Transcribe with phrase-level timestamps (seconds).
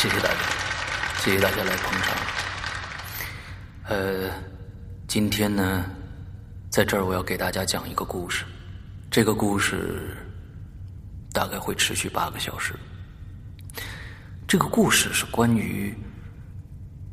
[0.00, 0.34] 谢谢大家，
[1.18, 2.16] 谢谢大家来捧场。
[3.84, 4.30] 呃，
[5.06, 5.84] 今天呢，
[6.70, 8.46] 在这儿我要给大家讲一个故事，
[9.10, 10.16] 这个故事
[11.34, 12.74] 大概会持续八个小时。
[14.48, 15.94] 这个故事是关于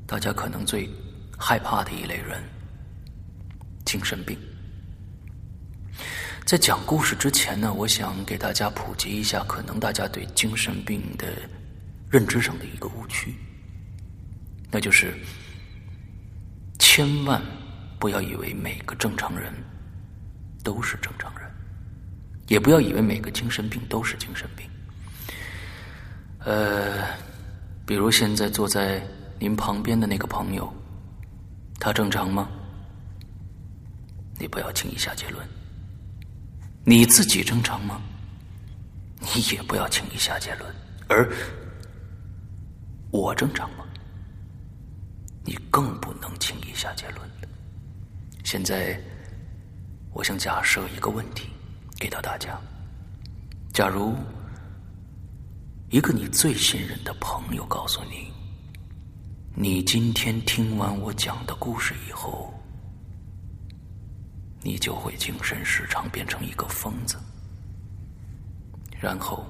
[0.07, 0.89] 大家可能最
[1.37, 2.41] 害怕的一类人——
[3.83, 4.39] 精神病。
[6.45, 11.27] 在讲故事之前呢，我想给大家普及一下，可能大家对精神病的
[12.09, 13.35] 认知上的一个误区，
[14.71, 15.13] 那就是
[16.79, 17.41] 千万
[17.99, 19.53] 不要以为每个正常人
[20.63, 21.51] 都是正常人，
[22.47, 24.69] 也不要以为每个精神病都是精神病。
[26.39, 27.05] 呃，
[27.85, 29.05] 比如现在坐在
[29.39, 30.73] 您旁边的那个朋友，
[31.79, 32.49] 他正常吗？
[34.39, 35.45] 你不要轻易下结论。
[36.85, 38.01] 你自己正常吗？
[39.19, 40.73] 你也不要轻易下结论。
[41.09, 41.29] 而
[43.17, 43.83] 我正常吗？
[45.43, 47.47] 你更不能轻易下结论了。
[48.43, 49.01] 现在，
[50.13, 51.49] 我想假设一个问题
[51.99, 52.61] 给到大家：
[53.73, 54.15] 假如
[55.89, 58.31] 一个你最信任的朋友告诉你，
[59.55, 62.53] 你今天听完我讲的故事以后。
[64.61, 67.17] 你就会精神失常，变成一个疯子。
[68.99, 69.47] 然后，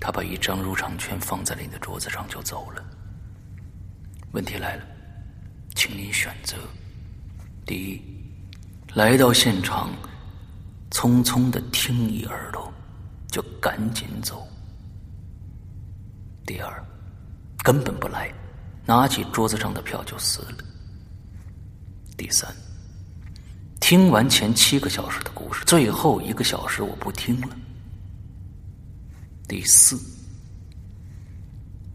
[0.00, 2.82] 他把一张入场券放在了你的桌子上，就走了。
[4.32, 4.84] 问题来了，
[5.74, 6.56] 请你选择：
[7.66, 8.02] 第一，
[8.94, 9.90] 来到现场，
[10.90, 12.72] 匆匆的听一耳朵，
[13.28, 14.36] 就赶紧走；
[16.46, 16.84] 第二，
[17.62, 18.32] 根本不来，
[18.86, 20.64] 拿起桌子上的票就撕了；
[22.16, 22.48] 第三。
[23.80, 27.56] 听完前七个小时的故事，最后一个小时我不听了。
[29.50, 30.00] 第四，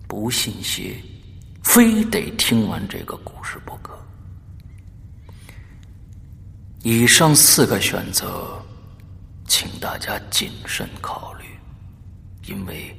[0.09, 1.01] 不信邪，
[1.63, 3.97] 非得听完这个故事不可。
[6.83, 8.61] 以上四个选择，
[9.47, 11.45] 请大家谨慎考虑，
[12.45, 12.93] 因为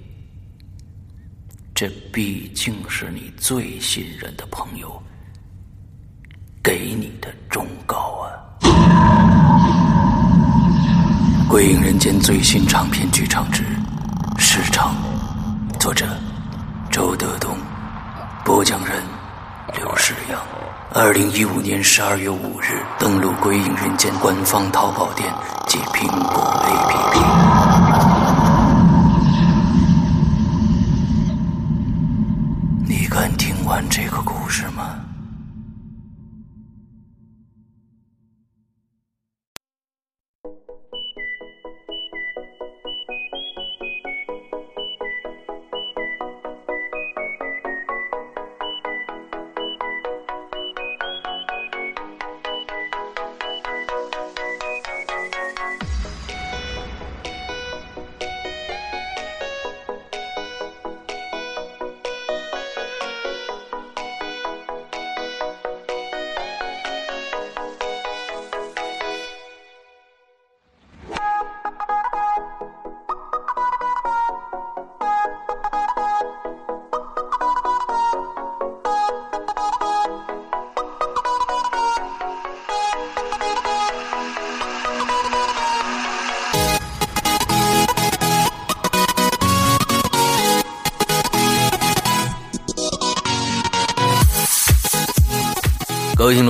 [1.74, 4.98] 这毕竟是你最信任的朋友
[6.64, 8.32] 给你的忠告啊。
[11.46, 13.62] 《鬼影人间》最新长篇剧场之
[14.58, 14.94] 《市场》，
[15.78, 16.06] 作者
[16.90, 17.58] 周德东，
[18.42, 19.02] 播讲人
[19.74, 20.40] 刘世阳。
[20.94, 25.30] 二零一五年十二月五日登录《鬼影人间》官方淘宝店
[25.66, 27.20] 及苹果 APP。
[32.88, 34.95] 你敢听完这个故事吗？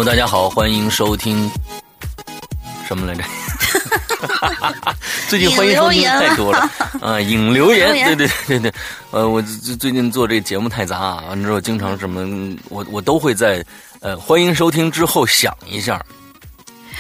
[0.07, 1.51] 大家好，欢迎收听
[2.87, 3.25] 什么来着？
[5.29, 6.71] 最近欢迎收听太多了
[7.03, 7.21] 啊！
[7.21, 8.73] 引留言，对对对对，
[9.11, 13.67] 呃，我最最近做这节目太杂啊，完之后经常什么，我我都会在
[13.99, 16.01] 呃欢迎收听之后想一下。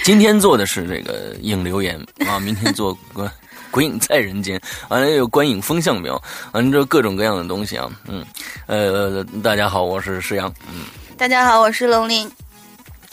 [0.02, 3.30] 今天做的是这个引留言啊，明天做 鬼
[3.70, 6.20] 鬼影在人间，完了有观影风向标，
[6.50, 8.26] 完了之后各种各样的东西啊，嗯，
[8.66, 10.86] 呃，大家好，我是石阳，嗯，
[11.16, 12.28] 大家好，我是龙鳞。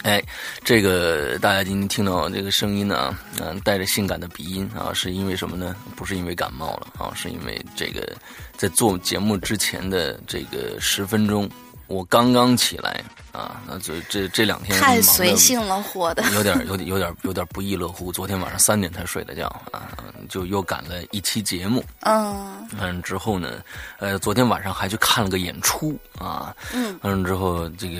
[0.03, 0.21] 哎，
[0.65, 5.73] 这个大家今天听到这个声音呢，嗯，带着性感的鼻音啊，是因为什么呢？
[5.95, 8.13] 不是因为感冒了啊，是因为这个
[8.57, 11.49] 在做节目之前的这个十分钟，
[11.87, 13.03] 我刚刚起来。
[13.33, 18.11] 啊，那这这这两天太随性了，活的有点 有点有点有点不亦乐乎。
[18.11, 19.89] 昨天晚上三点才睡的觉啊，
[20.29, 21.83] 就又赶了一期节目。
[22.01, 23.53] 嗯，完之后呢，
[23.97, 26.55] 呃，昨天晚上还去看了个演出啊。
[26.73, 27.99] 嗯，完了之后这个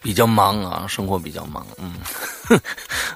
[0.00, 1.64] 比较忙啊，生活比较忙。
[1.78, 1.94] 嗯，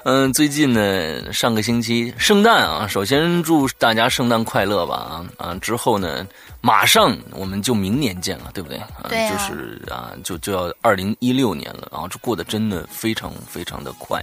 [0.05, 5.53] 嗯，最近呢，上个星期圣诞啊，首先祝大家圣诞快乐吧啊啊！
[5.55, 6.25] 之后呢，
[6.61, 8.81] 马上我们就明年见了，对不对？
[9.09, 14.21] 对就是啊，就就要二零一六年了，然后这过得真的非常非常的快。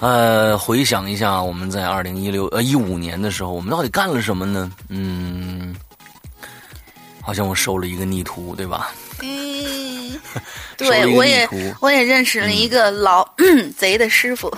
[0.00, 4.70] 呃，回想一下，我们在二零一六呃一五年的时候，我们到底干了什么呢？
[4.88, 5.74] 嗯，
[7.22, 8.92] 好像我收了一个逆徒，对吧？
[9.22, 10.20] 嗯，
[10.76, 11.48] 对，我也
[11.80, 13.26] 我也认识了一个老
[13.78, 14.52] 贼的师傅。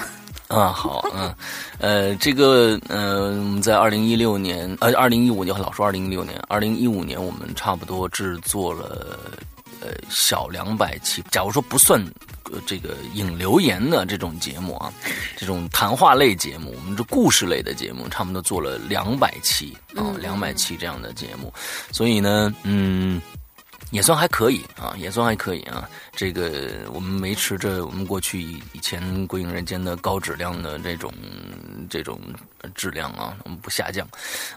[0.48, 1.34] 啊，好，嗯，
[1.78, 9.18] 呃，这个，呃，我们在二零一六年，呃，二零一五年，老说二零一六年，二零一五年，我们差不多制作了，
[9.80, 11.22] 呃，小两百期。
[11.30, 12.04] 假如说不算
[12.66, 14.92] 这个引留言的这种节目啊，
[15.36, 21.52] 这种谈话类节目，我们这故事类的节目，差不多做了两百期啊，两百期这样的节目。
[21.92, 23.20] 所以呢，嗯。
[23.92, 25.88] 也算还可以啊，也算还可以啊。
[26.12, 31.12] 这个我们维持着我们过去以前《鬼影人间》的高质量的这种
[31.88, 32.20] 这种
[32.74, 34.06] 质量啊，我们不下降。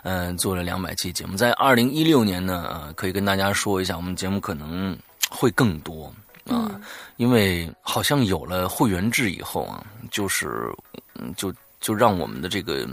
[0.02, 4.98] 嗯，做了两百期节目，在二零一六年呢，啊，可以跟大家说一下，我们节目可能
[5.30, 6.14] 会更多
[6.48, 6.82] 啊，
[7.18, 10.70] 因为好像有了会员制以后啊，就是
[11.16, 12.88] 嗯，就就让我们的这个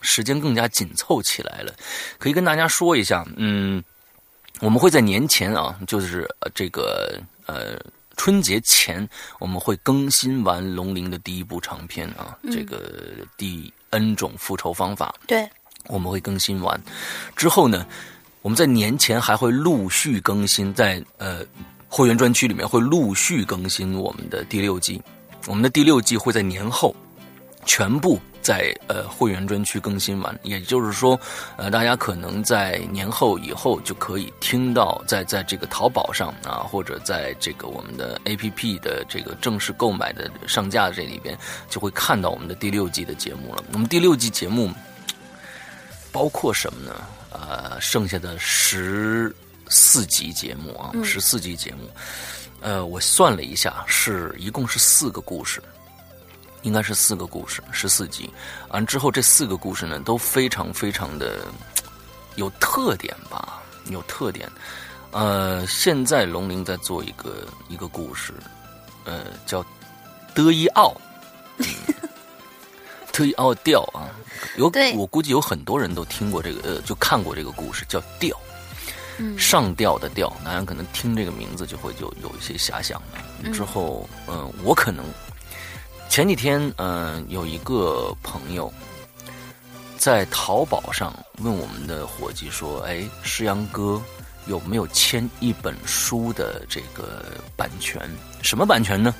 [0.00, 1.74] 时间更加紧凑起来了。
[2.18, 3.82] 可以跟大家说一下，嗯。
[4.60, 7.80] 我们会在年前啊，就是这个呃
[8.16, 9.08] 春节前，
[9.40, 15.12] 我们会更新完《龙鳞》的第一部长篇啊，这个第 N 种复仇方法。
[15.26, 15.50] 对，
[15.88, 16.80] 我们会更新完
[17.34, 17.84] 之后呢，
[18.42, 21.44] 我们在年前还会陆续更新，在呃
[21.94, 24.98] 会员专区里面会陆续更新我们的第六季，
[25.46, 26.96] 我们的第六季会在年后
[27.66, 28.18] 全部。
[28.40, 31.16] 在呃会员专区更新完，也就是说，
[31.56, 41.38] 呃大家可能在年后以后就可以听到，在在这个淘宝上啊，或者在这个我们的 A P P 的这个正式购买的上架这里边，
[41.70, 43.62] 就会看到我们的第六季的节目了。
[43.72, 44.68] 我们第六季节目
[46.10, 46.96] 包括什么呢？
[47.30, 49.32] 呃，剩下的十
[49.72, 51.88] 四集节目啊，十四集节目，
[52.60, 55.62] 呃，我算了一下，是一共是四个故事。
[56.60, 58.30] 应该是四个故事，十四集。
[58.68, 61.38] 完之后，这四个故事呢，都非常非常的
[62.36, 64.48] 有特点吧，有特点。
[65.10, 68.34] 呃，现在龙鳞在做一个一个故事，
[69.04, 69.64] 呃，叫
[70.34, 70.94] 德伊奥，
[73.10, 74.06] 德伊奥调啊。
[74.56, 78.38] 有，我估计有很多人都听过这个，呃，就看过这个故事，叫调，
[79.38, 80.32] 上吊的吊。
[80.44, 83.50] 大家可能听这个名字就会就有一些遐想了。
[83.52, 85.04] 之后，嗯，我可能。
[86.08, 88.70] 前几天，嗯，有一个朋友
[89.96, 93.98] 在淘宝上问我们的伙计说：“哎，诗阳哥
[94.46, 97.98] 有没有签一本书的这个版权？
[98.42, 99.14] 什么版权呢？”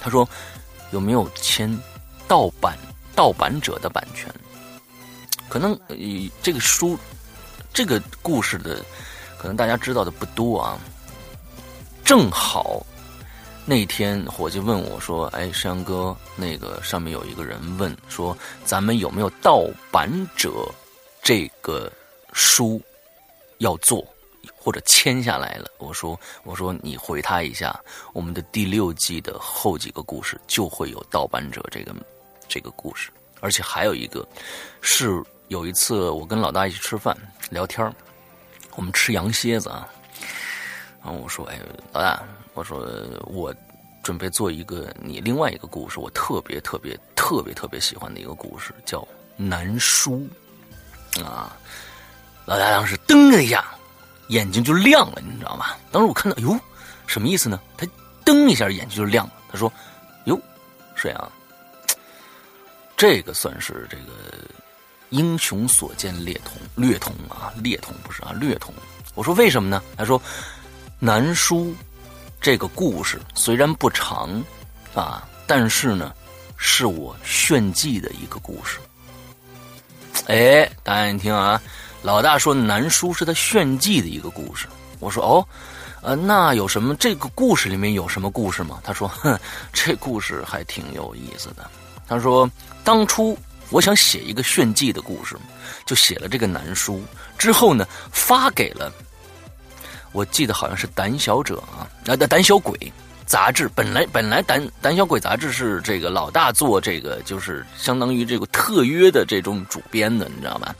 [0.00, 0.26] 他说
[0.92, 1.78] ：“有没有签
[2.26, 2.78] 盗版
[3.14, 4.32] 盗版者的版权？
[5.50, 5.78] 可能
[6.42, 6.98] 这个书
[7.72, 8.84] 这个故事的，
[9.38, 10.78] 可能大家知道的不多啊。
[12.04, 12.84] 正好。”
[13.64, 20.50] 那天伙计问我说：“哎，山哥，那个上面有一个人问说，咱们有没有盗版者
[21.22, 21.90] 这个
[22.32, 22.82] 书
[23.58, 24.04] 要做，
[24.56, 27.80] 或者签下来了？”我说：“我说你回他一下，
[28.12, 31.94] 我们的第六季的后几个故事就会有盗版者这个
[32.48, 34.26] 这个故事，而且还有一个
[34.80, 37.16] 是有一次我跟老大一起吃饭
[37.52, 37.94] 聊天
[38.74, 39.86] 我们吃羊蝎子啊，
[41.04, 41.60] 然后我说：哎，
[41.92, 42.22] 老大。”
[42.54, 42.86] 我说
[43.24, 43.54] 我
[44.02, 48.98] 准备做一个你另外一个故事，我特别特别特别特别喜欢的一个故事，叫
[49.38, 50.28] 《南书》
[51.24, 51.56] 啊！
[52.44, 53.64] 老大当时噔的一下，
[54.28, 55.74] 眼睛就亮了，你知道吗？
[55.90, 56.60] 当时我看到，哟，
[57.06, 57.58] 什么意思呢？
[57.74, 57.86] 他
[58.22, 59.32] 噔一下眼睛就亮了。
[59.50, 59.72] 他说
[60.26, 60.38] ：“哟，
[60.94, 61.32] 沈阳，
[62.98, 64.12] 这个算是这个
[65.12, 68.74] 英雄所见略同，略同啊，略同不是啊，略同。”
[69.14, 70.20] 我说：“为什么呢？”他说
[70.98, 71.72] ：“南书。”
[72.42, 74.42] 这个故事虽然不长，
[74.94, 76.12] 啊，但是呢，
[76.56, 78.78] 是我炫技的一个故事。
[80.26, 81.62] 哎，大家一听啊，
[82.02, 84.66] 老大说南书是他炫技的一个故事。
[84.98, 85.46] 我说哦，
[86.00, 86.96] 呃，那有什么？
[86.96, 88.80] 这个故事里面有什么故事吗？
[88.82, 89.38] 他说，哼，
[89.72, 91.70] 这故事还挺有意思的。
[92.08, 92.50] 他说，
[92.82, 93.38] 当初
[93.72, 95.34] 我想写一个炫技的故事，
[95.86, 97.02] 就写了这个南书，
[97.38, 98.92] 之后呢，发给了。
[100.12, 102.78] 我记得好像是《胆小者》啊，那《胆小鬼》
[103.24, 110.74] 杂志本来本来《胆胆小鬼》杂志是这个老大做这个，就是相当于这个特约的这种主编的，你知道吧？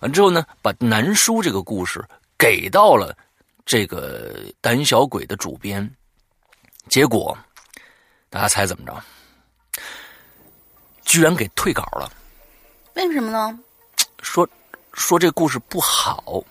[0.00, 2.04] 完之后呢，把南书这个故事
[2.38, 3.12] 给到了
[3.66, 5.90] 这个《胆小鬼》的主编，
[6.88, 7.36] 结果
[8.30, 8.94] 大家猜怎么着？
[11.04, 12.12] 居然给退稿了。
[13.06, 13.56] 为什么呢？
[14.22, 14.46] 说
[14.92, 16.42] 说这故事不好。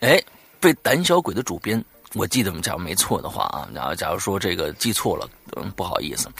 [0.00, 0.22] 哎，
[0.60, 6.30] 被胆小鬼的主编，我记得假如没错的话啊，假如假如说这个记错了，嗯，不好意思，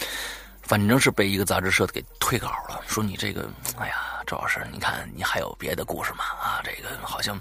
[0.62, 6.24] 反正是被一个杂志社给退稿了，说你这个，哎呀，周老师，你看你还有别的故事吗？
[6.40, 7.36] 啊，这个好像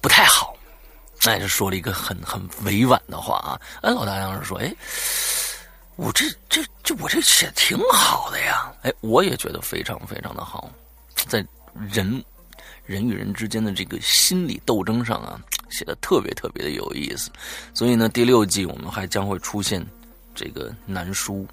[0.00, 0.56] 不太好。
[1.26, 3.60] 哎，就说了一个很很委婉的话啊。
[3.82, 4.72] 哎，老大当时说，哎，
[5.96, 8.72] 我这这这我这写挺好的呀。
[8.82, 10.70] 哎，我也觉得非常非常的好，
[11.14, 11.44] 在
[11.90, 12.24] 人。
[12.86, 17.30] 人与人之间的这个心理斗争上啊，写的特别特别的有意思，
[17.72, 19.82] 所以呢，第六季我们还将会出现
[20.34, 21.46] 这个南书，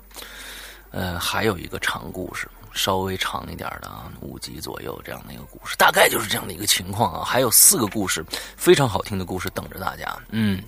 [0.89, 8.25] 呃，还有一个长故事，稍微长一点的啊，五集左右这样的一个故事，大概就是这样的一个情况啊，还有四个故事，
[8.57, 10.61] 非常好听的故事等着大家，嗯。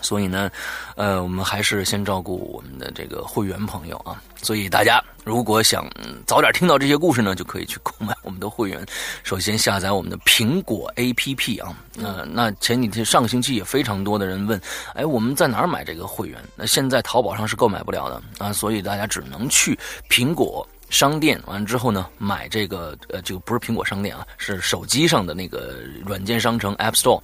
[0.00, 0.50] 所以呢，
[0.96, 4.20] 呃，我们还是先照顾我们的这个会员朋友啊。
[4.42, 5.88] 所以大家如果想
[6.26, 8.84] 早点听到这些故事呢，就可以去购买我们的会员。
[9.24, 11.74] 首先下载我们的苹果 APP 啊。
[11.94, 14.60] 那那前几天上个星期也非常多的人问，
[14.94, 16.38] 哎，我们在哪儿买这个会员？
[16.54, 20.66] 那现在淘宝上是购买不了的啊，所以大家只能去苹果。
[20.88, 27.20] 商店完了之后呢，买这个呃，就不是苹果商店啊，是手机上的那个软件商城 App Store，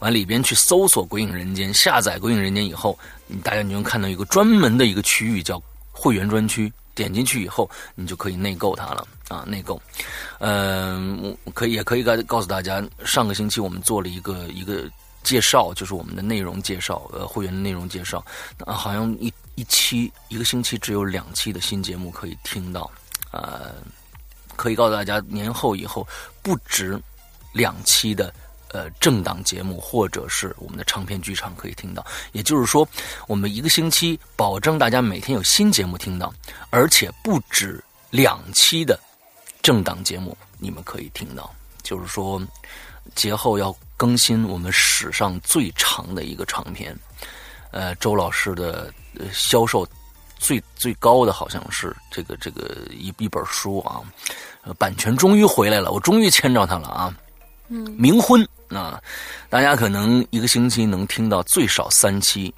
[0.00, 2.98] 完里边去搜索《鬼影人间》，下载《鬼影人间》以后，
[3.42, 9.80] 大家你就看到一个专门的一个区域叫会员专区，点进去以后，你就可以内购它了啊，内购。
[10.38, 14.84] 嗯，可以也可以告告诉大家，上个星期我们做了一个一个
[15.22, 18.22] 介绍，就是我们的内容介绍，呃，会员的内容介绍，
[18.66, 22.90] 啊，好像一一期一个星期只有两期的新节目可以听到。
[23.42, 23.74] 呃，
[24.56, 26.06] 可以告诉大家，年后以后
[26.42, 26.98] 不止
[27.52, 28.32] 两期的
[28.68, 32.04] 呃正档节目，或者是我们的长篇剧场可以听到。
[32.32, 32.88] 也就是说，
[33.26, 36.32] 我们一个星期保证大家每天有新节目听到，
[36.70, 38.98] 而且不止两期的
[39.62, 41.54] 正档节目你们可以听到。
[41.82, 42.40] 就是说，
[43.14, 46.96] 节后要更新我们史上最长的一个长篇，
[47.70, 48.92] 呃，周老师的
[49.32, 49.86] 销售。
[50.38, 54.00] 最最高的好像是这个这个一一本书啊，
[54.78, 57.14] 版权终于回来了，我终于签着它了啊。
[57.68, 59.02] 嗯，冥婚啊，
[59.48, 62.54] 大家可能一个星期能听到最少三期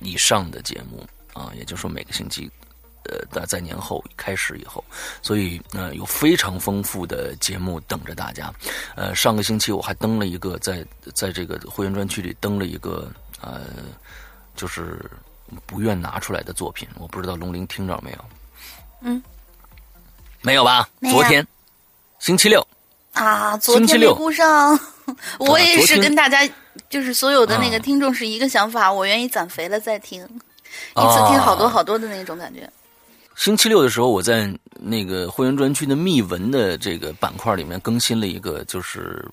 [0.00, 2.50] 以上的节目啊，也就是说每个星期，
[3.04, 4.82] 呃，在在年后开始以后，
[5.22, 8.52] 所以呃有非常丰富的节目等着大家。
[8.96, 13.08] 呃，上个星期我还登了一个在在这个会员专区里登了一个
[13.40, 13.66] 呃，
[14.56, 15.08] 就是。
[15.66, 18.18] 不愿拿出来的作品，我不知道龙鳞听着没有？
[19.02, 19.22] 嗯，
[20.42, 20.88] 没有吧？
[21.10, 21.46] 昨天，
[22.18, 22.66] 星期六
[23.12, 24.78] 啊，昨天没顾上。
[25.38, 26.46] 我也是跟大家，
[26.90, 32.70] 就是所有的那个听众是一个想法，我愿意攒肥了再听，一次听好多好多的那种感觉。
[33.36, 39.24] 星期六的时候，我在那个会员专区的密文的这个板块里面更新了一个，就是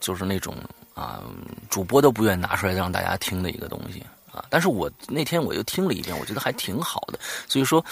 [0.00, 0.56] 就是那种
[0.94, 1.20] 啊，
[1.68, 4.02] 主播都不愿拿出来让大家听的一个东西。
[4.50, 7.18] 但是我那天我又听了一遍，我觉得还挺好的，
[7.48, 7.84] 所以说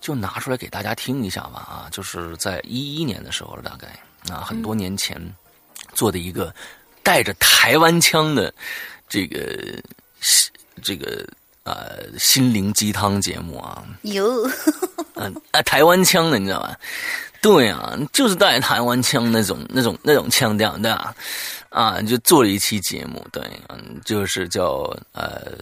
[0.00, 1.88] 就拿出来给大家听一下吧啊！
[1.90, 3.88] 就是在一一年的时候，大概
[4.34, 5.20] 啊很多年前
[5.92, 6.54] 做的一个
[7.02, 8.52] 带着台湾腔的
[9.08, 9.78] 这个
[10.82, 11.26] 这个
[11.64, 14.48] 呃心灵鸡汤节目啊，有
[15.16, 16.76] 嗯啊台湾腔的你知道吧？
[17.42, 20.94] 对啊，就是带台湾腔那种那种那种腔调的。
[20.94, 21.14] 啊，
[22.06, 25.52] 就做了一期节目，对，嗯，就是叫呃，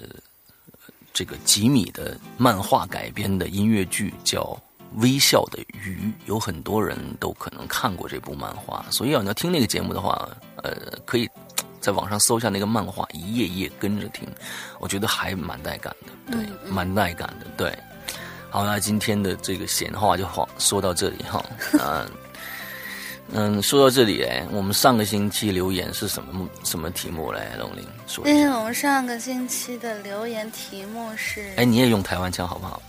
[1.13, 4.41] 这个吉米的漫画改编的音乐剧叫
[5.03, 10.29] 《微笑的鱼》，有很多人都可能看过这部漫画，所以要，你要听那个节目的话，
[10.63, 10.73] 呃，
[11.05, 11.29] 可以
[11.79, 14.27] 在网上搜一下那个漫画，一页一页跟着听，
[14.81, 17.79] 我觉得还蛮带感的，对，蛮带感的，对。
[18.51, 21.45] 好，那今天的这个闲话就话说到这里哈，
[21.79, 22.11] 嗯。
[23.33, 27.41] 嗯，说到这里哎，我们上个星期留言是什么什么题目嘞？
[27.59, 28.27] 龙玲说。
[28.27, 31.53] 因为我们上个星期的留言题目是……
[31.57, 32.83] 哎，你也用台湾腔好不好？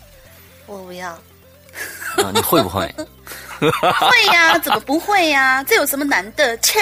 [0.65, 1.10] 我不要。
[1.12, 2.89] 啊，你会不会？
[3.60, 5.62] 会呀，怎么不会呀？
[5.63, 6.58] 这有什么难的？
[6.60, 6.79] 切！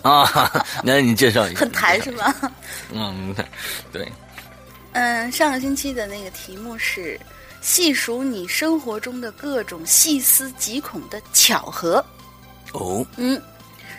[0.00, 1.60] 啊，那你介绍一下。
[1.60, 2.34] 很台是吧？
[2.90, 3.34] 嗯，
[3.92, 4.10] 对。
[4.92, 7.20] 嗯，上个星期的那个题目是
[7.60, 12.02] 细数你生活中的各种细思极恐的巧合。
[12.74, 13.40] 哦，嗯，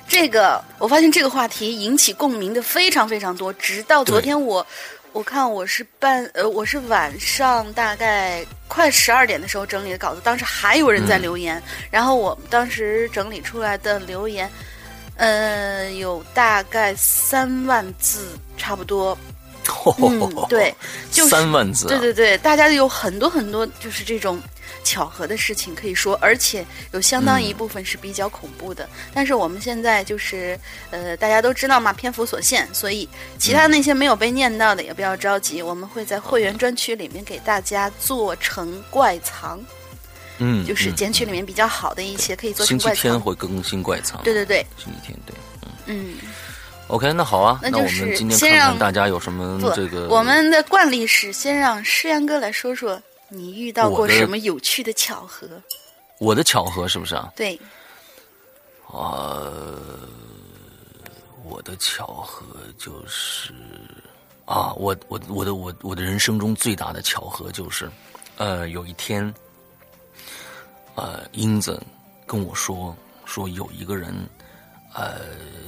[0.06, 3.52] 这个我发现这个话题引起共鸣的非常非常多。
[3.54, 4.66] 直到昨天，我
[5.14, 11.62] 我看我是半呃，我是晚上大概快十二点的时候整理的稿子，当时还有人在留言。
[11.90, 14.52] 然后我当时整理出来的留言，
[15.16, 19.18] 呃，有大概三万字，差不多。
[19.98, 20.76] 嗯，对，
[21.12, 21.88] 就三万字。
[21.88, 24.38] 对对对，大家有很多很多，就是这种。
[24.86, 28.88] 巧合的事情可以说，而且有相当一部分是比较恐怖的。
[29.14, 30.58] 但是我们现在就是
[30.92, 39.60] 呃，大家都知道嘛，篇幅所限，所以其他那些没有被念到的也不要着急，我们会在会员专区里面给大家做成怪藏。
[40.38, 43.02] 嗯，就是嗯捡取里面比较好的一些，可以做成星期怪藏。
[43.02, 44.22] 天会更新怪藏。
[44.24, 45.34] 对对对，星期天对，
[45.88, 46.18] 嗯嗯
[46.88, 55.48] ，，OK，那好啊，那那就是们今天看看先让大家有什么，这个我们的惯例是先让诗阳哥来说说你遇到过什么有趣的巧合。
[56.20, 57.34] 我的巧合是不是啊？
[57.36, 57.60] 对，
[58.88, 60.08] 呃，
[61.44, 62.46] 我的巧合
[62.78, 63.54] 就是
[64.46, 67.92] 啊，我我我的我我的人生中最大的巧合就是，
[68.38, 69.34] 呃，有一天，
[70.96, 71.82] 呃，英子
[72.26, 74.14] 跟我说说有一个人，
[74.94, 75.22] 呃，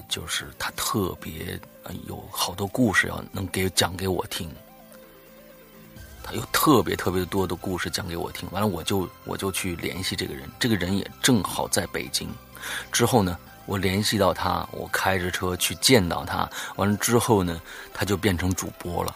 [0.08, 4.50] 就是他特别、呃、有好多故事要能给讲给我听。
[6.28, 12.28] 他有特别特别多的故事讲给我听，完了我就我就去联系这个人，这个人也正好在北京。
[12.92, 17.62] 之后呢，我联系到他，我开着车去见到他，完了之后呢，
[17.94, 19.16] 他就变成主播了。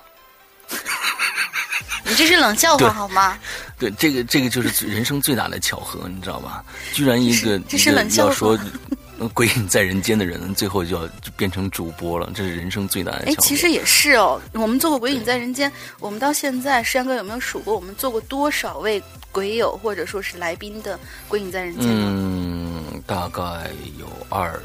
[2.05, 3.37] 你这是冷笑话好吗？
[3.77, 6.63] 对，这个这个就是人生最大的巧合，你知道吧？
[6.93, 7.59] 居然一个
[7.91, 8.61] 冷笑话要说呃
[9.33, 14.41] 鬼影在人间的人，最后就要就变成主播了，这是人生最难的巧哎，其实也是哦。
[14.53, 19.01] 我们做过《鬼影在人间》，我们到现在，诗阳哥有没有数过我们做过多少位
[19.31, 20.95] 鬼友或者说是来宾的
[21.27, 21.87] 《鬼影在人间》？
[21.89, 24.59] 嗯，大概有二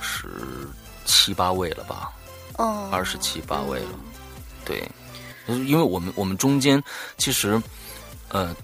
[0.00, 0.28] 十
[1.04, 2.10] 七八位了吧，
[2.58, 3.88] 哦，二十七八位了。
[3.92, 3.98] 嗯
[4.64, 4.88] 对，
[5.48, 6.80] 因为我们我们中间
[7.18, 7.60] 其实
[8.28, 8.54] 呃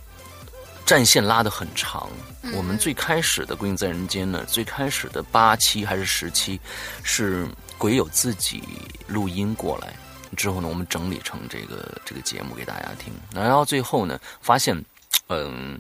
[0.89, 2.09] 战线拉得很长。
[2.41, 6.59] 嗯我们最开始的《鬼影在人间》呢，最开始的八期还是十期
[7.03, 8.63] 是鬼友自己
[9.07, 9.95] 录音过来，
[10.35, 13.13] 之后呢，我们整理成这个这个节目给大家听。
[13.35, 14.83] 然后最后呢，发现
[15.27, 15.79] 嗯、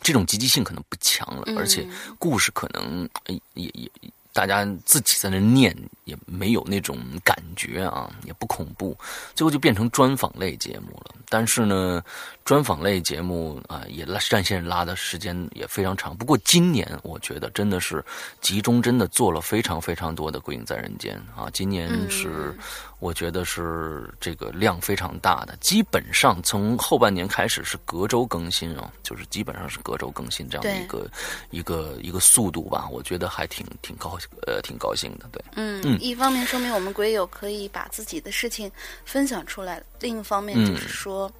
[0.00, 1.86] 这种积极性可能不强了，嗯而且
[2.18, 3.38] 故事可能也
[3.74, 3.90] 也
[4.32, 8.96] 大家自己在那念也没有那种感觉啊，也不恐怖，
[9.34, 11.14] 最后就变成专访类节目了。
[11.28, 12.02] 但是呢，
[12.48, 16.16] 专访类节目啊、也拉战线拉的时间也非常长。
[16.16, 18.02] 不过今年我觉得真的是
[18.40, 22.56] 集中真的做了非常非常多的《鬼影在人间》啊，今年是、
[23.00, 31.06] 我觉得是这个量非常大的，基本上从后半年开始是隔周更新啊，就是基本上是隔周更新这样的一个
[31.50, 35.44] 一个一个速度吧，我觉得还挺挺高呃挺高兴的，对。
[35.56, 38.72] 嗯，一方面说明我们鬼友可以把自己的事情
[39.04, 41.30] 分享出来，另一方面嗯就是说，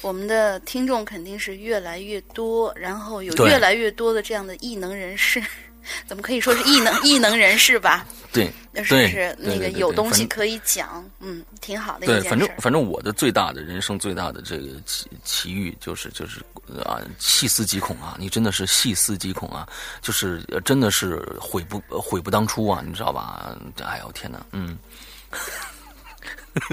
[0.00, 5.42] 我们的听众肯定是越来越多，然后有越来越多的这样的异能人士，
[6.06, 8.06] 怎么可以说是异能 异能人士吧？
[8.32, 12.30] 对就是那个有东西可以讲，嗯，挺好的一对，件事儿。
[12.30, 16.40] 反正反正我的最大的人生最大的这个奇奇遇就是就是
[16.82, 18.16] 啊细思极恐啊！
[18.18, 19.68] 你真的是细思极恐啊！
[20.00, 22.82] 就是呃真的是悔不呃悔不当初啊！
[22.86, 23.54] 你知道吧？
[23.84, 24.78] 哎呦天哪，嗯，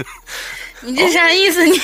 [0.82, 1.64] 你这啥意思？
[1.64, 1.78] 你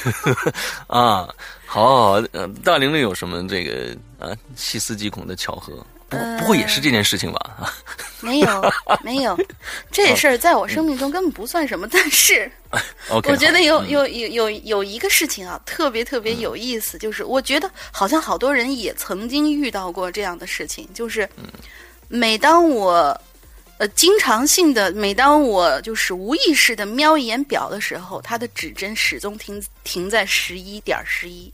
[0.86, 1.28] 啊，
[1.66, 2.20] 好好好，
[2.64, 5.84] 大玲玲有什么这个啊细思极恐的巧合？
[6.08, 7.72] 不不会也是这件事情吧？
[8.20, 9.34] 没有没有，
[9.90, 12.50] 这事儿在我生命中根本不算什么，但是。
[13.24, 21.26] 我觉得有有有有有一个事情啊，特别特别有意思，就是我觉得好像好多人也曾经遇到过这样的事情，就是
[22.08, 23.18] 每当我
[23.82, 31.52] 呃经常性的，每当我就是无意识的瞄一眼表的时候，它的指针始终停停在十一点十一，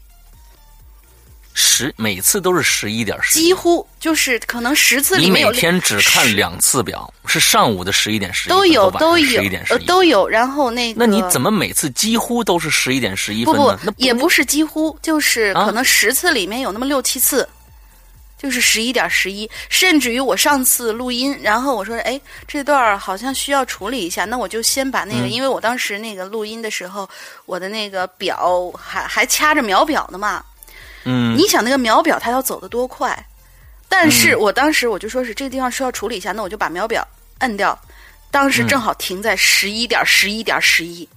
[1.54, 9.78] 十每次都是十一点十，几乎就是可能十次里面有你每天只看两次表，是上午的十一点十一，都有都有十一点十。
[9.78, 13.80] 都有，然后那个那你怎么每次几乎都是十一点十一不不分呢？
[13.84, 15.64] 那也不是几乎，就是啊？
[15.64, 17.48] 可能十次里面有那么六七次，
[18.38, 27.08] 就是十一点十一，甚至于我上次录音，然后我说，哎，这段儿好像需要处理一下，那我就先把那个，嗯因为我当时那个录音的时候，
[27.46, 30.44] 我的那个表还还掐着秒表呢嘛，
[31.02, 33.26] 嗯，你想那个秒表它要走得多快？
[33.88, 37.04] 但是我当时我就说是这个地方需要处理一下，那我就把秒表
[37.38, 37.76] 摁掉，
[38.30, 41.08] 当时正好停在十一点十一点十一。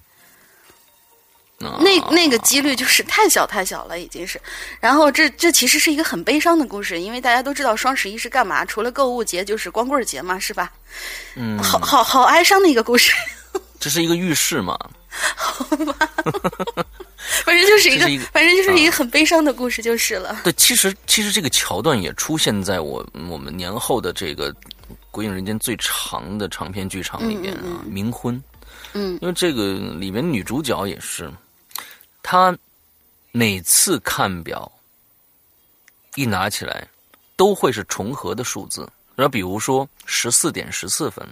[1.63, 4.39] 啊那那个几率就是太小太小了，已经是。
[4.80, 8.63] 然后这这其实是一个很悲伤的故事，因为大家都知道双十一是干嘛？
[8.65, 10.71] 除了购物节，就是光棍节嘛，是吧？
[11.36, 13.13] 嗯，好好好哀伤的一个故事，
[13.80, 14.78] 这是一个浴室嘛？
[15.36, 15.93] 好吧
[17.45, 20.39] 反正就是一个，一个反正就是一个很悲伤的故事就是了。
[20.43, 24.52] 对，其实其实这个桥段也出现在我我们年后的这个
[25.12, 28.36] 《鬼影人间》最长的长篇剧场里边啊，冥婚》。
[28.93, 31.32] 嗯因为这个里面女主角也是，
[32.24, 32.58] 她
[33.32, 34.72] 每次看表
[36.16, 36.88] 一拿起来
[37.36, 38.88] 都会是重合的数字。
[39.16, 41.28] 然后比如说十四点十四分，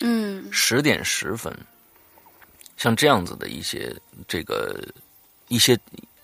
[0.00, 1.56] 嗯，十点十分，
[2.76, 3.94] 像这样子的一些
[4.28, 4.84] 这个
[5.48, 5.78] 一些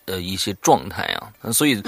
[0.04, 1.80] 呃一些状态啊，所以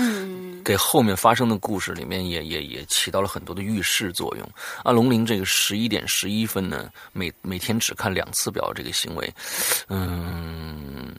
[0.64, 4.50] 给后面发生的故事里面也也也起到了很多的预示作用。
[4.82, 9.34] 啊，龙鳞这个十一点十一分呢，每每天只看两次表这个行为，
[9.88, 11.14] 嗯，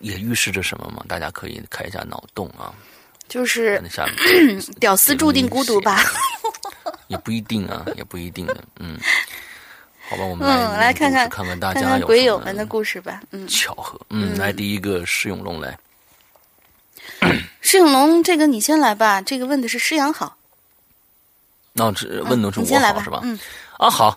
[0.00, 1.04] 也预示着什么嘛？
[1.08, 2.72] 大家可以开一下脑洞啊。
[3.28, 6.00] 就是那下 面屌丝注定孤独吧？
[7.08, 8.98] 也不一定啊，也不一定的，嗯。
[10.08, 13.20] 好吧，我们嗯，来看看看看大家鬼友们的故事吧。
[13.32, 14.00] 嗯，巧合。
[14.10, 15.76] 嗯，来第一个施永龙来，
[17.60, 19.20] 施永龙，这个你先来吧。
[19.20, 20.36] 这个问的是施阳好，
[21.72, 23.20] 那这问的是我你先来吧好是吧？
[23.24, 23.36] 嗯
[23.78, 24.16] 啊，好，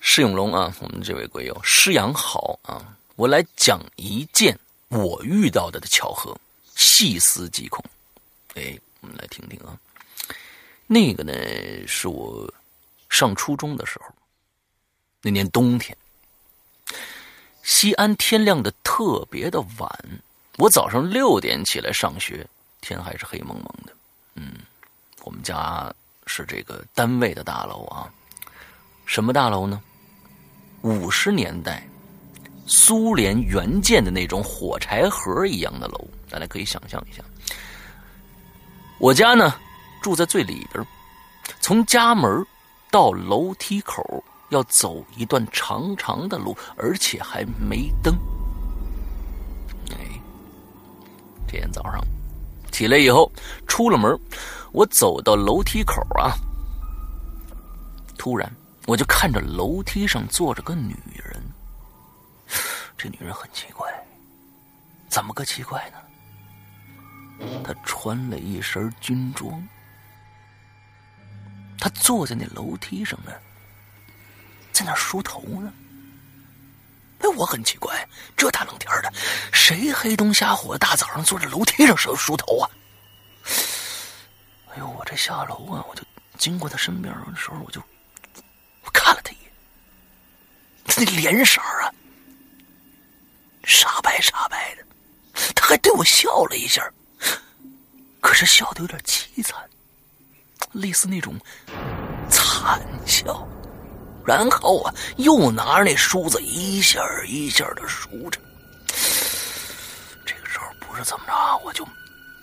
[0.00, 2.82] 施永龙啊，我们这位鬼友施阳好啊，
[3.14, 6.38] 我来讲一件我遇到的的巧合，
[6.74, 7.84] 细思极恐。
[8.54, 9.78] 哎，我们来听听啊。
[10.86, 11.32] 那个呢，
[11.86, 12.50] 是我
[13.10, 14.06] 上初中的时候，
[15.20, 15.96] 那年冬天，
[17.62, 20.20] 西安天亮的特别的晚。
[20.56, 22.44] 我早上六点起来上学，
[22.80, 23.94] 天还是黑蒙蒙的。
[24.34, 24.54] 嗯，
[25.22, 25.92] 我们家
[26.26, 28.10] 是这个单位的大楼啊，
[29.04, 29.80] 什么大楼呢？
[30.82, 31.86] 五十年代
[32.68, 37.24] 苏联原建的那种火柴盒一样的楼，大家可以想象一下。
[38.98, 39.54] 我家呢
[40.02, 40.86] 住在最里边，
[41.60, 42.46] 从家门
[42.90, 48.14] 到楼梯口要走一段长长的路，而且还没灯。
[49.92, 50.20] 哎，
[51.46, 52.04] 这天早上
[52.70, 53.32] 起来以后，
[53.66, 54.14] 出了门，
[54.72, 56.36] 我走到楼梯口啊，
[58.18, 58.50] 突然
[58.86, 61.42] 我就看着楼梯上坐着个女人。
[62.96, 63.92] 这女人很奇怪，
[65.08, 65.98] 怎么个奇怪呢？
[67.64, 69.68] 她穿了一身军装，
[71.78, 73.32] 她坐在那楼梯上呢，
[74.72, 75.72] 在那梳头呢。
[77.20, 79.12] 哎，我很奇怪，这大冷天的，
[79.52, 82.70] 谁黑灯瞎火大早上坐在楼梯上梳梳头啊？
[84.70, 86.02] 哎呦，我这下楼啊，我就
[86.36, 87.82] 经过他身边的时候，我就
[88.84, 89.52] 我看了他一眼，
[90.84, 91.90] 他那脸色啊，
[93.68, 94.82] 傻白傻白的，
[95.54, 96.90] 他还对我笑了一下，
[98.18, 99.56] 可是笑的有点凄惨，
[100.72, 101.38] 类似那种
[102.30, 103.46] 惨笑。
[104.24, 108.40] 然后啊，又拿着那梳子一下一下的梳着。
[110.24, 111.86] 这个时候不知怎么着，我就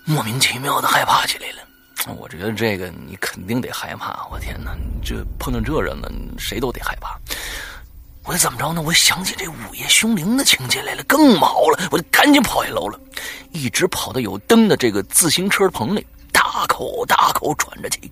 [0.05, 2.13] 莫名其妙的害怕起来了。
[2.17, 7.19] 我觉得这个你肯定得害怕，我天哪，这碰到这人了，谁都得害怕。
[8.25, 8.81] 我怎么着呢？
[8.81, 12.99] 我想起这午夜凶铃的情节来了，更毛了，我就赶紧跑下楼了，
[13.51, 18.11] 一直跑到有灯的这个自行车棚里，大口大口喘着气。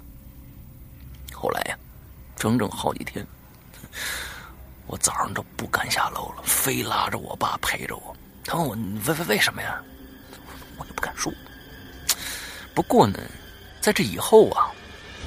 [1.34, 1.76] 后来呀，
[2.36, 3.26] 整整好几天。
[4.86, 8.16] 我早上都不敢下楼了，非拉着我爸陪着我。
[8.46, 8.76] 他问我
[9.08, 9.82] 为为为什么呀？
[10.78, 11.34] 我就不敢说。
[12.76, 13.20] 不过呢，
[13.82, 14.70] 在这以后啊，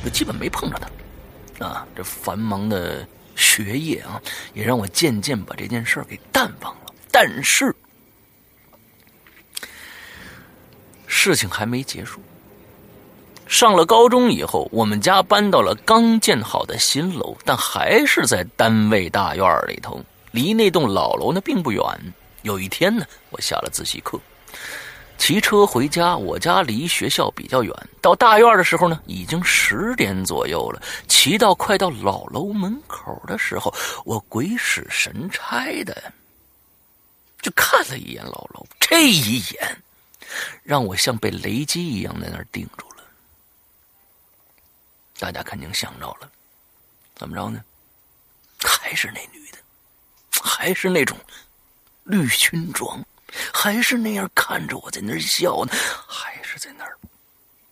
[0.05, 1.67] 我基本没碰着他。
[1.67, 4.21] 啊，这繁忙的学业啊，
[4.55, 6.93] 也让我渐渐把这件事儿给淡忘了。
[7.13, 7.73] 但是，
[11.07, 12.21] 事情还没结束。
[13.47, 21.83] 上了高中以后，我们家搬到了刚建好的新楼，但还是在单位大院里头，离那栋老楼呢并不远。
[22.43, 24.21] 有一天呢，我下了自习课，
[25.19, 26.17] 骑车回家。
[26.17, 30.83] 我家离学校比较远，到大院的时候呢，已经十点左右了。
[31.09, 33.75] 骑到快到老楼门口的时候，
[34.05, 36.13] 我鬼使神差的
[37.43, 39.83] 就看了一眼老楼，这一眼
[40.63, 43.05] 让我像被雷击一样在那儿定住了。
[45.19, 46.31] 大家肯定想着了，
[47.15, 47.65] 怎么着呢？
[48.63, 49.59] 还是那女的，
[50.43, 51.17] 还是那种
[52.05, 53.05] 绿裙装，
[53.53, 55.73] 还是那样看着我在那儿笑呢，
[56.07, 56.97] 还是在那儿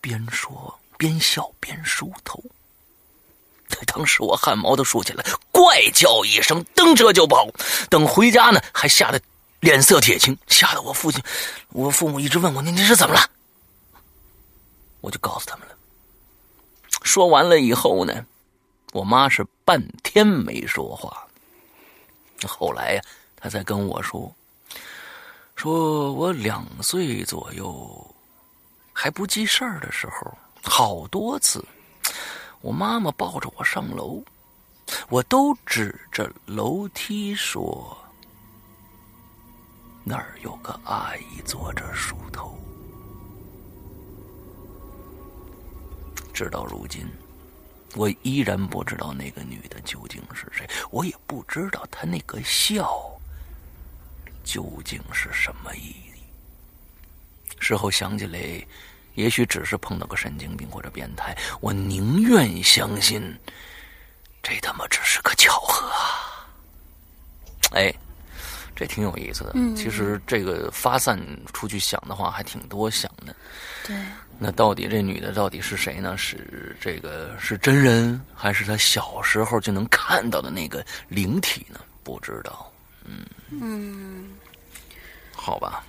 [0.00, 2.42] 边说边笑边梳头。
[3.86, 7.48] 当时我汗毛都竖起来，怪叫一声，蹬车就跑。
[7.90, 9.20] 等回家呢，还吓得
[9.60, 11.22] 脸色铁青，吓得我父亲、
[11.70, 13.28] 我父母一直问我：“你你是怎么了？”
[15.00, 15.74] 我就告诉他们了。
[17.02, 18.24] 说完了以后呢，
[18.92, 21.26] 我妈是半天没说话。
[22.46, 23.02] 后来呀，
[23.36, 24.34] 她才跟我说
[25.56, 28.14] ：“说我两岁左右
[28.92, 31.64] 还不记事儿的时候，好多次，
[32.60, 34.22] 我妈妈抱着我上楼，
[35.08, 37.96] 我都指着楼梯说：
[40.02, 42.58] 那儿有个阿姨坐着梳头。”
[46.34, 47.06] 直到如今，
[47.94, 53.13] 我依然不知道那个女的究竟是谁，我也不知道她那个笑
[54.44, 56.12] 究竟是什么意义。
[57.58, 58.38] 事后想起来，
[59.14, 63.20] 也许只是碰到个神经病或者变态，我宁愿相信
[64.42, 66.46] 这他妈只是个巧合啊！
[67.72, 67.92] 哎。
[68.76, 69.52] 这挺有意思的。
[69.54, 71.16] 嗯，其实这个发散
[71.52, 73.32] 出去想的话，还挺多想的。
[73.86, 73.96] 对。
[74.36, 76.18] 那到底这女的到底是谁呢？
[76.18, 81.78] 是这个是真人，还是她小时候就能看到的那个灵体呢？
[82.02, 82.68] 不知道。
[83.04, 83.24] 嗯。
[83.52, 84.33] 嗯。
[85.44, 85.84] 好吧。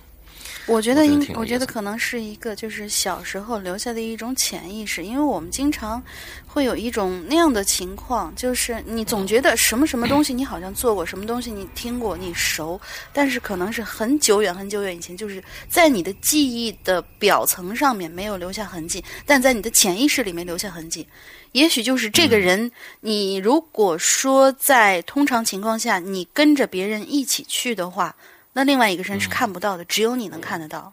[0.66, 6.02] 我觉得，应我觉得可能是一个，就是小时候留下的一种潜意识，因为我们经常
[6.44, 12.80] 会有一种那样的情况，就是你总觉得什么什么东西你好像做过，什么东西你听过，你熟，
[13.12, 21.06] 但是可能是很久远很久远以前，就是在你的记忆的表层上面没有留下痕迹，但在你的潜意识里面留下痕迹。
[21.52, 22.68] 也许就是这个人，
[23.00, 28.16] 你如果说在通常情况下，你跟着别人一起去的话。
[28.56, 30.90] 那另外一个人是看不到的，只有你能看得到。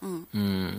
[0.00, 0.72] 嗯嗯，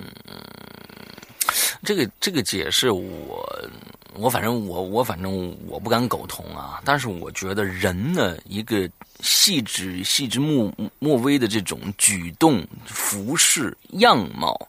[1.84, 3.70] 这个这个解释，我
[4.16, 6.82] 我反正我我反正我不敢苟同啊。
[6.84, 14.60] 但是我觉得人呢，一个细致细致莫莫微的这种举动、服饰、样貌，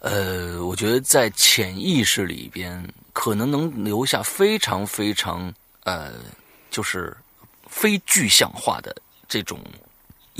[0.00, 5.50] 呃，我觉得在潜意识里边，可能能留下非常非常
[5.84, 6.12] 呃，
[6.70, 7.16] 就是
[7.66, 8.94] 非具象化的
[9.26, 9.58] 这种。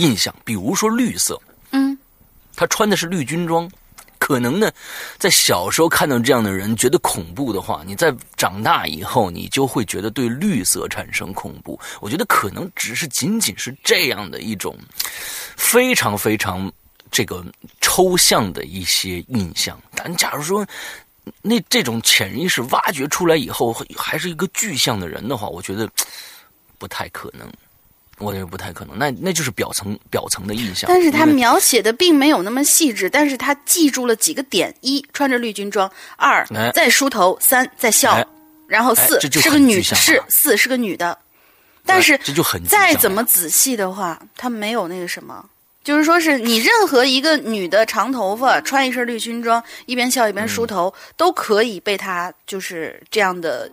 [0.01, 1.41] 印象，比如说绿色，
[1.73, 1.97] 嗯，
[2.57, 3.71] 他穿的是绿军装，
[4.19, 4.73] 可能呢，
[5.19, 11.79] 在小时候看到这样的人觉得恐怖的话，你在长大以后，你就会觉得对绿色产生恐怖。
[12.01, 14.77] 我觉得可能只是仅仅是这样的一种
[15.57, 16.73] 非常非常
[17.11, 17.45] 这个
[17.81, 19.79] 抽象的一些印象。
[19.95, 20.67] 但假如说
[21.43, 25.89] 那这种潜意识挖掘出来以后，还是一个具象的人的话，我觉得
[26.79, 27.47] 不太可能。
[28.21, 30.87] 我觉得不太可能，那那就是表层表层的印象。
[30.87, 38.23] 但是他描写的并没有那么细致，但是他记住了几个点：一，穿着绿军装；二，在梳头；三，在笑；
[38.67, 41.19] 然后四是个女是四是个女的。
[41.87, 45.43] 但是这就很再怎么仔细的话，他没有那个什么，
[45.83, 53.71] 就是说是你任何一个女的长头发，穿一身绿军装，一边笑一边梳头，都可以被他就是这样的。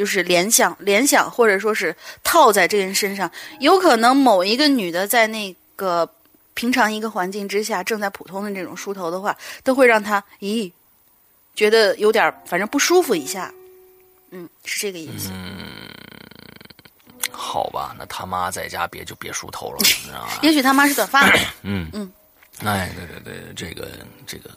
[0.00, 6.10] 就是联想，联想，或者说是套在这个人身上，有可能某一个女的在那个
[6.54, 10.72] 平常一个环境之下，正在普通的这种梳头的话，都会让她咦，
[11.54, 13.52] 觉得有点反正不舒服一下，
[14.30, 15.28] 嗯，是这个意思。
[15.34, 15.86] 嗯，
[17.30, 20.32] 好吧，那他妈在家别就别梳头了，你知道吗？
[20.40, 21.28] 也许他妈是短发。
[21.60, 22.10] 嗯嗯，
[22.64, 23.86] 哎，对对对，这个
[24.26, 24.48] 这个。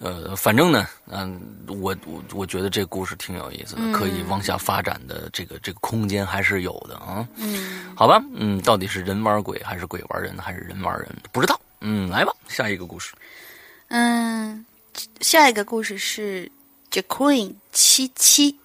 [0.00, 7.26] 呃，反正呢，嗯，我我我觉得这故事挺有意思的，可以往下发展的这个这个空间还是有的啊。
[7.34, 11.60] 嗯，好吧，嗯，到底是人玩鬼还是鬼玩人还是人玩人，不知道。
[11.80, 13.12] 嗯，来吧，下一个故事。
[13.88, 14.64] 嗯，
[15.20, 16.48] 下一个故事是
[16.92, 18.56] Jacqueline 七七，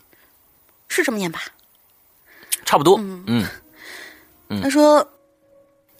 [0.87, 1.41] 是这么念吧？
[2.63, 2.97] 差不多。
[2.99, 3.47] 嗯
[4.49, 5.07] 嗯，他说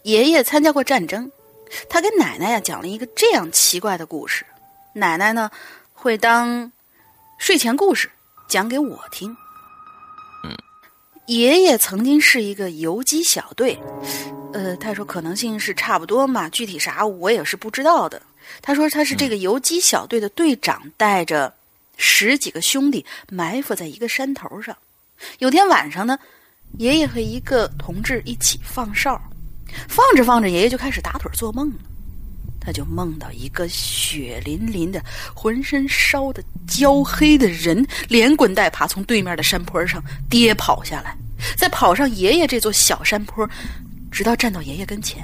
[0.02, 1.28] 爷爷参加过战争，
[1.88, 4.46] 他跟奶奶呀讲了一个这样奇怪的故事。
[4.94, 5.50] 奶奶呢，
[5.92, 6.70] 会当
[7.36, 8.08] 睡前故事
[8.48, 9.36] 讲给我听。
[10.44, 10.56] 嗯，
[11.26, 13.76] 爷爷曾经是一个游击小队，
[14.52, 18.22] 呃，他说可能性是差不多嘛，具体啥我也是不知道的。
[18.62, 21.52] 他说他是这个游击小队的队长，带着
[21.96, 24.76] 十几个兄弟埋伏在一个山头上。
[25.38, 26.16] 有天晚上呢，
[26.78, 29.20] 爷爷和一个同志一起放哨，
[29.88, 31.76] 放着放着，爷爷就开始打盹做梦了。
[32.64, 41.16] 他就梦到一个血淋淋的、浑身烧得焦黑的人，连滚带爬从对面的山坡上跌跑下来，
[41.56, 43.48] 再跑上爷爷这座小山坡，
[44.10, 45.22] 直到站到爷爷跟前。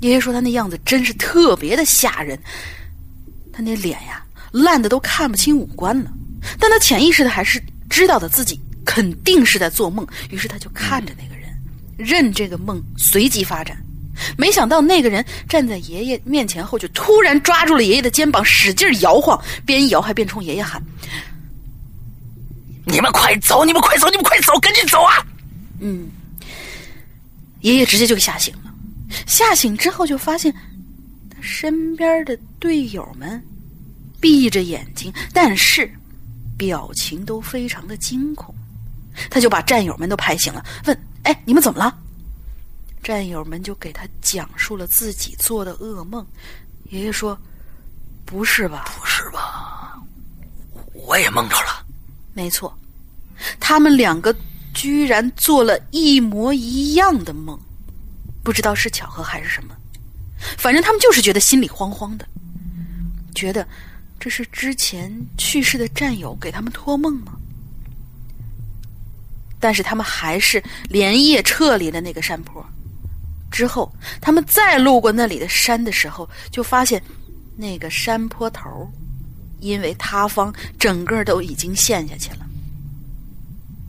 [0.00, 2.38] 爷爷说他那样子真是特别的吓人，
[3.52, 6.12] 他那脸呀烂的都看不清五官了，
[6.58, 11.48] 但他潜意识的还是知道的自己肯定是在做梦，于是他就看着那个人，
[11.96, 13.81] 任这个梦随即发展。
[14.36, 20.82] 没想到那个人站在爷爷面前后，就突然抓住了爷爷的肩膀，使劲摇晃，边摇还边冲爷爷喊
[22.86, 23.64] ：“你们快走！
[23.64, 24.08] 你们快走！
[24.10, 24.52] 你们快走！
[24.60, 25.24] 赶紧走啊！”
[25.80, 26.08] 嗯，
[27.60, 28.72] 爷爷直接就给吓醒了。
[29.26, 30.52] 吓醒之后，就发现
[31.30, 33.42] 他身边的队友们
[34.20, 35.90] 闭着眼睛，但是
[36.56, 38.54] 表情都非常的惊恐。
[39.30, 41.96] 他就把战友们都拍醒了，问：“哎，你们怎么了？”
[43.02, 46.26] 战友们就给他讲述了自己做的噩梦。
[46.90, 47.36] 爷爷说
[48.24, 48.84] ：“不是吧？
[48.98, 49.98] 不是吧？
[50.92, 51.84] 我也梦着了。
[52.32, 52.76] 没错，
[53.58, 54.34] 他们两个
[54.72, 57.58] 居然做了一模一样的梦，
[58.42, 59.74] 不知道是巧合还是什么，
[60.56, 62.26] 反正他们就是觉得心里慌慌的，
[63.34, 63.66] 觉得
[64.20, 67.32] 这是之前去世的战友给他们托梦吗？
[69.58, 72.64] 但是他们还是连夜撤离了那个山坡。
[73.52, 77.00] 之后，他们再路过那里的山的时候，就发现
[77.56, 78.90] 那个山坡头
[79.60, 82.46] 因为塌方，整个都已经陷下去了。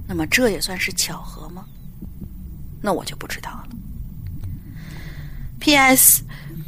[0.05, 1.65] 那么，这也算是巧合吗？
[2.81, 3.69] 那我就不知道了。
[5.59, 6.23] P.S.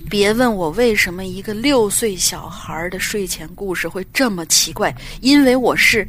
[0.10, 6.08] 别问我为什么一个六岁小孩的睡前故事会这么奇怪，因为我是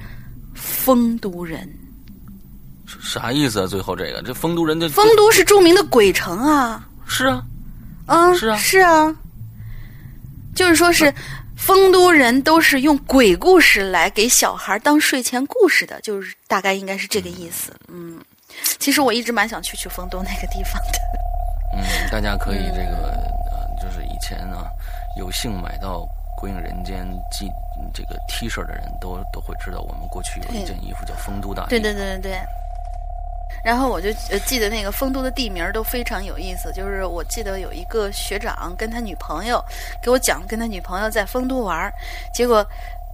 [0.54, 1.68] 丰都人。
[3.02, 3.66] 啥意思啊？
[3.66, 6.86] 最后这个，这丰都人的丰都是著名的鬼城啊。
[7.06, 7.44] 是啊，
[8.06, 9.14] 嗯，是啊，是啊。
[10.54, 11.12] 就是说是
[11.56, 17.72] 丰都人都是用鬼故事来给小孩当睡前故事的，就是大概应该是这个意思。
[17.88, 18.18] 嗯，
[18.78, 20.98] 其实我一直蛮想去去丰都那个地方的。
[21.76, 23.08] 嗯，大家可以这个
[23.50, 24.64] 呃，就是以前啊，
[25.18, 25.98] 有幸买到
[26.40, 27.04] 《鬼影人间》
[27.36, 27.50] 记
[27.92, 31.66] 这个 T 恤的人都都会知道，我们过去有一件衣服叫丰都大。
[31.66, 32.40] 对对对对对。
[33.64, 34.12] 然后我就
[34.44, 39.62] 记得那个丰都的地名都非常有意思，就是我记得有一个学长跟他女朋友
[40.00, 41.92] 给我讲，跟他女朋友在丰都玩，
[42.32, 42.64] 结果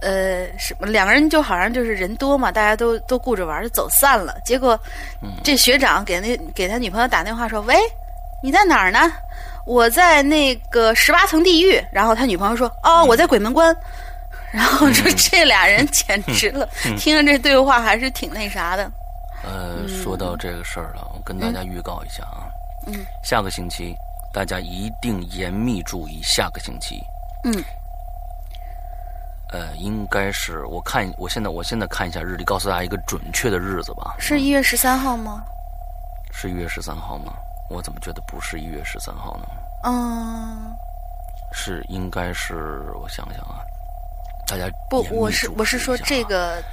[0.01, 4.35] 呃什么两个人就好像就是人多嘛，大家都都顾着玩就走散了。
[4.45, 4.79] 结果
[5.43, 7.75] 这学长给那给他女朋友打电话说：“喂，
[8.43, 9.11] 你在哪儿呢？
[9.65, 13.75] 我在那个十八层地狱。”然后他女朋友说：“哦，我在鬼门关。”
[14.51, 18.91] 然后说这俩人简直了，听着这对话还是挺那啥的。
[19.43, 22.47] 呃，说到这个事儿了，我跟大家预告一下啊，
[22.87, 23.93] 嗯，下个星期
[24.33, 27.03] 大家一定严密注意，下个星期，
[27.43, 27.53] 嗯，
[29.51, 34.15] 呃，应该是我看我现在我现在看一下日历，告诉大家一个准确的日子吧。
[34.17, 35.43] 是一月十三号吗？
[36.31, 37.33] 是一月十三号吗？
[37.69, 39.45] 我怎么觉得不是一月十三号呢？
[39.83, 40.73] 嗯，
[41.51, 43.59] 是应该是我想想啊，
[44.47, 46.63] 大家不，我是我是说这个。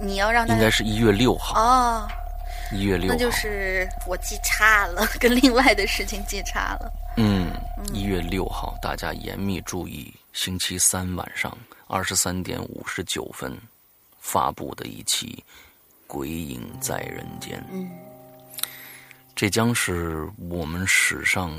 [0.00, 2.08] 你要让他应该是一月六号哦，
[2.72, 6.92] 一月六号，那就是我记差了，跟另外的事情记差了。
[7.16, 7.52] 嗯，
[7.92, 13.54] 一月六号，大家严密注意，星期三晚上二十三点五十九分
[14.18, 15.44] 发布的一期
[16.06, 17.58] 《鬼影在人间》。
[17.70, 17.90] 嗯，
[19.34, 21.52] 这将是我们史上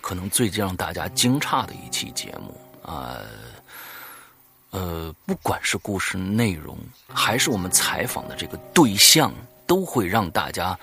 [0.00, 3.16] 可能最让大家惊诧的一期节目啊。
[3.16, 3.26] 呃，
[5.26, 6.76] 不管是故事内容，
[7.08, 9.32] 还是我们采访的这个对象，
[9.66, 10.76] 都会让大家，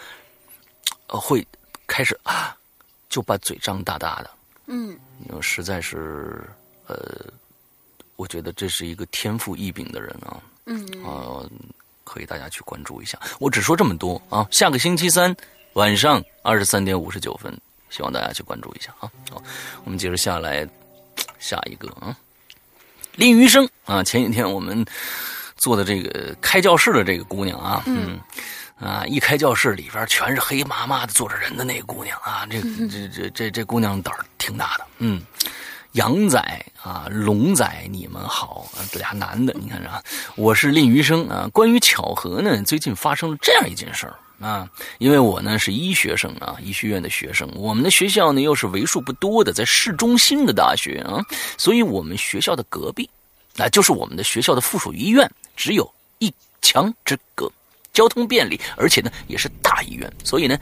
[1.07, 1.45] 呃，会
[1.85, 2.55] 开始啊，
[3.09, 4.31] 就把嘴张大大的。
[4.67, 4.97] 嗯，
[5.41, 6.49] 实在是，
[6.87, 7.25] 呃，
[8.15, 10.41] 我觉得这是一个天赋异禀的人啊。
[10.65, 11.49] 嗯，呃，
[12.03, 13.19] 可以大家去关注一下。
[13.39, 14.47] 我只说这么多啊。
[14.51, 15.35] 下个星期三
[15.73, 17.57] 晚上二十三点五十九分，
[17.89, 19.11] 希望大家去关注一下啊。
[19.29, 19.41] 好，
[19.83, 20.67] 我们接着下来
[21.39, 22.17] 下一个啊。
[23.17, 23.67] 林余生。
[23.85, 24.85] 啊，前几天我们
[25.57, 28.19] 做的这个开教室的这个姑娘啊，嗯，
[28.79, 35.21] 啊，一开教室里边全是黑麻麻的坐着人的那个姑娘啊，这这这这这姑娘胆儿挺大的，嗯，
[35.93, 36.39] 杨仔
[36.81, 40.03] 啊，龙仔，你们好，俩男的，你看着，
[40.35, 41.49] 我是林余生啊。
[41.51, 44.69] 关于巧合呢，最近发生了这样一件事儿啊，
[44.99, 51.19] 因为我呢是医学生啊，医学院的学生，我们的学校呢又是为数不多的在市中心的大学啊，
[51.57, 53.09] 所以我们学校的隔壁。
[53.55, 57.51] 那就是我们的学校的附属医院，只有一墙之隔，
[57.91, 60.11] 交通便利，而且呢也是大医院。
[60.23, 60.55] 所以呢，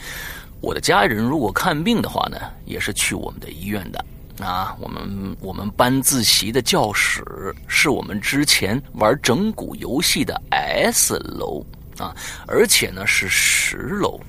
[0.61, 4.05] 我的家人如果看病的话呢，也是去我们的医院的。
[4.39, 7.23] 啊，我们我们班自习的教室
[7.67, 11.65] 是我们之前玩整蛊游戏的 S 楼
[11.97, 12.15] 啊，
[12.47, 14.19] 而且呢是十楼。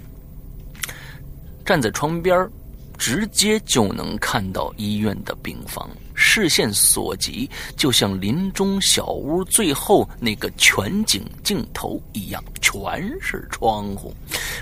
[1.64, 2.48] 站在窗边
[2.96, 5.88] 直接就能看到医院的病房。
[6.18, 12.82] 视线所及，就像林中小屋最后那个全景镜头一样，全
[13.20, 14.14] 是窗户，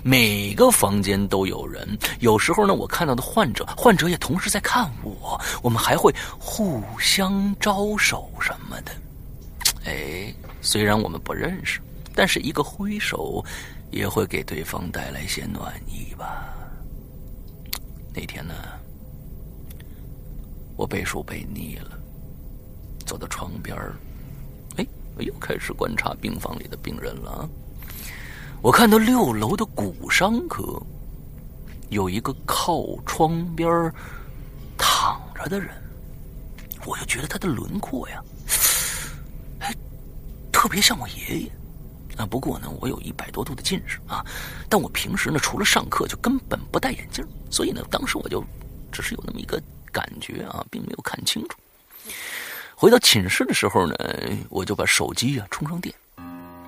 [0.03, 1.87] 每个房间都有人。
[2.19, 8.91] 有时候呢，我看到的患者，患者也同时在看我，我们还会互相招手什么的。
[9.85, 11.79] 哎，虽然我们不认识，
[12.15, 13.45] 但是一个挥手，
[13.91, 16.55] 也会给对方带来些暖意吧。
[18.15, 18.55] 那天呢？
[20.77, 21.99] 我背书背腻了，
[23.07, 23.95] 走到窗边儿，
[24.77, 24.87] 哎，
[25.17, 27.49] 我又开始观察病房里的病人了。
[28.61, 30.83] 我看到六楼的骨伤科
[31.91, 33.95] 有一个靠窗边儿
[34.77, 35.71] 躺着的人，
[36.85, 38.21] 我就觉得他的轮廓呀，
[39.61, 39.73] 哎，
[40.51, 41.53] 特别像我爷爷
[42.17, 42.27] 啊。
[42.27, 44.25] 不过呢，我有一百多度的近视啊，
[44.69, 48.45] 但我平时呢，除了上课就根本不戴眼镜，所以呢，当时我就
[48.93, 49.63] 只是有那么一个
[49.93, 51.59] 感觉啊，并没有看清楚。
[52.77, 53.95] 回到寝室的时候呢，
[54.51, 55.95] 我就把手机啊充上电。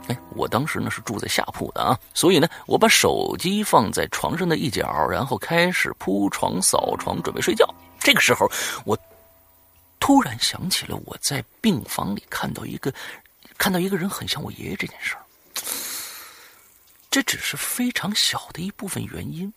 [0.09, 7.68] 哎，我当时呢是住在下铺的啊，所以呢，我把手机放在床上的一角，然后开始铺床、扫床，准备睡觉。
[7.99, 8.49] 这个时候，
[8.84, 8.97] 我
[9.99, 12.94] 突然想起了我在病房里看到一个
[13.59, 15.26] 看到一个人很像我爷爷这件事儿。
[17.17, 19.51] 这只是非常小的一部分原因，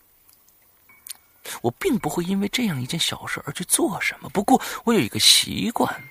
[1.62, 4.30] 我并不会因为这样一件小事而去做什么。
[4.30, 6.02] 不过，我有一个习惯，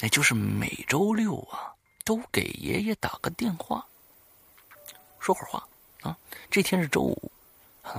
[0.00, 1.74] 那就是每周六啊。
[2.06, 3.84] 都给爷爷打个电话，
[5.20, 5.68] 说会儿话
[6.00, 6.16] 啊。
[6.50, 7.30] 这天是周五，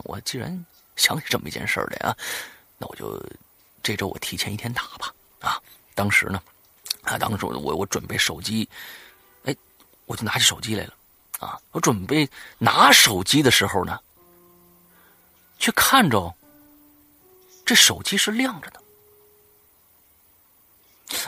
[0.06, 2.18] 我既然想起这么一件事儿来啊，
[2.80, 3.24] 那我就
[3.84, 5.62] 这周我提前一天打吧啊。
[5.94, 6.42] 当时呢，
[7.04, 8.68] 啊，当时我我准备手机，
[9.44, 9.56] 哎，
[10.08, 10.95] 我就拿起手机来了
[11.40, 11.60] 啊。
[11.72, 14.00] 我准备拿手机的时候呢，
[15.60, 16.34] 却看着
[17.66, 18.82] 这手机是亮着的，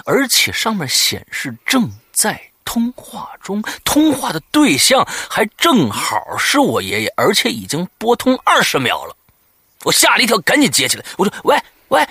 [0.06, 2.52] 而且上面显示正在。
[2.70, 9.16] 通话中，通话的对象还正好是我爷爷，而且已经拨通二十秒了。
[9.86, 11.06] 我吓了一跳，赶紧接起来。
[11.18, 12.02] 我说：“喂喂。”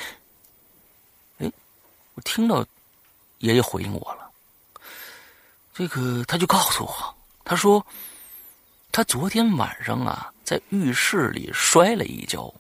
[1.41, 1.53] 哎，
[2.15, 2.65] 我听到
[3.41, 4.31] 爷爷回应我了。
[5.75, 7.16] 这个他就告诉我，
[7.49, 7.87] 他说
[8.91, 12.53] 他昨天晚上啊，在浴室里摔了一跤，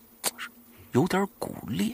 [0.93, 1.93] 有点骨裂。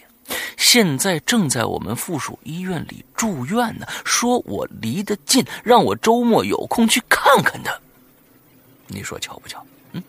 [0.58, 3.86] 现在正在我们附属医院里住院呢。
[4.04, 7.74] 说我离得近，让我周末有空去看看他。
[8.88, 9.64] 你说巧不巧？
[9.92, 10.02] 嗯，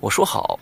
[0.00, 0.58] 我说好，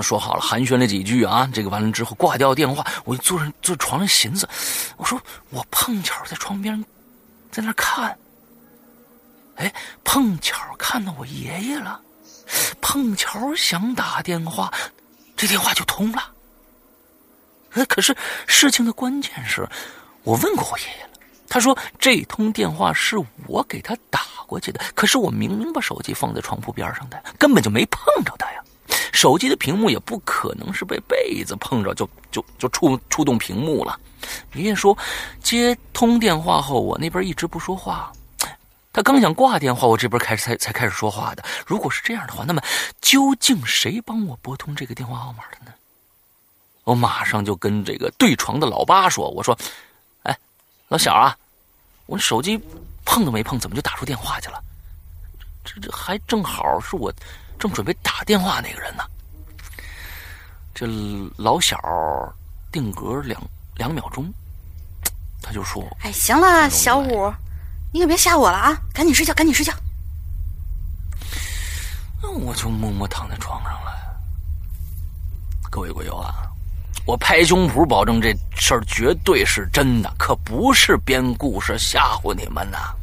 [0.00, 1.48] 说好了，寒暄了几句啊。
[1.52, 4.48] 这个完了之后挂掉电话，我就坐上坐床上寻思，
[4.96, 5.20] 我说
[5.50, 6.82] 我碰巧在床边，
[7.50, 8.16] 在那看。
[9.56, 9.72] 哎，
[10.04, 12.00] 碰巧看到我爷爷了，
[12.80, 14.72] 碰巧想打电话，
[15.36, 16.30] 这电话就通了。
[17.72, 19.68] 哎，可是事情的关键是，
[20.24, 21.10] 我问过我爷爷了，
[21.48, 28.62] 他说这通电话是我给他打过去的，可是我明明把手机放在床铺边上的，根本就没碰着他呀。
[29.12, 33.98] 手机的屏幕也不可能是被被子碰着就就就触触动屏幕了。
[34.54, 34.96] 爷爷说，
[35.42, 38.12] 接通电话后，我那边一直不说话，
[38.92, 41.42] 他刚想挂电话，我这边开始才才开始说话的。
[41.66, 42.62] 如果是这样的话，那么
[43.00, 45.72] 究竟谁帮我拨通这个电话号码的呢？
[46.84, 49.56] 我马上就跟这个对床的老八说：“我说，
[50.24, 50.38] 哎，
[50.88, 51.34] 老小啊，
[52.06, 52.60] 我手机
[53.04, 54.62] 碰都没碰，怎么就打出电话去了？
[55.64, 57.12] 这这还正好是我
[57.58, 59.04] 正准备打电话那个人呢。”
[60.74, 60.86] 这
[61.36, 61.78] 老小
[62.72, 63.40] 定格两
[63.76, 64.32] 两秒钟，
[65.40, 67.32] 他就说：“哎，行了，小五，
[67.92, 68.80] 你可别吓我了啊！
[68.92, 69.72] 赶紧睡觉，赶紧睡觉。”
[72.22, 73.92] 那我就默默躺在床上了。
[75.70, 76.48] 各位鬼友啊！
[77.04, 82.94] 我拍胸脯保证这事儿绝对是真的，可不是编故事吓唬你们呐。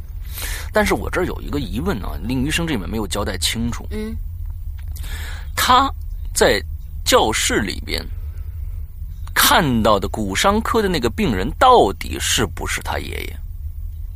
[0.71, 3.85] 但是我这儿有一个疑问啊，令医生这里面没有交代清楚。
[3.91, 4.15] 嗯，
[5.55, 5.91] 他
[6.33, 6.61] 在
[7.03, 8.03] 教室里边
[9.33, 13.38] 看到的骨伤科的那个病人，到底是不是他爷爷？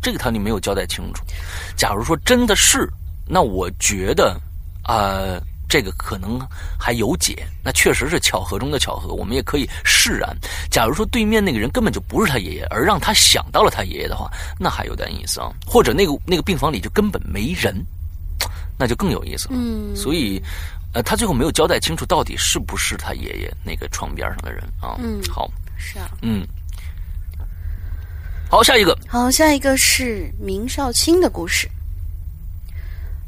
[0.04, 1.24] 这个他你没有交代清楚。
[1.76, 2.88] 假如说真的是，
[3.28, 4.40] 那我觉得
[4.84, 5.42] 啊。
[5.70, 6.40] 这个可能
[6.78, 10.38] 还有解，那确实是巧合中的巧合，我们也可以释然。
[10.70, 14.30] 假如说对面那个人根本就不是他爷爷，而让他想到了他爷爷的话，
[14.60, 15.52] 那还有点意思啊。
[15.66, 17.76] 或者那个那个病房里就根本没人，
[18.78, 19.56] 那就更有意思了。
[19.56, 20.40] 嗯，所以，
[20.94, 24.96] 呃，他最后没有交代清楚到底是不是他爷爷那个床边上的人啊。
[25.00, 26.46] 嗯，好，是啊，嗯，
[28.54, 31.68] 好，下一个，好，下一个是明少卿的故事。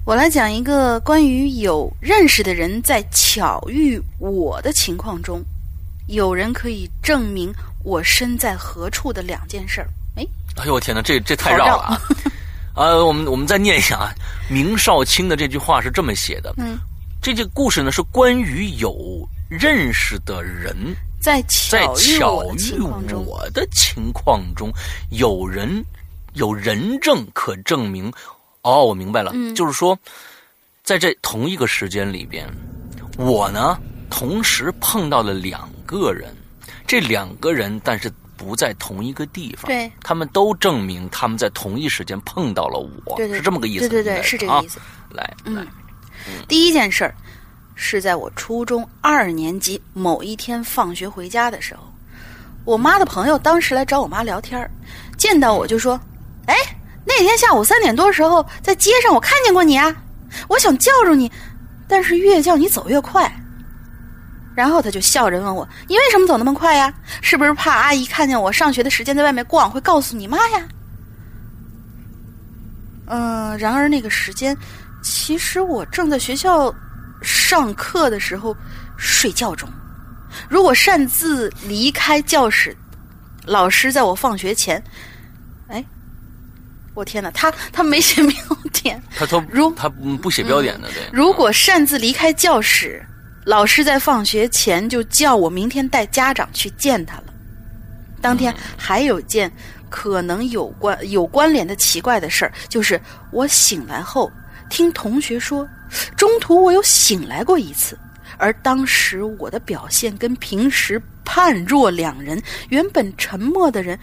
[0.05, 5.43] 我来讲一个关于有认识的人在巧遇我的情况中，
[6.09, 7.51] 有人可以证明
[7.83, 9.89] 我身在何处的两件事儿。
[10.15, 10.23] 哎，
[10.57, 12.01] 哎呦我天哪，这这太绕了啊！
[12.75, 14.13] 啊， 我们我们再念一下啊，
[14.47, 16.53] 明少卿的这句话是这么写的。
[16.57, 16.77] 嗯，
[17.19, 20.95] 这个故事呢是关于有认识的人
[21.25, 22.19] 在巧遇
[23.09, 24.71] 我的情况中，
[25.09, 25.83] 有人
[26.33, 28.13] 有人证可证明。
[28.61, 29.97] 哦，我明白了，就是说，
[30.83, 32.47] 在这同一个时间里边，
[33.17, 33.75] 我呢
[34.07, 36.31] 同时碰到了两个人，
[36.85, 44.79] 这两个人但是不在同一个地方，对，他们都证明他们在同一时间碰到了我，是这么个意思，对对对，是这个意思。
[45.09, 45.65] 来，嗯，
[46.47, 47.15] 第一件事儿
[47.75, 51.81] 是在我初中二年级某一天放学回家的时候，
[52.63, 54.67] 我妈的朋友当时来找我妈聊天
[55.17, 55.99] 见到我就说
[56.47, 56.55] ：“哎。”
[57.07, 59.95] 那天下午三点多时候，在街上我看见过你啊，
[60.47, 61.31] 我想叫住你，
[61.87, 63.31] 但是越叫你走越快。
[64.55, 66.91] 然后他就笑着问我：“你为什么走那么快呀？
[67.21, 70.67] 是不是怕阿姨看见我上学的时间在外面逛，会告诉你妈呀？”
[73.05, 74.57] 嗯，然而那个时间，
[75.03, 76.73] 其实我正在学校
[77.25, 78.55] 上课的时候
[78.95, 79.67] 睡觉中。
[80.47, 82.75] 如果擅自离开教室，
[83.45, 84.81] 老师在我放学前，
[85.67, 85.83] 哎，
[86.93, 91.01] 我天哪，他他没写标点， 他他如他不写标点的，对。
[91.11, 93.05] 如果擅自离开教室。
[93.47, 97.25] 老师在放学前就叫我明天带家长去见他了。
[98.19, 99.51] 当天还有件
[99.87, 102.99] 可能有关有关联的奇怪的事儿，就是
[103.29, 104.31] 我醒来后
[104.67, 105.69] 听同学说，
[106.15, 107.97] 中途我有醒来过一次，
[108.37, 112.41] 而当时我的表现跟平时判若两人。
[112.69, 113.99] 原本沉默的人，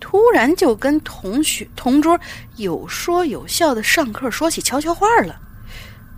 [0.00, 2.18] 突然就跟同学同桌
[2.56, 5.40] 有说有笑的上课说起悄悄话了。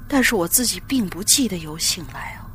[0.09, 2.46] 但是我自己并不记得有醒来啊。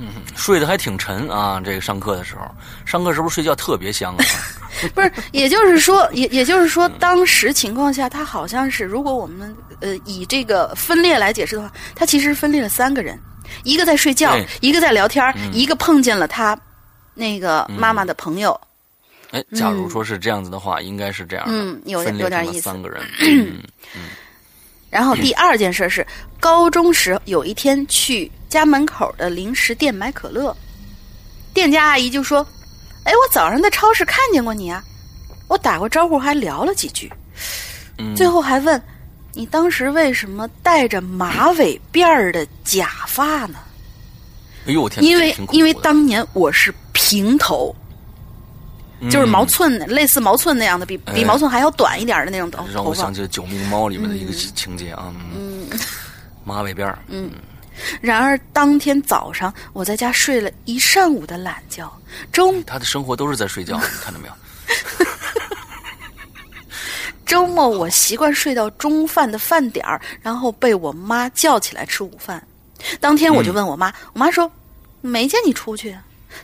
[0.00, 1.60] 嗯， 睡得还挺沉啊！
[1.62, 2.42] 这个上课的时候，
[2.86, 4.24] 上课是不是睡觉特别香啊？
[4.94, 13.18] 不是，也就是说，也也就是说，当时情况下，他好像是，如果我们呃以这个分裂来解释的话，他其实分裂了三个人，
[13.62, 15.22] 一个在睡觉，一个在聊天，
[15.52, 16.58] 一个碰见了他
[17.14, 18.58] 那个妈妈的朋友。
[19.32, 22.62] 哎，假如说是这样子的话，应该是这样的，嗯，有有点意思。
[22.62, 23.62] 三个人， 嗯
[23.94, 24.02] 嗯。
[24.88, 26.04] 然后第二件事是，
[26.40, 30.54] 高中时有一天去家门口的零食店买可乐，
[31.54, 32.46] 店家阿姨就说
[33.04, 34.84] ：“哎，我早上在超市看见过你啊。”
[35.48, 37.10] 我打过招呼，还聊了几句，
[38.14, 38.80] 最后还问
[39.32, 43.58] ：“你当时为什么戴着马尾辫儿的假发呢？”
[44.66, 45.02] 哎呦我天！
[45.02, 47.74] 因为因为当年我是平头。
[49.10, 52.70] 就是毛寸，类似毛寸那样的，比比毛寸还要短一点的那种头发。
[52.70, 55.10] 让我想起了《九命猫》里面的一个情节啊。
[55.34, 55.66] 嗯，
[56.44, 57.30] 马尾辫嗯，
[58.00, 61.90] 然而当天早上我在家睡了一上午的懒觉，
[62.32, 64.34] 周他的生活都是在睡觉，你看到没有？
[67.26, 72.44] 周末我习惯睡到中饭的饭点儿，然后被我妈叫起来吃午饭。
[72.98, 74.50] 当天我就问我妈，我妈说
[75.00, 75.96] 没见你出去。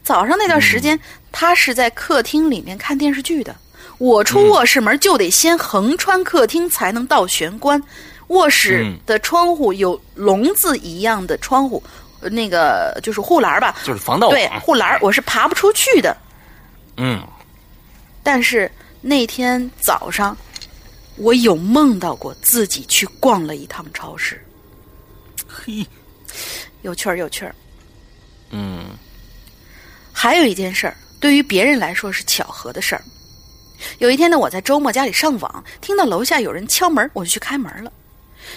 [0.03, 0.99] 早上那段时间，
[1.33, 3.55] 他是在客厅里面看电视剧的。
[3.99, 7.83] 我出卧室门就得先横穿客厅才能到玄关。
[8.29, 11.83] 卧室的窗户有笼子一样的窗户，
[12.21, 16.17] 那个就是护栏吧，就是防盗对护栏，我是爬不出去的。
[16.97, 17.23] 嗯。
[18.23, 18.71] 但是
[19.01, 20.37] 那天早上，
[21.17, 24.45] 我有梦到过自己去逛了一趟超市。
[25.47, 25.87] 嘿，
[26.83, 27.55] 有趣儿，有趣儿。
[28.51, 28.87] 嗯。
[30.13, 33.05] 还有一件事儿，对于别人来说是巧合的事儿。
[33.99, 37.93] 有一天呢，我在周末家里上网，听到楼下有人敲门，我就去开门了，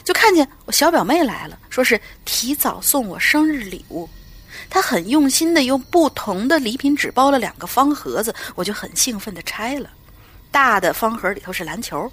[0.03, 4.07] 就看见我小表妹来了，说是提早送我生日礼物。
[4.69, 9.89] 她很用心的用不同的礼品纸包了两个方盒子，我就很兴奋的拆了。
[10.51, 12.11] 大的方盒里头是篮球，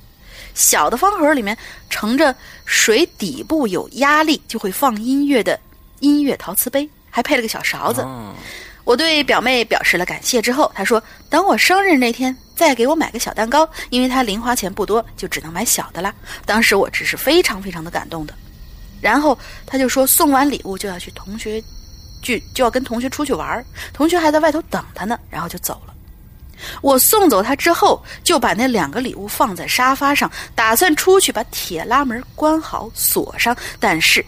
[0.55, 1.57] 小的方盒里面
[1.89, 5.59] 盛着水底部有压力就会放音乐的
[6.01, 8.07] 音乐陶瓷杯，还配了个小勺子。
[8.87, 16.15] 我对表妹表示了感谢之后，她说：“等我生日那天再给我买个小蛋糕，因为她零花钱不多，就只能买小的啦。”
[16.47, 18.35] 当时我只是非常非常的感动的。
[19.01, 21.61] 然后她就说：“送完礼物就要去同学
[22.23, 25.93] 聚，就要跟同学出去玩，同学还在外头等她呢。”然后就走了。
[26.81, 33.55] 我送走她之后，就把那两个礼物放在沙发上，打算出去把铁拉门关好锁上。
[33.81, 34.25] 但是，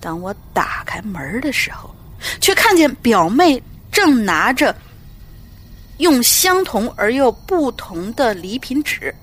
[0.00, 1.94] 当我打开门的时候，
[2.40, 4.74] 却看见表妹正拿着
[5.98, 9.14] 用相同而又不同的礼品纸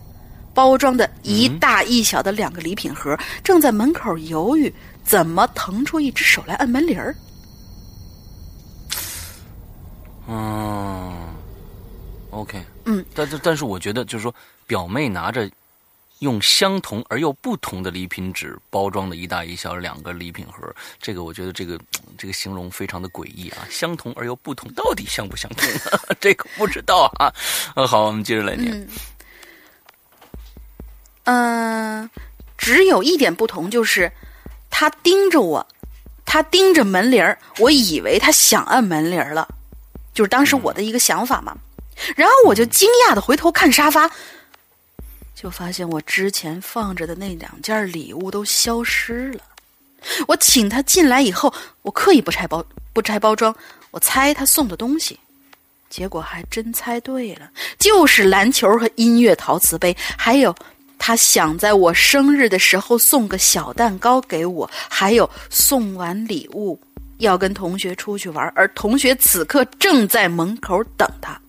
[0.54, 4.74] 包装的一大一小的两个礼品盒，正在门口犹豫
[5.04, 7.16] 怎么腾出一只手来按门铃儿。
[10.28, 11.28] 嗯
[12.32, 14.34] ，OK，嗯，但但但是我觉得就是说，
[14.66, 15.50] 表妹拿着。
[16.20, 21.78] 用相同而又不同的礼品纸包装的一大一小两个礼品盒，这个我觉得这个
[22.18, 23.68] 这个形容非常的诡异啊！
[23.70, 25.70] 相同而又不同，到底相不相同？
[26.20, 27.32] 这个不知道啊。
[27.76, 28.88] 嗯， 好，我们接着来念。
[31.26, 32.10] 嗯，
[32.58, 34.12] 只有一点不同，就是
[34.70, 35.68] 他盯着我，
[36.26, 39.48] 他盯着门铃儿，我以为他想按门铃儿了，
[40.14, 41.58] 就是当时我的一个想法嘛。
[42.16, 44.10] 然后我就惊讶的回头看沙发。
[45.36, 49.40] 就发现我之前放着的那两件礼物都消失了。
[50.28, 53.56] 我请他进来以后，我刻意不拆包不拆包装，
[53.92, 55.20] 我猜他送的东西，
[55.90, 60.56] 结果还真猜对了，就是篮球和音乐陶瓷杯，还有
[60.98, 66.80] 他想在我生日的时候送个小蛋糕给我，还有送完礼物
[67.18, 71.40] 要跟同学出去玩，而同学此刻正在门口等他。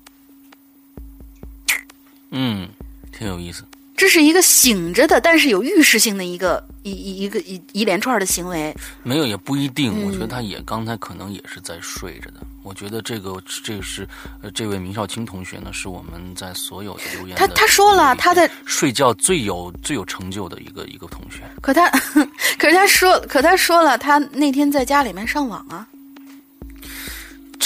[2.30, 2.68] 嗯，
[3.12, 3.64] 挺有意思。
[3.96, 8.74] 这是一个醒着的，但是有预示性的一个一一一个一一连串的行为。
[9.02, 12.40] 没有也不一定，嗯我觉得他也刚才可能也是在睡着的。
[12.62, 14.06] 我觉得这个这个是
[14.42, 21.42] 呃，这位明少卿同学呢，是我们在所有的留言他的他说了他的睡觉最有最有成就的一个一个同学。
[21.62, 21.88] 可他，
[22.58, 25.86] 可是他说，可他说了，他那天在家里面上网啊。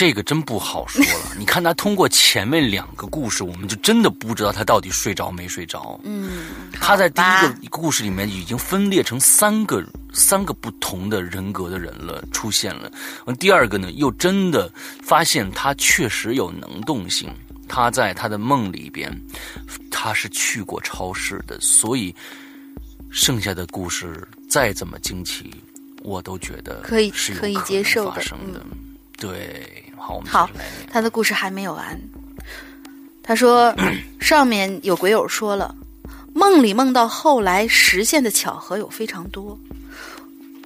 [0.01, 1.33] 这个真不好说了。
[1.37, 6.01] 你看他通过前面两个故事，我们就真的不知道他到底睡着没睡着。
[6.05, 6.41] 嗯，
[6.73, 7.21] 他在第
[7.61, 9.85] 一个故事里面已经分裂成三个
[10.15, 12.91] 三个不同的人格的人了，出现了。
[13.39, 14.73] 第二个呢，又真的
[15.03, 17.29] 发现他确实有能动性。
[17.69, 19.15] 他在他的梦里边，
[19.91, 22.17] 他是去过超市的，所以
[23.11, 25.53] 剩下的故事再怎么惊奇，
[26.03, 28.65] 我都觉得可以是可以接受的发生的。
[29.19, 30.49] 对，好。
[30.91, 32.01] 他的故事还没有完。
[33.23, 33.75] 他说，
[34.19, 35.75] 上面有鬼友说了，
[36.33, 39.59] 梦里梦到后来实现的巧合有非常多。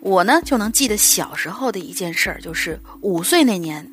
[0.01, 3.87] 我呢就能记得小时候的一件事儿，就是五岁那年，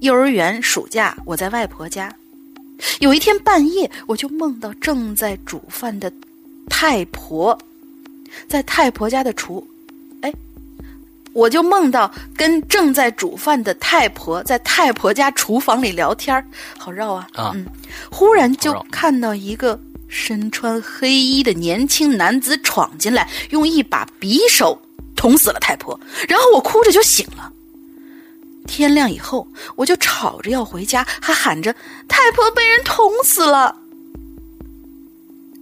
[0.00, 2.14] 幼儿园暑假，我在外婆家。
[2.98, 6.12] 有一天半夜，我就梦到正在煮饭的
[6.68, 7.56] 太婆，
[8.48, 9.69] 在太婆家的厨，哎，
[11.32, 16.44] 我就梦到跟正在煮饭的太婆在太婆家厨房里聊天儿
[16.76, 17.26] 好绕啊！
[17.34, 17.66] 啊嗯，
[18.10, 19.78] 忽然就看到一个
[20.08, 24.80] 身穿黑衣的年轻男子闯进来，用一把匕首
[25.14, 27.52] 捅死了太婆，然后我哭着就醒了。
[28.66, 31.74] 天亮以后，我就吵着要回家，还喊着
[32.08, 33.76] 太婆被人捅死了。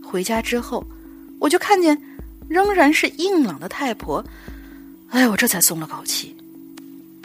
[0.02, 0.84] 回家之后，
[1.38, 1.96] 我就看见
[2.48, 4.24] 仍然是硬朗的太婆，
[5.10, 6.36] 哎，我这才松了口气。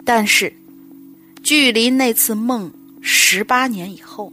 [0.04, 0.52] 但是，
[1.42, 2.70] 距离那次梦
[3.00, 4.32] 十八年以后，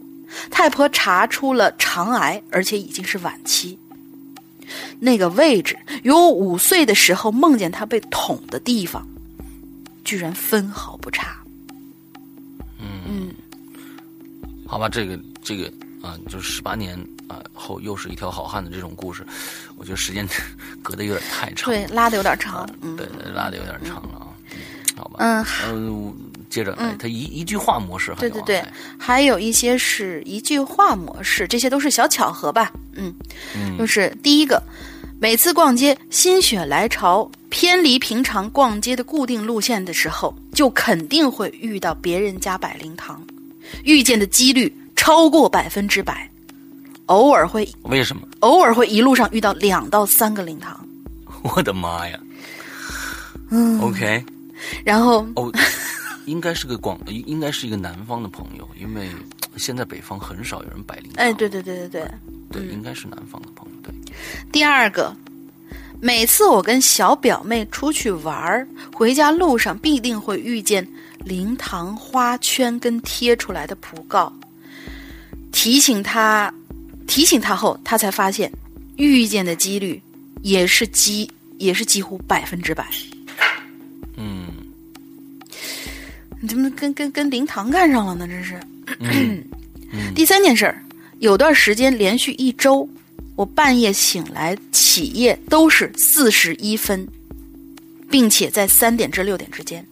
[0.49, 3.77] 太婆查出了肠癌，而且已经是晚期。
[4.99, 9.05] 那个位置与我五岁的时候梦见她被捅的地方，
[10.05, 11.37] 居然分毫不差。
[12.79, 13.33] 嗯嗯
[14.65, 15.71] 好吧，这个这个
[16.01, 16.97] 啊，就是十八年
[17.31, 19.25] 啊后又是一条好汉的这种故事，
[19.77, 20.27] 我觉得时间
[20.83, 22.69] 隔得有点太长，对，拉的有点长。
[22.81, 24.27] 嗯，对，拉的有点长了啊。
[24.27, 24.27] 嗯
[24.93, 26.13] 好吧，嗯，呃，
[26.49, 32.71] 接着哎，他一一句话模式对对对哎，还有一些是一句话模式，这些都是小巧合吧。
[32.93, 33.15] 嗯，
[33.79, 34.61] 就是第一个，
[35.19, 43.25] 每次逛街心血来潮偏离平常逛街的固定路线的时候，就肯定会遇到别人家百灵堂，
[43.83, 46.29] 遇见的几率超过百分之百，
[47.11, 48.25] 偶尔会为什么？
[48.39, 50.87] 偶尔会一路上遇到两到三个灵堂，
[51.43, 52.17] 我的妈呀！
[53.49, 54.23] 嗯，OK，
[54.85, 55.51] 然后哦，
[56.25, 59.09] 应该是个广， 应该是一个南方的朋友，因为
[59.57, 61.25] 现在北方很少有人摆灵堂。
[61.25, 62.01] 哎，对对对对
[62.49, 63.75] 对，对，应该是南方的朋友。
[63.83, 63.93] 对，
[64.53, 65.13] 第二个，
[65.99, 70.87] 每次我跟小表妹出去玩儿，回家路上必定会遇见
[71.25, 74.31] 灵堂花圈跟贴出来的讣告，
[75.51, 76.53] 提醒她，
[77.07, 78.51] 提醒他后，他才发现
[78.97, 80.01] 遇见的几率
[80.41, 82.87] 也是几也是几乎百分之百。
[84.17, 84.47] 嗯
[86.39, 88.27] 你怎么跟跟跟灵堂干上了呢？
[88.27, 88.59] 这是。
[88.99, 89.43] 嗯
[90.15, 90.83] 第三件事儿，
[91.19, 92.87] 有段时间连续一周，
[93.35, 97.07] 我半夜醒来起夜都是四十一分，
[98.09, 99.85] 并且在三点至六点之间，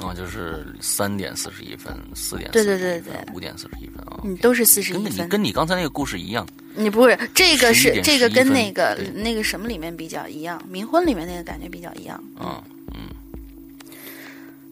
[0.00, 4.20] 啊，就是三点四十一分，四点对对对对五点四十一分啊。
[4.24, 5.28] 嗯，都是四十一分。
[5.28, 6.46] 跟你刚才那个故事一样。
[6.74, 12.22] 你不是这个是这个跟那个那个什么里面比较一样，冥婚里面那个感觉比较一样。
[12.38, 12.62] 嗯
[12.94, 13.08] 嗯，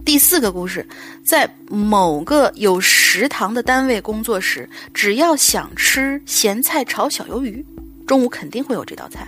[0.05, 0.87] 第四个故事，
[1.25, 7.65] 在某个有食堂的单位工作时，只要想吃咸菜炒小鱿鱼，
[8.07, 9.27] 中午肯定会有这道菜。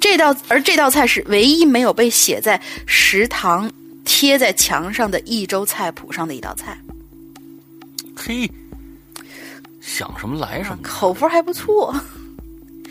[0.00, 3.70] 这道而这道菜是唯一没有被写在食堂
[4.04, 6.78] 贴在墙上的一周菜谱上的一道菜，
[8.16, 8.50] 嘿，
[9.80, 10.78] 想什么来什么。
[10.82, 11.94] 口福还不错。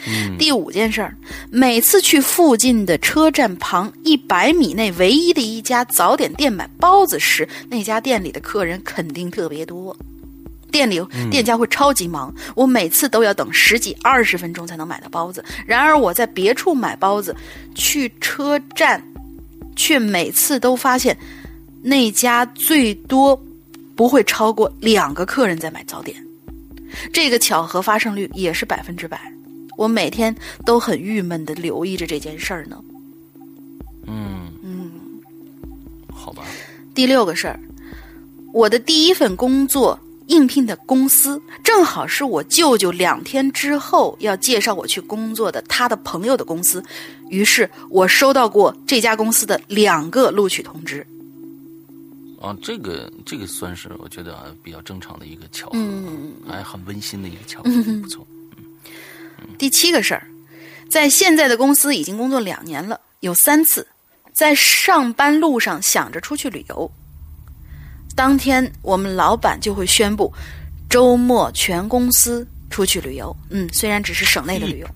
[0.07, 1.14] 嗯第五件事儿，
[1.51, 9.93] 每次去附近的车站旁一百米内唯一的一家早点店买包子时，那家店里的客人肯定特别多，
[10.72, 15.43] 店里店家会超级忙，我每次都要等十几二十分钟才能买到包子。
[15.66, 17.36] 然而我在别处买包子，
[17.76, 19.03] 去车站，
[19.80, 21.17] 却每次都发现
[21.82, 23.41] 那家最多
[23.95, 26.21] 不会超过两个客人在买早点。
[27.13, 29.17] 这个巧合发生率也是百分之百。
[29.77, 32.84] 我每天都很郁闷的留意着这件事儿呢。
[34.05, 34.91] 嗯嗯，
[36.13, 36.43] 好吧。
[36.93, 37.57] 第六个事儿，
[38.51, 39.97] 我的第一份工作
[40.30, 46.84] 应聘的公司，正好是我舅舅两天之后要介绍我去工作的他的朋友的公司，
[47.30, 51.05] 于是我收到过这家公司的两个录取通知。
[52.39, 55.80] 啊，这个这个算是我觉得啊比较正常的一个巧合，
[56.47, 57.69] 还很温馨的一个巧合，
[58.01, 58.25] 不错。
[59.57, 60.25] 第七个事儿，
[60.89, 63.86] 在现在的公司已经工作两年了，有三次
[64.32, 66.89] 在上班路上想着出去旅游，
[68.20, 70.30] 当天我们老板就会宣布
[70.89, 73.34] 周末全公司出去旅游。
[73.49, 74.88] 嗯，虽然只是省内的旅游，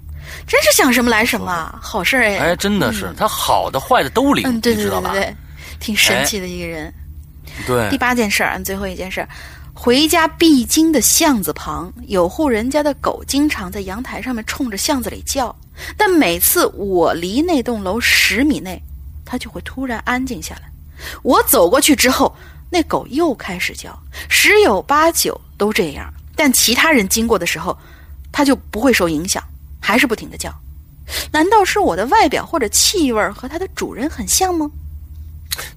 [0.46, 2.38] 真是想什么来什么，好事儿哎！
[2.40, 5.34] 哎，真的是他好的坏的都领，嗯，对对对对，
[5.80, 6.94] 挺神奇的一个人。
[7.66, 9.30] 对，第八件事儿，最后一件事儿，
[9.74, 15.56] 回家必经的巷子旁，有户人家的狗经常在阳台上面冲着巷子里叫，
[15.96, 18.78] 但每次我离那栋楼十米内，
[19.24, 20.64] 它就会突然安静下来。
[21.22, 22.36] 我走过去之后，
[22.74, 23.96] 那狗又开始叫，
[24.28, 26.12] 十有八九都这样。
[26.36, 27.78] 但其他人经过的时候，
[28.32, 29.44] 它就不会受影响，
[29.80, 30.52] 还是不停的叫。
[31.32, 34.68] 难道是我的外表或者气味和它的主人很像吗？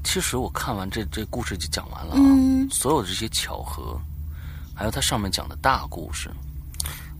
[0.03, 2.24] 其实我看完这这故事就讲完了啊，
[2.70, 4.01] 所有这些巧合，
[4.74, 6.30] 还有他上面讲的大故事，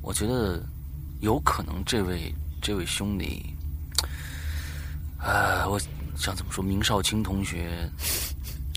[0.01, 0.65] 我觉得
[1.21, 3.45] 有可能这位这位兄弟，
[5.21, 5.79] 呃，我
[6.17, 7.87] 想怎么说，明少卿同学，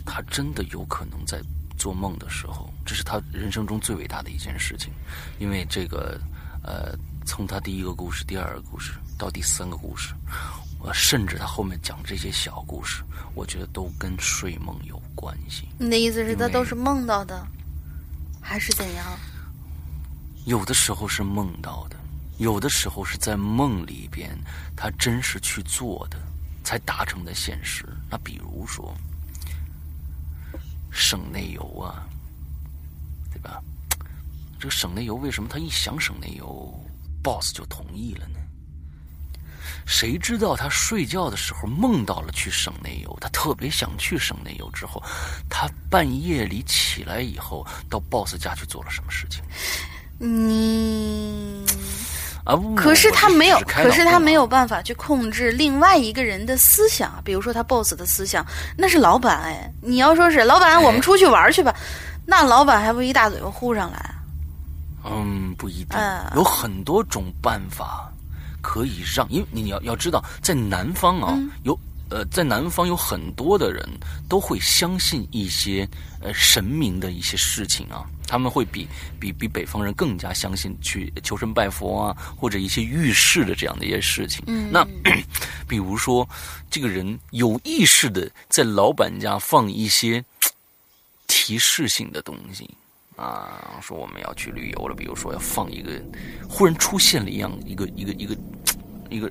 [0.05, 1.41] 他真的有可能在
[1.77, 4.91] 做梦的时候，这是他人生中最伟大的一件事情，
[5.39, 6.19] 因为这个
[6.63, 10.13] 呃，从他第一个故事、第二个故事到第三个故事。
[10.81, 13.03] 我甚至他后面讲这些小故事，
[13.35, 15.67] 我觉得都跟睡梦有关系。
[15.77, 17.45] 你的意思是，他都是梦到的，
[18.41, 19.05] 还是怎样？
[20.45, 21.97] 有的时候是梦到的，
[22.37, 24.29] 有的时候是在梦里边，
[24.73, 26.17] 他真实去做的，
[26.63, 27.85] 才达成的现实。
[28.09, 28.95] 那比如说，
[30.91, 32.07] 省内游啊，
[33.31, 33.61] 对吧？
[34.59, 36.73] 这个省内游为什么他一想省内游
[37.23, 38.39] ，boss 就同意了呢？
[39.85, 44.69] 谁知道他睡觉的时候梦到了去省内游，他特别想去省内游。
[44.71, 45.01] 之后，
[45.49, 49.43] 他半夜里起来以后，到 boss 家去做了什么事情？
[50.19, 51.65] 你
[52.49, 58.45] 啊，可是他没有，可是他没有办法去控制另外一个人的思想，比如说他 boss 的思想，
[58.75, 59.71] 那是老板哎。
[59.81, 61.75] 你要说是老板，我们出去玩去吧，
[62.25, 64.15] 那老板还不一大嘴巴呼上来？
[65.05, 65.99] 嗯，不一定，
[66.35, 68.11] 有很多种办法。
[68.61, 71.33] 可以让，因为你要要知道，在南方啊，
[71.63, 71.73] 有
[72.09, 73.87] 呃，在南方有很多的人
[74.27, 75.87] 都会相信一些
[76.21, 78.87] 呃神明的一些事情啊，他们会比
[79.19, 84.43] 比比北方人更加相信去求神拜佛啊，或者一些预示的这样的一些事情。
[84.47, 84.83] 嗯，那
[85.67, 86.27] 比如说，
[86.69, 90.23] 这个人有意识的在老板家放一些
[91.27, 92.69] 提示性的东西。
[93.15, 96.01] 啊，说我们要去旅游了，比如说要放一个，
[96.49, 98.37] 忽然出现了一样一个一个一个
[99.09, 99.29] 一个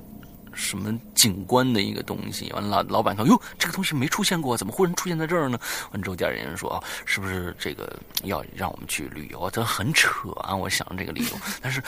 [0.59, 5.57] 什么景观的一个东西，完了老板说哟，这个东西没出现过，怎么忽然出现在这儿呢？
[5.91, 9.49] 完之后，第二人说啊，是不是这个要让我们去旅游？
[9.51, 10.53] 这很扯啊！
[10.53, 11.81] 我想这个理由， 但是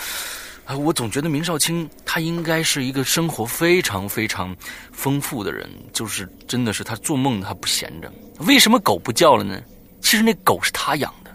[0.66, 4.56] 啊，我总觉得明少卿他应该是一个生活非常非常
[4.92, 8.12] 丰富的人，就是真的是他做梦他不闲着。
[8.40, 9.62] 为什么狗不叫了呢？
[10.02, 11.32] 其实那狗是他养的。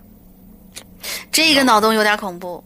[1.30, 2.64] 这个脑洞有点恐怖。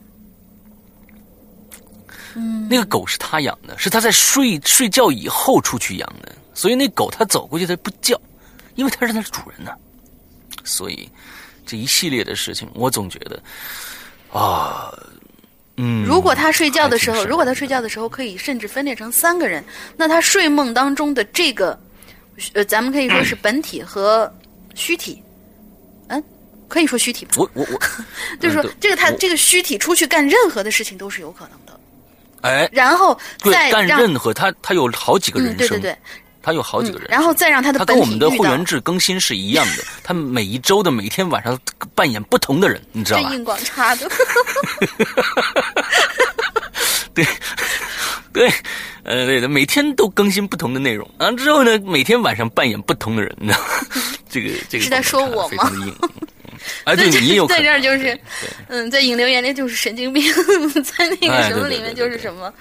[2.35, 8.20] 嗯，那个狗是他养的，是他在睡睡觉以后出去养的，所以那狗它走过去它不叫，
[8.74, 9.72] 因为它是它的主人呢。
[10.64, 11.09] 所以
[11.66, 13.43] 这一系列的事情，我总觉得
[14.33, 14.93] 啊，
[15.76, 19.64] 嗯，如果他睡觉的时候，如果他睡觉的时候可以甚至分裂成三个人，
[19.97, 21.78] 那他睡梦当中的这个，
[22.53, 24.33] 呃，咱们可以说是本体和
[24.74, 25.22] 虚体。
[26.68, 27.33] 可以说虚体吗？
[27.37, 27.81] 我我我，
[28.39, 31.80] 就是说这个他这个虚体出去干任何的事情都是有可能的。
[32.43, 35.97] 哎，然后再干任何他他有好几个人生，对对对，
[36.43, 41.59] 他有好几个人，然后再让他的他跟我们的会员制更新是一样的， 他每一周的每天晚上
[41.95, 43.30] 扮演不同的人，你知道吧？
[43.32, 44.09] 硬广插的，
[47.12, 47.26] 对
[48.32, 48.49] 对，
[49.03, 53.66] 呃对的，每天都更新不同的内容，然后之后呢，每天晚上扮演不同的人，你知道吗？
[54.30, 55.70] 这个这个是在说我吗？
[56.84, 58.18] 哎，对你有在这儿就是，
[58.68, 60.22] 嗯，在引流眼里就是神经病，
[60.84, 62.52] 在那个什么里面就是什么，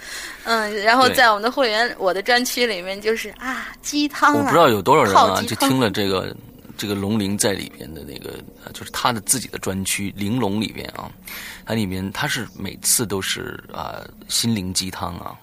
[0.43, 6.35] 嗯，然后在我们的会员我的专区里面就是啊鸡汤啊，我不知道有多少人啊，就听了这个
[6.79, 11.11] 这个龙鳞在里边的那个，就是他的自己的专区玲珑里边啊，
[11.65, 15.37] 它里面他是每次都是啊心灵鸡汤啊，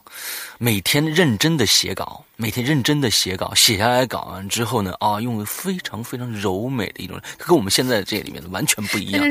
[0.57, 9.23] 每天认真的写稿，每天认真的写稿，写下来稿完之后呢啊，用非常非常柔美的一种，跟我们现在这里面的完全不一样，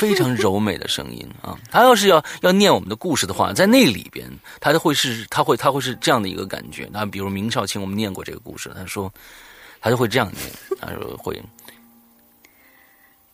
[0.00, 1.54] 非常柔美的声音啊。
[1.70, 4.26] 他要是要要念我们的故事的话，在那里边，
[4.58, 6.88] 他就会是他会他会是这样的一个感觉。
[6.90, 9.12] 那比如明少卿，我们念过这个故事，他说。
[9.86, 11.40] 他就会这样念，他说会。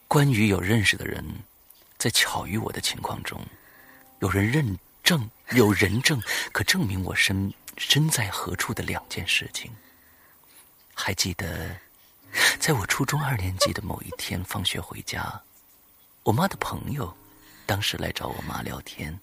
[0.07, 1.25] 关于有认识的人，
[1.97, 3.41] 在巧遇我的情况中，
[4.19, 6.21] 有人认证，有人证
[6.53, 9.73] 可证明我身身在何处的两件事情。
[10.93, 11.75] 还记得，
[12.61, 15.41] 在我初中二年级的某一天放学回家，
[16.23, 17.17] 我妈的朋友
[17.65, 19.19] 当时来找我妈聊天，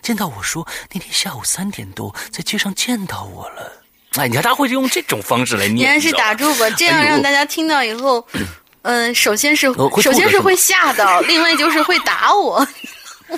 [0.00, 3.82] 见到我说那天下午三点多在街上见到我了。
[4.16, 5.76] 哎，你看他会用这种方式来念。
[5.76, 8.26] 你还是打住吧，这样让大家听到以后，
[8.82, 9.66] 嗯，首先是
[10.02, 12.66] 首先是会吓到，另外就是会打我。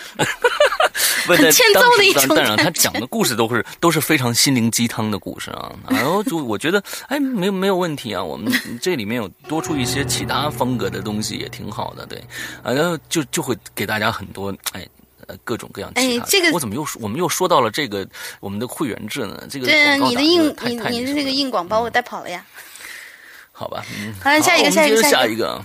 [1.27, 5.73] 很欠揍的一种当然，他讲的故事都是都是非常心灵鸡汤的故事啊。
[5.89, 8.23] 然后就我觉得，哎，没有没有问题啊。
[8.23, 8.53] 我们
[8.83, 12.05] 这里面有多出一些其他风格的东西，也挺好的。
[12.07, 12.23] 对，
[12.63, 14.87] 然后就就会给大家很多哎。
[15.29, 17.01] 呃，各种各样哎，这个我怎么又说？
[17.01, 18.05] 我们又说到了这个
[18.41, 19.47] 我们的会员制呢？
[19.49, 22.45] 这个对啊，你的硬你你的这个硬广把我带跑了呀。
[23.53, 25.63] 好吧，嗯，好，下一个，下一个，下一个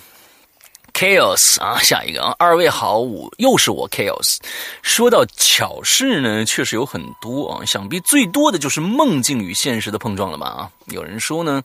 [0.93, 4.37] ，chaos 啊，下一个啊，二位好，我又是我 chaos。
[4.81, 10.47] 说到巧事呢，确实有很多啊，想必最多的就是梦境与现实的碰撞了吧？
[10.47, 11.61] 啊，有人说呢，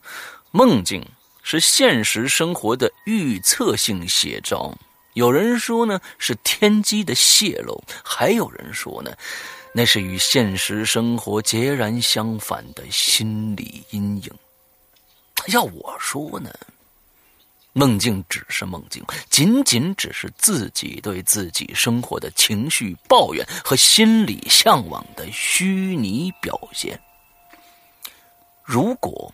[0.51, 1.03] 梦境
[1.41, 4.71] 是现实生活的预测性写照。
[5.19, 9.11] 有人说呢是天机的泄露，还有人说呢，
[9.73, 14.31] 那是与现实生活截然相反的心理阴影。
[15.47, 16.49] 要我说呢，
[17.73, 26.97] 梦境只是梦境，仅仅只是自己对自己生活的情绪抱怨和心理向往的虚拟表现。
[28.63, 29.33] 如果。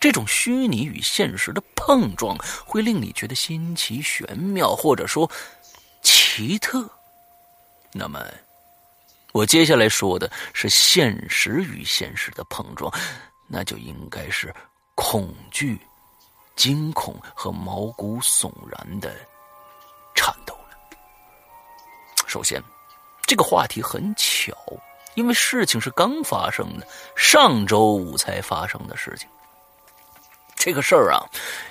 [0.00, 5.28] 这种虚拟与现实的碰撞会令你觉得新奇玄妙，或者说
[6.02, 6.88] 奇特。
[7.92, 8.24] 那么，
[9.32, 12.92] 我接下来说的是现实与现实的碰撞，
[13.48, 14.54] 那就应该是
[14.94, 15.80] 恐惧、
[16.54, 19.16] 惊恐和毛骨悚然的
[20.14, 20.76] 颤抖了。
[22.26, 22.62] 首先，
[23.22, 24.54] 这个话题很巧，
[25.14, 26.86] 因为事情是刚发生的，
[27.16, 29.28] 上周五才发生的事情。
[30.60, 31.22] 这个事儿啊，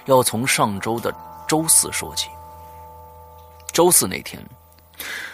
[0.06, 1.14] 要从上周的
[1.48, 2.30] 周四说起。
[3.74, 4.42] 周四那天，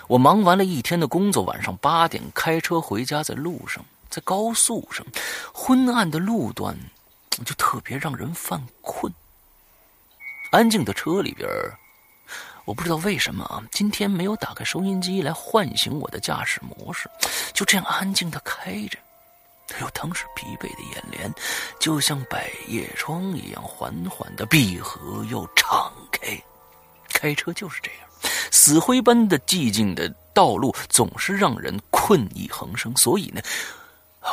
[0.08, 5.06] 我忙完了一天的工作，晚上八点开车回家，在路上，在高速上，
[5.54, 6.76] 昏暗的路段
[7.46, 9.14] 就特别让人犯困。
[10.52, 11.48] 安静的车里边，
[12.66, 17.10] 我不知道为什么啊，今天没有打开收音机来唤醒我的驾驶模式，
[17.54, 18.98] 就这样安静的开着。
[19.76, 21.34] 他有当时疲惫的眼帘，
[21.80, 26.40] 就像百叶窗一样缓缓的闭合又敞开。
[27.12, 28.00] 开车就是这样，
[28.52, 32.96] 死灰般的寂静的道路总是让人困意横生。
[32.96, 33.42] 所以呢，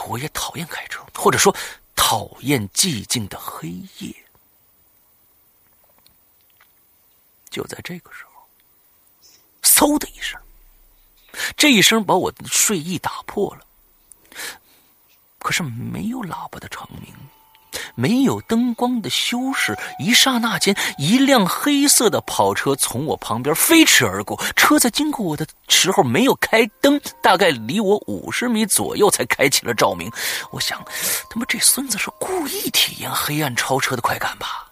[0.08, 1.56] 我也讨厌开车，或者说
[1.96, 3.68] 讨厌寂静的黑
[3.98, 4.14] 夜。
[7.48, 8.46] 就在这个时候，
[9.62, 10.38] 嗖的一声，
[11.56, 13.66] 这一声把我的睡意打破了。
[15.42, 17.12] 可是没有喇叭的长鸣，
[17.94, 24.40] 没有灯光的修饰，一刹那间，一辆黑色的跑车从我旁边飞驰而过。
[24.54, 30.10] 车在经过我的时候没有开灯，大概离我五十米左右才开启了照明。
[30.50, 30.84] 我想，
[31.28, 34.66] 他妈这孙子是故意体验黑暗超车的快感吧？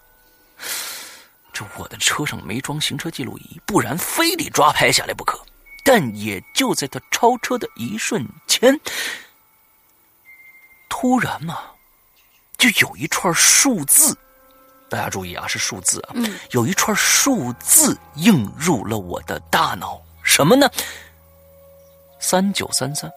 [1.51, 5.39] 这我的车上没装行车记录仪，不然非得抓拍下来不可。
[5.83, 8.79] 但也就在他超车的一瞬间。
[10.89, 11.59] 突然嘛，
[12.57, 14.17] 就有一串数字，
[14.89, 16.15] 大家注意啊，是数字啊，
[16.51, 20.69] 有一串数字映入了我的大脑，什么呢？
[22.19, 23.09] 三九三三，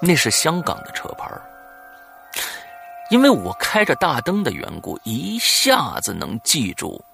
[0.00, 1.30] 那是香港的车牌。
[3.10, 7.04] 因为我开着大灯的缘故，一下子能记住，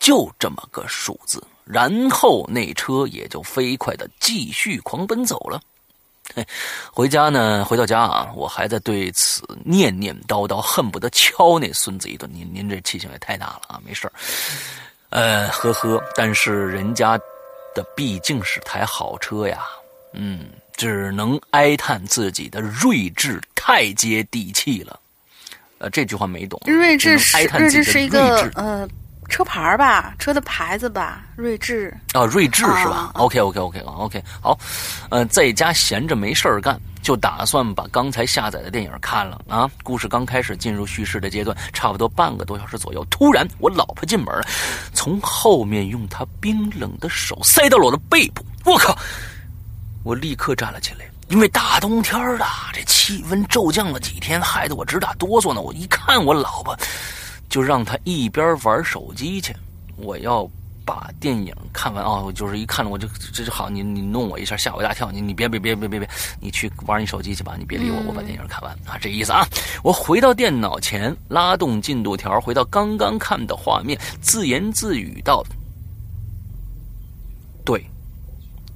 [0.00, 5.60] 就这么个数字，然后那车也就飞快的继续狂奔走了。
[6.92, 12.30] 回家呢，回到家啊，我还在对此念念叨叨，恨不得敲那孙子一顿。
[12.32, 13.80] 您您这气性也太大了啊！
[13.84, 14.10] 没事
[15.10, 17.18] 呃，呵呵，但是人家
[17.74, 19.62] 的毕竟是台好车呀，
[20.12, 25.00] 嗯，只能哀叹自己的睿智太接地气了。
[25.78, 26.60] 呃，这句话没懂。
[26.66, 28.86] 睿智是睿智是一个呃
[29.28, 31.94] 车牌吧，车的牌子吧，睿智。
[32.12, 34.58] 啊，睿智是吧啊？OK OK OK OK，好，
[35.10, 39.70] 呃，在家闲着没事儿干，就打算把刚才下载的电影看了啊。
[39.82, 44.46] 故事刚开始进入叙事的阶段，差不多半个多小时左右，突然我老婆进门了，
[44.94, 48.96] 从后面用她冰冷的手塞到了我的背部，我靠！
[50.04, 55.60] 我立刻站了起来，因为大冬天的，这气温骤降了几天，害得我直打哆嗦呢。
[55.60, 56.74] 我一看我老婆，
[57.48, 59.54] 就让他一边玩手机去，
[59.96, 60.48] 我要
[60.84, 62.22] 把电影看完啊。
[62.22, 65.10] 我就是一看我就这就好，你你弄我一下，吓我一大跳。
[65.10, 66.08] 你你别别别别别别，
[66.40, 69.46] 你去玩你手机去吧，你别理我，我把电影看完啊，这意思啊。
[69.82, 75.44] 我回到电脑前，拉动进度条，回到刚刚看的画面，自言自语道
[77.64, 77.84] ：“对，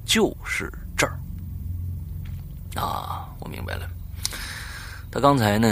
[0.04, 1.18] 就是这儿。”
[2.74, 3.86] 啊，我明白了。
[5.10, 5.68] 他刚才呢，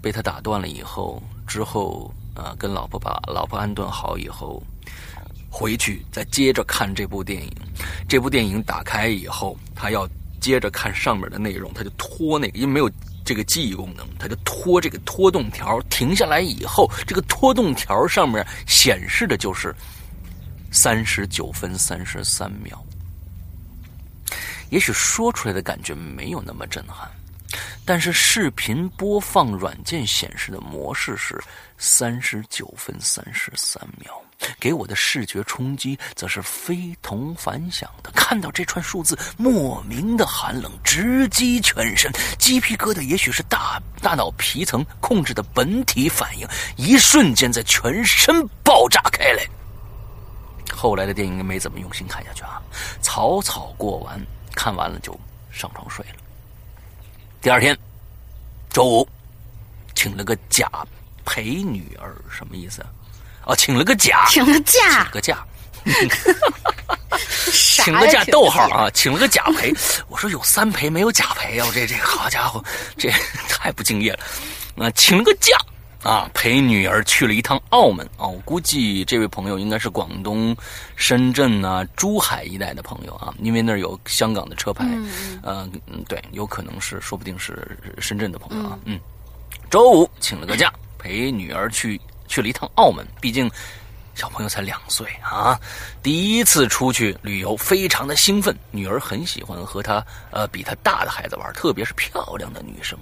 [0.00, 4.62] 被他打断了以后，之后啊，跟老婆把老婆安顿好以后，
[5.48, 7.50] 回去再接着看这部电影。
[8.08, 10.08] 这部电影打开以后，他要
[10.40, 12.90] 接着看上面的内容，他就拖那个，因为没有
[13.24, 15.80] 这个记忆功能，他就拖这个拖动条。
[15.88, 19.74] 停下来以后，这个拖动条上面显示的就是
[20.70, 22.82] 三十九分三十三秒。
[24.70, 27.08] 也许说出来的感觉没有那么震撼，
[27.84, 31.42] 但是视频播放软件显示的模式是
[31.78, 34.12] 三十九分三十三秒，
[34.58, 38.10] 给我的视觉冲击则是非同凡响的。
[38.12, 49.46] 看到这串数字，莫名的寒冷直击全身，鸡皮疙瘩也许是大大脑皮层控制的本体反应，一瞬间在全身爆炸开来。
[50.72, 52.60] 后来的电影没怎么用心看下去啊，
[53.00, 54.20] 草草过完。
[54.54, 55.12] 看完了就
[55.52, 56.25] 上床睡了。
[57.46, 57.78] 第二天，
[58.70, 59.08] 周五，
[59.94, 60.68] 请了个假
[61.24, 62.88] 陪女儿，什么意思啊？
[63.44, 65.46] 啊，请了个假，请了假，请个假，
[67.84, 69.72] 请个假， 逗号啊，请了个假陪。
[70.08, 71.70] 我说有三陪没有假陪啊？
[71.72, 72.60] 这这好家伙，
[72.98, 73.08] 这
[73.48, 74.84] 太不敬业了。
[74.84, 75.56] 啊，请了个假。
[76.06, 78.28] 啊，陪女儿去了一趟澳门啊！
[78.28, 80.56] 我估计这位朋友应该是广东
[80.94, 84.84] 深圳啊、珠海一带的朋友啊，因为那儿有香港的车牌。
[84.86, 85.10] 嗯
[85.42, 88.78] 嗯，对，有可能是，说不定是深圳的朋友啊。
[88.84, 89.00] 嗯，
[89.68, 93.50] 周五请了个假，陪女儿去去了一趟澳门，毕竟
[94.16, 95.60] 小朋友才两岁啊，
[96.02, 98.56] 第一次出去旅游，非常的兴奋。
[98.70, 102.98] 女儿很喜欢和她呃比她大的孩子玩，特别是漂亮的女生。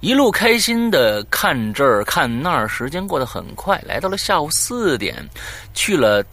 [0.00, 3.80] 一路开心的看这儿看那儿，时间过得很快。
[3.86, 5.24] 来到了下午四点，
[5.72, 6.24] 去了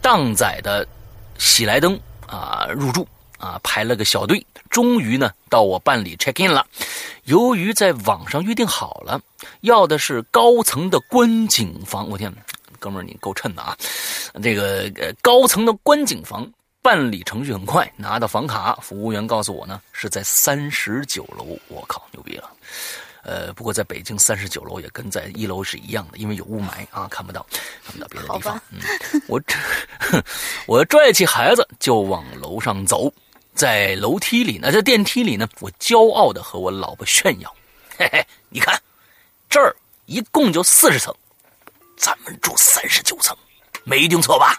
[0.00, 0.86] 荡仔的
[1.36, 1.98] 喜来登
[2.28, 6.64] 啊入住啊排了个小队，终于呢到我办理 check in 了。
[7.24, 9.20] 由于在网上预定好了，
[9.62, 12.08] 要的是高层的观景房。
[12.08, 12.32] 我天，
[12.80, 13.76] 哥们儿你够称的啊！
[14.42, 16.50] 这个呃高层的观景房。
[16.82, 21.46] 办理程序很快，拿到房卡，服务员告诉我呢是在三十九楼。
[21.68, 22.50] 我靠，牛逼了！
[23.22, 27.46] 呃，不过在北京三十九楼也跟在一楼是一样的，因为有雾霾啊，看不到，
[27.84, 28.58] 看不到别的地方。
[28.70, 28.80] 嗯，
[29.28, 29.54] 我这
[30.66, 33.12] 我拽起孩子就往楼上走，
[33.54, 37.54] 在楼梯里呢，在电梯里呢，我骄傲的和我老婆炫耀
[37.98, 38.80] ：“嘿嘿，你看，
[39.50, 39.76] 这儿
[40.06, 41.14] 一共就四十层，
[42.00, 43.36] 咱们住三十九层，
[43.84, 44.56] 没定错吧？”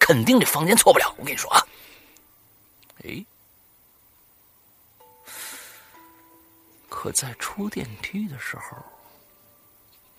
[0.00, 1.64] 肯定这房间错不了，我跟你说啊。
[3.04, 3.24] 哎，
[6.88, 8.76] 可在出电梯的时候，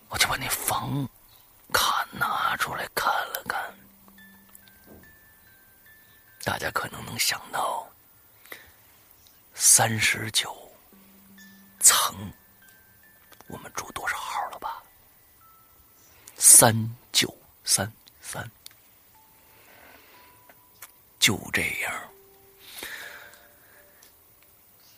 [0.08, 1.06] 我就把那房
[1.72, 3.60] 卡拿出来看了看。
[6.44, 7.86] 大家可能能想到，
[9.54, 10.56] 三十九
[11.80, 12.32] 层，
[13.48, 14.82] 我们住多少号了吧？
[16.44, 16.76] 三
[17.12, 17.32] 九
[17.64, 17.90] 三
[18.20, 18.50] 三。
[21.20, 21.92] 就这样，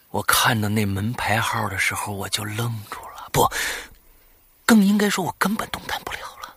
[0.09, 3.28] 我看到那门牌号的时候，我就愣住了。
[3.30, 3.47] 不，
[4.64, 6.57] 更应该说，我根本动弹不了了。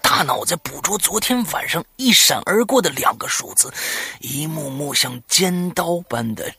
[0.00, 3.70] 大脑在捕捉昨天晚上一闪而过的两个数字，
[4.20, 6.54] 一幕幕像尖刀般的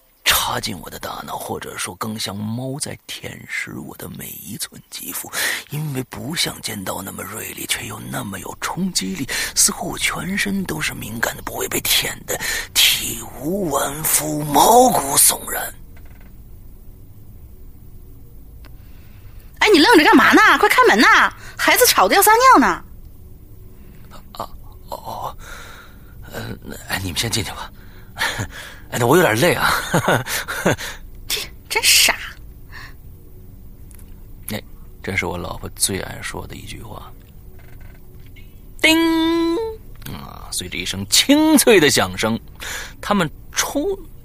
[0.48, 5.30] 插进我的大脑，或者说更像猫在舔食我的每一寸肌肤。
[5.72, 12.40] 因为不像尖刀那么锐利，却又那么有冲击力，似乎我全身都是敏感的不会，被舔的
[12.74, 15.62] 体无完肤，毛骨悚然。
[19.60, 20.58] 哎，你愣着干嘛呢？
[20.60, 21.30] 快开门呐！
[21.58, 22.84] 孩子吵得要撒尿呢。
[24.32, 24.50] 啊，
[24.88, 25.38] 哦，
[26.32, 27.70] 呃，哎，你们先进去吧。
[28.92, 29.70] 哎，那我有点累啊。
[31.28, 32.16] 这真傻。
[35.04, 37.10] 这是我老婆最爱说的一句话。
[38.82, 38.98] 叮
[40.12, 40.50] 啊！
[40.52, 42.38] 随着一声清脆的响声，
[43.00, 43.82] 他们冲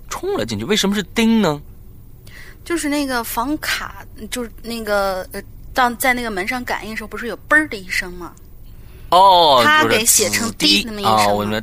[0.09, 0.65] 冲了进去。
[0.65, 1.63] 为什么是叮呢？
[2.65, 5.41] 就是那个房卡，就是那个呃，
[5.73, 8.35] 当在那个门上感应的时候，不是有“嘣儿”的一声吗？
[9.13, 11.13] 哦，他给写成“滴”那么一声。
[11.13, 11.63] 啊，我们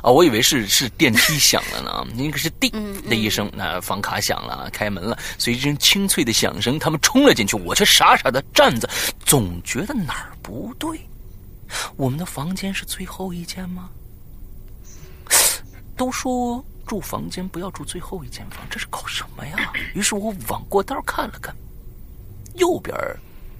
[0.00, 2.70] 啊，我以为是是电梯响了呢，那个是“滴”
[3.06, 8.88] 的一声，那房卡响了，开门了，随着清脆的响声，他们冲了进去，我却傻傻的站着，
[9.26, 10.98] 总觉得哪儿不对。
[11.96, 13.90] 我们的房间是最后一间吗？
[15.96, 19.70] 都说住房间不要住最后一间房，这是搞什么呀？
[19.94, 21.54] 于是我往过道看了看，
[22.54, 22.96] 右边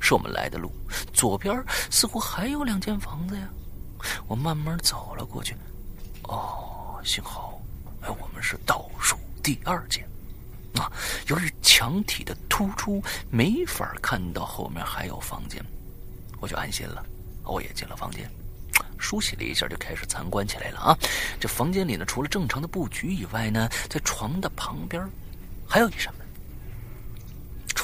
[0.01, 0.71] 是我们来的路，
[1.13, 3.49] 左边似乎还有两间房子呀。
[4.29, 5.57] 我慢慢走了过去，
[6.25, 7.61] 哦，幸好，
[8.03, 10.07] 哎，我们是倒数第二间
[10.75, 10.93] 啊。
[11.29, 15.65] 由于墙体的突出，没法看到后面还有房间，
[16.41, 17.05] 我就安心了。
[17.43, 18.29] 我也进了房间，
[18.99, 20.99] 梳洗了一下，就开始参观起来了啊！
[21.39, 25.09] 这房间里呢，除了正常的布局以外呢，在床的旁边
[25.65, 26.26] 还有一扇门。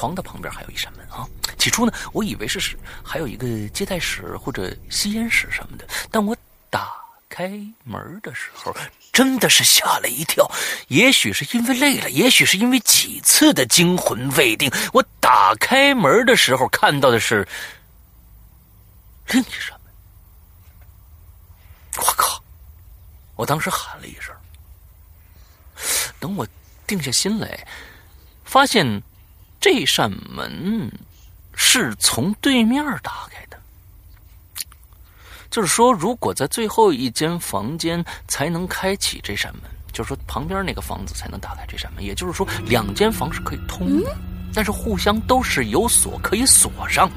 [0.02, 1.24] 床的旁边还有一扇门啊！
[1.56, 6.36] 起初呢，我以为是是还有一个接待室或者吸烟室什么的，但我
[6.70, 6.92] 打
[7.28, 7.48] 开
[7.84, 8.74] 门的时候，
[9.12, 10.50] 真的是吓了一跳。
[10.88, 17.46] 也许是因为累了，也许是因为几次的惊魂未定，我打开门的时候看到的是。
[19.28, 19.92] 另一扇门，
[21.98, 22.42] 我靠！
[23.36, 24.34] 我当时喊了一声。
[26.18, 26.44] 等我
[26.88, 27.64] 定下心来，
[28.44, 29.00] 发现
[29.62, 30.90] 这扇门
[31.54, 33.56] 是从对面打开的。
[35.48, 42.02] 就是说，如果在最后一间房间才能开启这扇门，就是说旁边那个房子才能打开这扇门。
[42.02, 44.02] 也就是说，两间房是可以通，
[44.52, 47.08] 但是互相都是有锁可以锁上。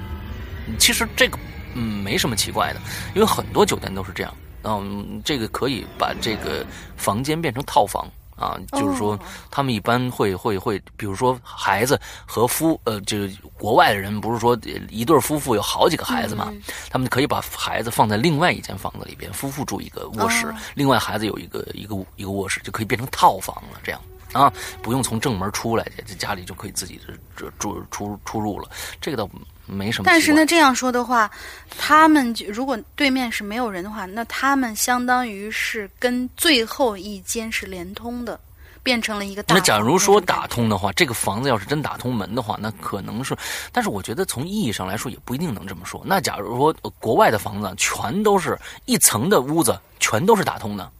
[0.77, 1.39] 其实这个。
[1.73, 2.79] 嗯，没什么奇怪的，
[3.15, 4.31] 因为很多酒店都是这样。
[4.63, 6.63] 嗯，这个可以把这个
[6.95, 9.17] 房间变成套房啊，就是说
[9.49, 14.57] 他们一般会会会，比如说孩子和夫呃，就是国外的人，不是说
[14.89, 16.51] 一对夫妇有好几个孩子嘛，
[16.89, 24.01] 他们可以把孩子放在另外一间房子里边，夫妇住一个卧室，另外孩子有一个一个一个卧室，就可以变成套房了，这样
[24.33, 26.99] 啊，不用从正门出来，这家里就可以自己
[27.35, 28.69] 这住出出入了，
[28.99, 29.29] 这个倒。
[29.65, 30.03] 没什么。
[30.05, 31.29] 但是呢，这样说的话，
[31.77, 38.39] 他们如果对面是没有人的话，那他们相当于是跟最后一间是连通的，
[38.83, 39.55] 变成了一个大。
[39.55, 43.35] 那假如说打通的话，这个房子要是真打通门的话，那可能是。
[43.71, 46.01] 但是我觉得从意义上来说，也不一定能这么说。
[46.05, 50.91] 那假如说国外的房子全都是一层的屋子，全都是打通的，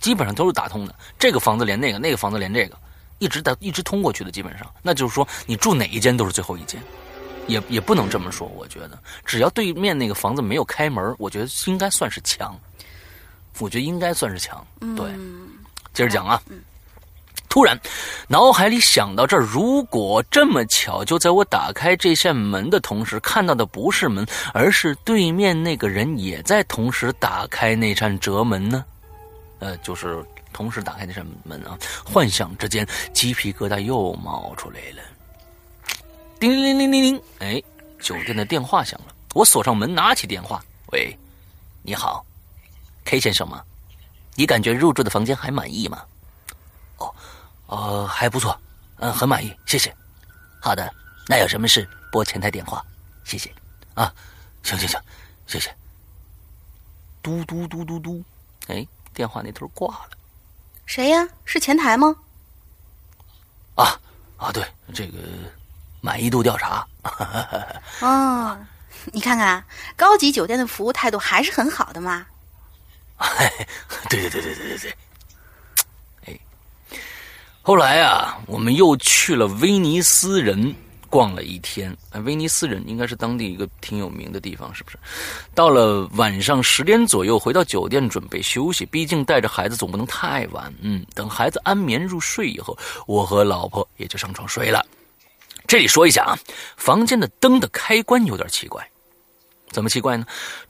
[0.00, 0.94] 基本上都是打通的。
[1.18, 2.76] 这个房子连那个，那个房子连这个，
[3.18, 6.80] 一直打一直通过去的，基本上，那就是说你住哪一间都是最后一间。
[7.48, 12.56] 也也不能这么说，我觉得只要对面那个房子没有开门，我觉得应该算是墙。
[13.58, 14.64] 我觉得应该算是墙。
[14.96, 15.10] 对，
[15.92, 16.40] 接着讲啊。
[17.48, 17.80] 突然，
[18.28, 28.84] 脑海里想到这儿，如果这么巧，就在我打开这扇门的同时，看到的不是门，而是对面那个人也在同时打开那扇折门呢？
[29.60, 30.22] 呃，就是
[30.52, 31.76] 同时打开那扇门啊！
[32.04, 35.02] 幻想之间，鸡皮疙瘩又冒出来了。
[36.40, 37.22] 叮铃铃铃铃铃！
[37.40, 37.62] 哎，
[37.98, 39.14] 酒店的电话响了。
[39.34, 40.64] 我锁上门，拿起电话。
[40.92, 41.16] 喂，
[41.82, 42.24] 你好
[43.04, 43.64] ，K 先生吗？
[44.36, 46.04] 你感觉入住的房间还满意吗？
[46.98, 47.14] 哦，
[47.66, 48.56] 呃，还不错，
[48.98, 49.92] 嗯，很满意，谢谢。
[50.60, 50.94] 好的，
[51.26, 52.84] 那有什么事拨前台电话，
[53.24, 53.52] 谢谢。
[53.94, 54.14] 啊，
[54.62, 55.00] 行行行，
[55.48, 55.74] 谢谢。
[57.20, 58.24] 嘟嘟嘟嘟嘟，
[58.68, 60.10] 哎，电话那头挂了。
[60.86, 61.28] 谁呀？
[61.44, 62.14] 是前台吗？
[63.74, 64.00] 啊
[64.36, 64.64] 啊，对，
[64.94, 65.18] 这个。
[66.00, 66.86] 满意度调查。
[68.00, 68.56] 哦，
[69.12, 69.62] 你看看，
[69.96, 72.26] 高级酒店的服务态度还是很好的嘛。
[74.08, 74.94] 对对对对对对对。
[76.26, 76.98] 哎，
[77.62, 80.74] 后来啊，我们又去了威尼斯人
[81.10, 81.96] 逛了一天。
[82.24, 84.98] 威尼斯人应该是当地一个挺有名的地方，是不是？
[85.54, 88.86] 到了晚上十点左右，回到酒店准备休息。
[88.86, 90.72] 毕竟带着孩子总不能太晚。
[90.80, 94.84] 嗯，等孩子安眠入睡以后，我和老婆也就上床睡了。
[95.68, 96.38] 这里说一下啊，
[96.78, 98.90] 房间的灯的开关有点奇怪，
[99.70, 100.26] 怎么奇怪呢？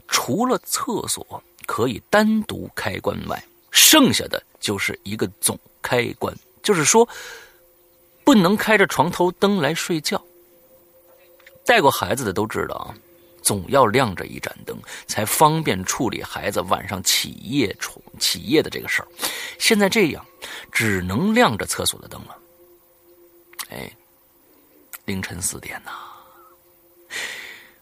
[0.09, 7.07] 除了厕所可以单独开关外，剩下的就是一个总开关，就是说
[8.25, 10.21] 不能开着床头灯来睡觉。
[11.65, 12.93] 带过孩子的都知道啊，
[13.41, 14.77] 总要亮着一盏灯，
[15.07, 17.73] 才方便处理孩子晚上起夜、
[18.19, 19.07] 起夜的这个事儿。
[19.59, 20.25] 现在这样，
[20.73, 22.37] 只能亮着厕所的灯了。
[23.69, 23.89] 哎。
[25.09, 25.91] 凌晨四点呐，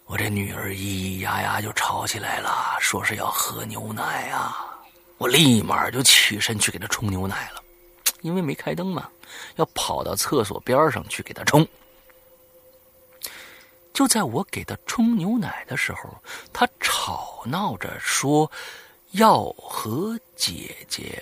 [0.06, 4.80] 我这女儿咿咿呀呀就吵起来了，说是要喝牛奶啊！
[5.18, 7.62] 我立马就起身去给她冲牛奶了，
[8.22, 9.10] 因为没开灯嘛，
[9.58, 11.68] 要跑到厕所边上去给她冲。
[13.94, 16.10] 就在我给她冲牛奶的时候，
[16.54, 18.50] 她吵闹着说
[19.12, 21.22] 要和姐姐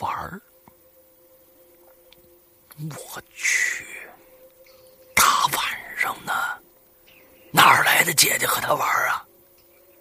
[0.00, 0.42] 玩儿。
[2.80, 3.84] 我去，
[5.98, 6.32] 上呢？
[7.50, 9.24] 哪儿来的姐姐和他玩啊？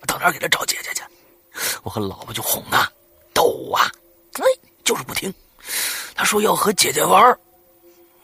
[0.05, 1.01] 到哪儿给他找姐姐去？
[1.83, 2.91] 我和老婆就哄啊，
[3.33, 3.89] 逗啊，
[4.33, 4.43] 哎，
[4.83, 5.33] 就是不听。
[6.15, 7.37] 他说要和姐姐玩，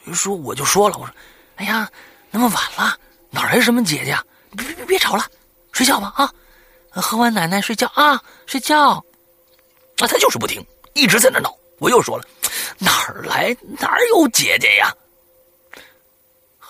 [0.06, 1.14] 于是我就说了，我说
[1.58, 1.90] ：“哎呀，
[2.32, 2.98] 那么晚了，
[3.30, 4.18] 哪来什么姐姐？
[4.56, 5.26] 别别别别吵了，
[5.72, 6.32] 睡觉吧啊！
[6.92, 9.04] 喝完奶奶睡觉啊，睡觉。”
[10.00, 11.56] 啊，他就是不听，一直在那闹。
[11.80, 12.24] 我又说了，
[12.78, 14.94] 哪儿来哪儿有姐姐呀？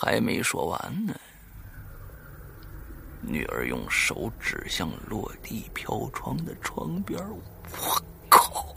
[0.04, 1.14] 还没说完呢。
[3.22, 7.18] 女儿用手指向落地飘窗的窗边，
[7.72, 8.76] 我靠！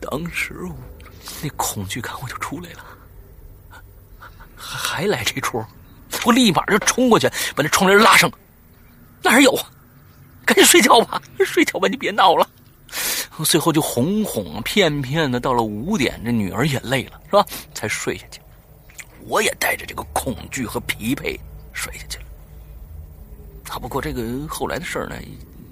[0.00, 0.54] 当时
[1.42, 3.80] 那恐惧感我就出来了，
[4.54, 5.64] 还来这出，
[6.26, 7.26] 我立马就冲过去
[7.56, 8.30] 把那窗帘拉上。
[9.22, 9.70] 哪有啊？
[10.44, 12.46] 赶紧睡觉吧，睡觉吧，你别闹了。
[13.46, 17.46] 最后就哄哄骗骗的，到了五点，这女儿也累了，是吧？
[17.72, 18.41] 才睡下去。
[19.26, 21.38] 我也带着这个恐惧和疲惫
[21.72, 22.24] 睡下去了。
[23.70, 25.16] 啊，不过这个后来的事儿呢，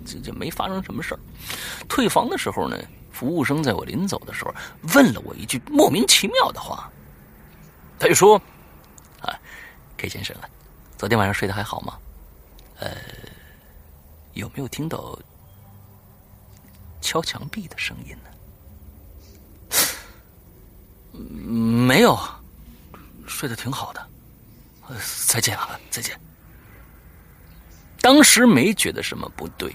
[0.07, 1.21] 这就没发生什么事儿。
[1.89, 2.79] 退房的时候呢，
[3.13, 4.55] 服务生在我临走的时候
[4.95, 6.91] 问了我一句莫名其妙的话，
[7.99, 8.41] 他就说
[9.21, 9.39] ：“啊
[9.99, 10.49] ，K 先生啊，
[10.97, 11.99] 昨天晚上睡得还好吗？
[12.79, 12.97] 呃，
[14.33, 15.19] 有没有听到
[17.03, 18.31] 敲墙壁的声音呢？”
[21.21, 22.19] 没有，
[23.31, 24.07] 睡得挺好的。
[25.27, 26.19] 再见啊，再见。
[28.01, 29.75] 当时没觉得什么不对，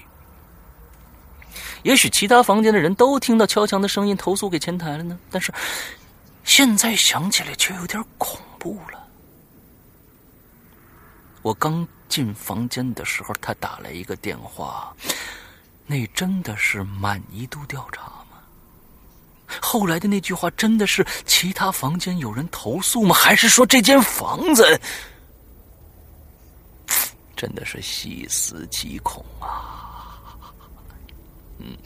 [1.82, 5.18] 也许其他房间的人都听到敲墙的声音，投诉给前台了呢。
[5.30, 5.52] 但是
[6.44, 9.08] 现在想起来却有点恐怖了。
[11.42, 14.94] 我刚进房间的时候，他打来一个电话，
[15.86, 18.12] 那真的是满意度调查？
[19.60, 23.14] 后来的那句话真的是其他房间有人投诉吗？
[23.14, 24.80] 还是说这间房子？
[27.36, 30.18] 真的是细思极恐啊！
[31.58, 31.76] 嗯，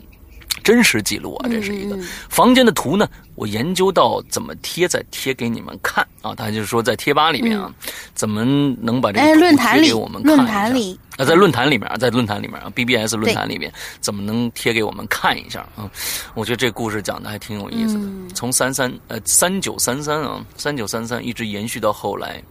[0.63, 3.09] 真实记录啊，这是一个房间的图呢。
[3.35, 6.35] 我研究到怎么贴，再贴给你们看啊。
[6.35, 7.73] 他就是说在贴吧里面啊，
[8.15, 15.91] 怎么能把这个论坛给我们看论坛里啊，在论坛里面啊，在论坛里面啊，BBS 论坛里面怎么能贴给我们看一下啊？
[16.35, 18.35] 我觉得这故事讲的还挺有意思的。
[18.35, 22.43] 从三三呃三九三三啊，三九三三一直延续到后来，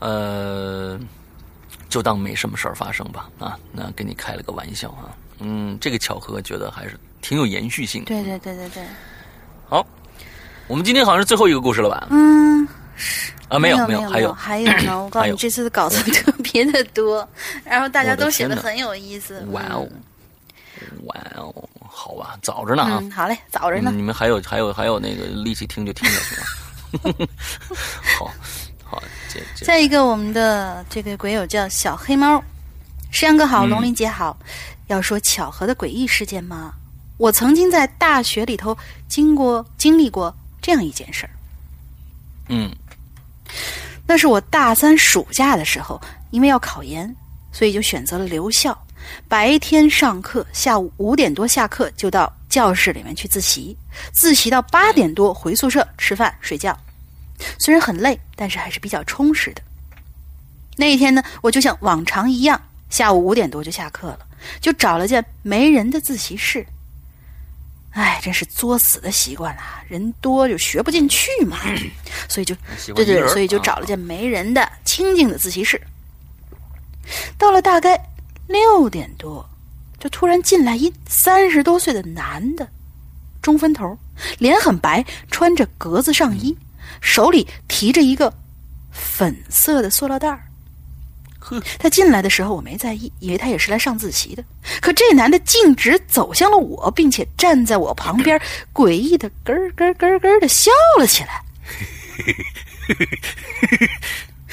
[0.00, 0.98] 呃。
[1.90, 8.08] 就当没什么事儿发生吧，啊，那跟你开了个玩笑啊，嗯，这个巧合觉得还是挺有延续性的。
[8.08, 8.84] 对对对对对。
[9.68, 9.84] 好，
[10.66, 12.06] 我们今天好像是最后一个故事了吧？
[12.10, 12.66] 嗯，
[12.96, 15.00] 是啊，没有没有，还有还有呢。
[15.04, 17.28] 我告诉你，这次的稿子特别的多，
[17.64, 19.44] 然后大家都写的很有意思。
[19.50, 19.88] 哇哦，
[21.04, 23.02] 哇哦，好吧，早着呢啊。
[23.14, 23.90] 好嘞，早着呢。
[23.94, 27.26] 你们还有还有还有那个力气听就听下去吧。
[28.18, 28.30] 好。
[28.86, 29.02] 好
[29.64, 32.40] 再一个，我们的这个鬼友叫小黑猫，
[33.10, 34.36] 山阳哥好，龙鳞姐好。
[34.86, 36.74] 要说巧合的诡异事件吗？
[37.16, 38.76] 我曾经在大学里头
[39.08, 41.30] 经过经历过这样一件事儿。
[42.48, 42.70] 嗯，
[44.06, 46.00] 那是我大三暑假的时候，
[46.30, 47.14] 因为要考研，
[47.52, 48.76] 所以就选择了留校。
[49.28, 53.76] 白天上课，下午五点多下课就到教室里面去自习，
[54.12, 56.76] 自习到八点多回宿舍吃饭睡觉。
[57.58, 59.62] 虽然很累，但是还是比较充实的。
[60.76, 64.20] 那一天呢，我就像往常一样，下午五点多就下课了，
[64.60, 66.64] 就找了间没人的自习室。
[67.90, 71.58] 哎，真是作死的习惯啊，人多就学不进去嘛，
[72.28, 72.54] 所以就
[72.94, 75.80] 对对，所以就找了间没人的清静的自习室。
[77.38, 78.00] 到了大概
[78.48, 79.48] 六点多，
[80.00, 82.68] 就突然进来一三十多岁的男的，
[83.40, 83.96] 中分头，
[84.38, 86.56] 脸很白，穿着格子上衣。
[87.00, 88.32] 手里提着一个
[88.90, 90.46] 粉色的塑料袋儿，
[91.78, 94.44] 他进来的时候我没在意，以为他也是来上自习的。
[94.80, 98.40] 可这男的径直走向了我，并且站在我旁边，
[98.72, 101.42] 诡异的咯咯咯咯的笑了起来。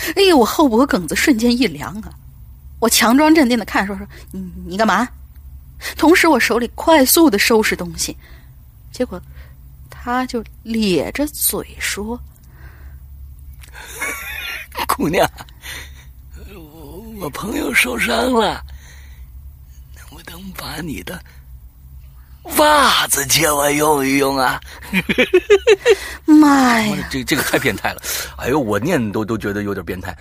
[0.16, 2.12] 哎呦，我后脖梗子瞬间一凉啊！
[2.80, 5.08] 我强装镇定的看，说说你你干嘛？
[5.98, 8.16] 同时我手里快速的收拾东西，
[8.92, 9.22] 结果
[9.90, 12.20] 他就咧着嘴说。
[14.88, 15.30] 姑娘，
[17.22, 18.64] 我朋友受伤了，
[19.96, 21.22] 能不能把你的
[22.58, 24.60] 袜子借我用一用啊？
[26.26, 27.08] 妈呀！
[27.12, 28.02] 这这个太变态了！
[28.38, 30.18] 哎呦，我念都都觉得有点变态。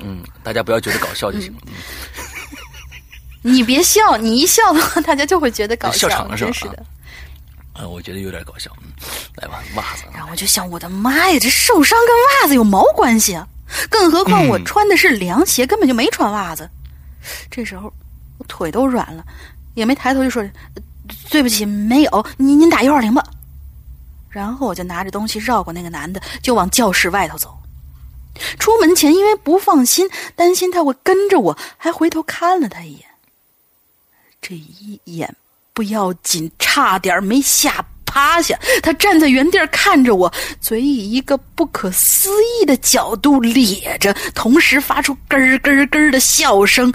[0.00, 1.60] 嗯，大家不要觉得搞笑就行了。
[3.42, 6.08] 你别笑，你一笑的话，大家就会觉得搞笑。
[6.08, 6.74] 笑场了是吧？
[7.74, 8.76] 啊，我觉得有点搞笑。
[8.82, 8.90] 嗯，
[9.36, 10.02] 来吧，袜子。
[10.12, 12.08] 然后我就想，我的妈呀，这受伤跟
[12.42, 13.46] 袜子有毛关系啊？
[13.88, 16.68] 更何况我穿的是凉鞋，根本就没穿袜子。
[17.50, 17.92] 这时候
[18.38, 19.24] 我腿都软了，
[19.74, 20.42] 也没抬头就说
[21.30, 23.24] ：“对不起，没有。”您您打幺二零吧。
[24.28, 27.56] 然后我就拿着东西绕过那个男的，就往教室外头走。
[28.58, 33.04] 出门前，因为不放心，担心他会跟着我，还回头看了他一眼。
[34.40, 35.34] 这一眼
[35.74, 38.58] 不要紧，差点没吓趴下。
[38.82, 42.28] 他站在原地看着我，嘴以一个不可思
[42.60, 46.92] 议的角度咧着，同时发出咯咯咯的笑声。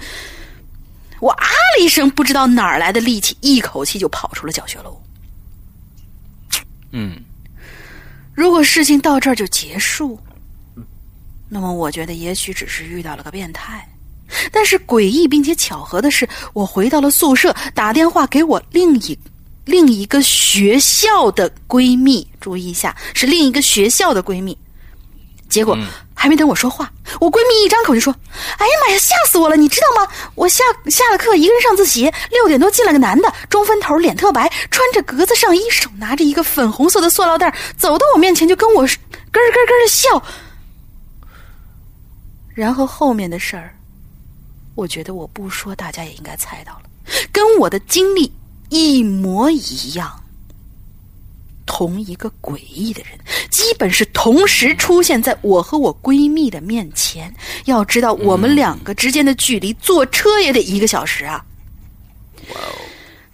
[1.21, 5.01] 我啊了一声，不知道哪儿来的力气，一口气就跑出了教学楼。
[6.91, 7.17] 嗯，
[8.33, 10.19] 如果事情到这儿就结束，
[11.49, 13.87] 那么我觉得也许只是遇到了个变态。
[14.51, 19.17] 但是诡异并且巧合的是，我回到了宿舍，打电话给我另一
[19.65, 22.27] 另一个学校的闺蜜。
[22.39, 24.57] 注意一下，是另一个学校的闺蜜。
[25.47, 25.77] 结果
[26.15, 28.13] 还没等我说话，我闺蜜一张口就说
[28.57, 29.55] ：“哎呀妈呀，吓死我了！
[29.55, 30.11] 你知道吗？
[30.33, 38.97] 我下下了课，一个人上自习，六点多进来个男的，中分头，脸特白，穿着格子上衣，手拿着一个粉红色的塑料袋，走到我面前就跟我咯
[39.31, 40.23] 咯咯的笑。
[42.55, 43.75] 然后后面的事儿。”
[44.73, 46.81] 我觉得我不说，大家也应该猜到了，
[47.31, 48.33] 跟我的经历
[48.69, 50.21] 一模一样。
[51.67, 53.19] 同一个诡异的人，
[53.49, 57.35] 基本是同时出现在我和我闺蜜的面前。
[57.65, 61.43] 要知道，我们两个之间的距离，坐车也得一个小时啊！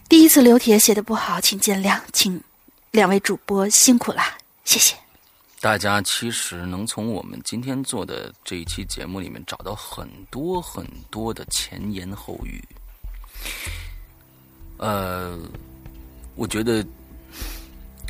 [0.08, 2.42] 第一次留帖写的不好，请见谅，请
[2.92, 4.24] 两位主播辛苦了，
[4.64, 4.96] 谢谢。
[5.60, 12.64] 大家其实能从我们今天做的这一期节目里面找到很多很多的前言后语。
[14.82, 15.38] 呃，
[16.36, 16.84] 我觉得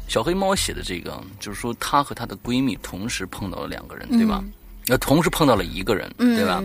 [0.08, 4.42] 小黑猫写的这个，就是说她和她的闺蜜同时碰到了两个人，对吧？
[4.88, 6.64] 那同时碰到了一个人，对吧？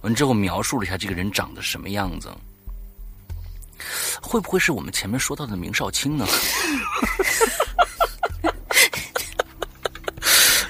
[0.00, 2.28] 完之后描述了一下这个人长得什么样子，
[4.20, 6.26] 会不会是我们前面说到的明少卿呢？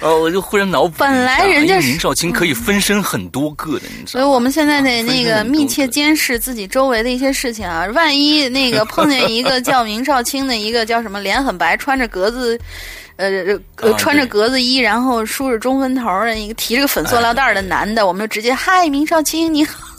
[0.05, 4.20] 哦，我就忽然脑补，本来人家明少卿可以分身很多个的，你知道？
[4.20, 12.60] 所以我们现在得那个密切监视自己周围的一些事情啊，万一那个碰见一个叫明少卿的一个叫什么脸很白，穿着格子，
[13.16, 13.31] 呃
[13.76, 19.94] 呃穿着格子衣，然后梳着中分头的一个提着个粉塑料袋的男的，我们就直接嗨，明少卿你好。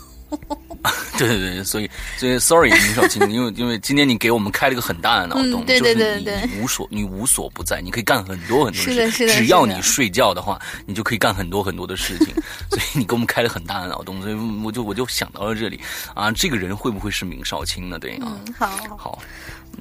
[1.17, 12.27] 对对对，所以所以，sorry，明少卿，因为因为今天你给我们开了一个很大的脑洞，对对对对，无所你无所不在，你可以干很多很多事，是的，只要你睡觉的话，你就可以干很多很多的事情。
[12.69, 15.79] 所以你给我们开了很大的脑洞，所以我就我就想到了这里
[16.13, 17.97] 啊，这个人会不会是明少卿呢？
[17.97, 19.19] 对啊，好，好，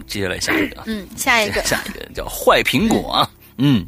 [0.06, 3.84] 接下来下一个，嗯，下一个，下一个叫坏苹果啊，嗯，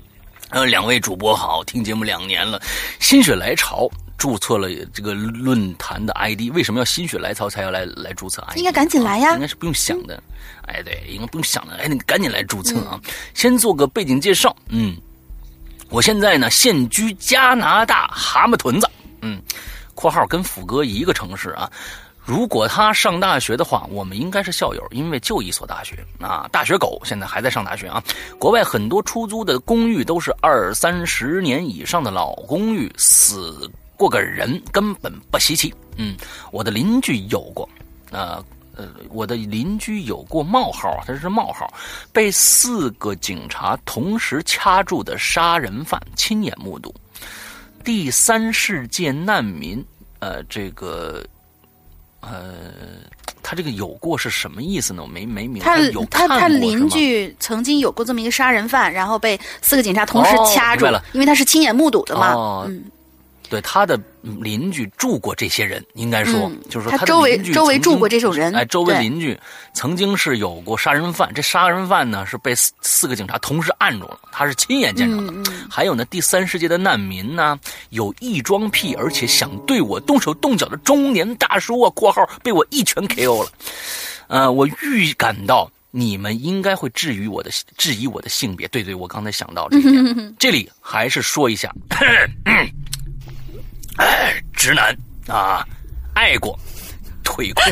[0.50, 2.60] 呃，两位主播好，听节目两年了，
[3.00, 3.88] 心血来潮。
[4.18, 8.56] 注册了这个论坛的 ID，为什么要心血来潮才要来来注册 ID？
[8.58, 9.34] 应该赶紧来呀！
[9.34, 10.22] 应该是不用想的，
[10.66, 13.00] 哎，对，应该不用想的，哎，你赶紧来注册啊！
[13.34, 14.96] 先做个背景介绍，嗯，
[15.90, 18.88] 我现在呢现居加拿大蛤蟆屯子，
[19.20, 19.40] 嗯，
[19.94, 21.70] 括号跟斧哥一个城市啊。
[22.24, 26.48] 如果他上大学的话，我们应该是校友，因为就一所大学啊。
[26.50, 28.02] 大学狗现在还在上大学啊。
[28.36, 33.70] 国外很多出租的公寓都是二三十年以上的老公寓，死。
[33.96, 35.74] 过个人根本不稀奇。
[35.96, 36.14] 嗯，
[36.52, 37.68] 我的邻居有过，
[38.10, 38.44] 呃
[38.76, 41.72] 呃，我的邻居有过冒号，他是冒号，
[42.12, 46.94] 被四个警察同时掐住的杀人犯，亲眼目睹。
[47.82, 49.82] 第三世界难民，
[50.18, 51.24] 呃，这个，
[52.20, 52.64] 呃，
[53.42, 55.02] 他这个有过是什么意思呢？
[55.02, 55.78] 我没没明白。
[55.92, 62.64] 有他他邻居曾经有过这么一个杀人犯，然后被四个警察同时掐住了，因为他是亲眼目睹的嘛。
[62.68, 62.84] 嗯。
[63.48, 68.54] 对他的邻居住过这些人，应该说就是说他周围周围住过这种人。
[68.54, 69.38] 哎，周围邻居
[69.72, 75.50] 曾经是有过杀人犯，这杀人犯呢是被四四个警察同时按住了，他是亲眼见着的。
[75.70, 77.58] 还有呢，第三世界的难民呢，
[77.90, 83.50] 有异装癖而且想对我动手动脚的中年大叔啊（括号被我一拳 KO 了）。
[84.28, 88.66] 呃，我预感到你们应该会质疑我的质疑我的性别。
[88.68, 91.72] 对对，我刚才想到这一点， 这里还是说一下。
[92.44, 92.68] 哎，
[94.52, 94.96] 直男
[95.28, 95.66] 啊，
[96.14, 96.58] 爱过，
[97.22, 97.64] 腿控，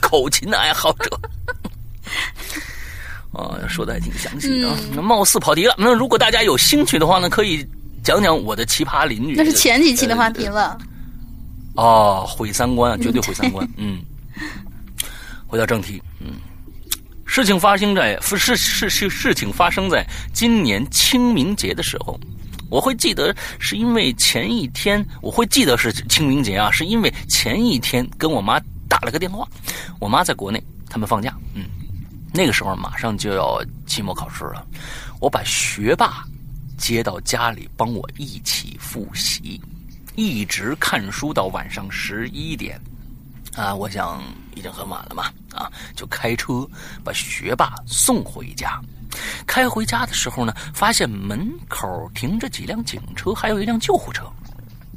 [0.00, 1.20] 口琴的爱好者。
[3.32, 4.76] 啊， 说的还挺详细啊。
[4.94, 5.74] 那貌似跑题了。
[5.78, 7.66] 那如果大家有兴趣的话呢，可以
[8.02, 9.34] 讲讲我的奇葩邻居。
[9.34, 10.78] 那是前几期的话题了。
[11.74, 13.66] 哦，毁三观，绝对毁三观。
[13.78, 14.02] 嗯，
[15.46, 16.02] 回到正题。
[16.20, 16.34] 嗯，
[17.24, 22.18] 事情发生在事事事事情发生在今年清明节的时候。
[22.72, 28.58] 我会记得是因为前一天，我会记得是清明节啊，是因为前一天跟我妈
[28.88, 29.46] 打了个电话。
[30.00, 31.36] 我妈在国内，他们放假。
[31.52, 31.66] 嗯。
[32.32, 34.66] 那个时候马上就要期末考试了，
[35.20, 36.24] 我把学霸
[36.78, 39.60] 接到家里帮我一起复习，
[40.16, 42.80] 一直看书到晚上十一点，
[43.54, 44.22] 啊，我想
[44.54, 45.24] 已经很晚了嘛，
[45.54, 46.66] 啊，就开车
[47.04, 48.80] 把学霸送回家。
[49.52, 54.24] 开回家的时候呢，发现门口停着几辆警车，还有一辆救护车。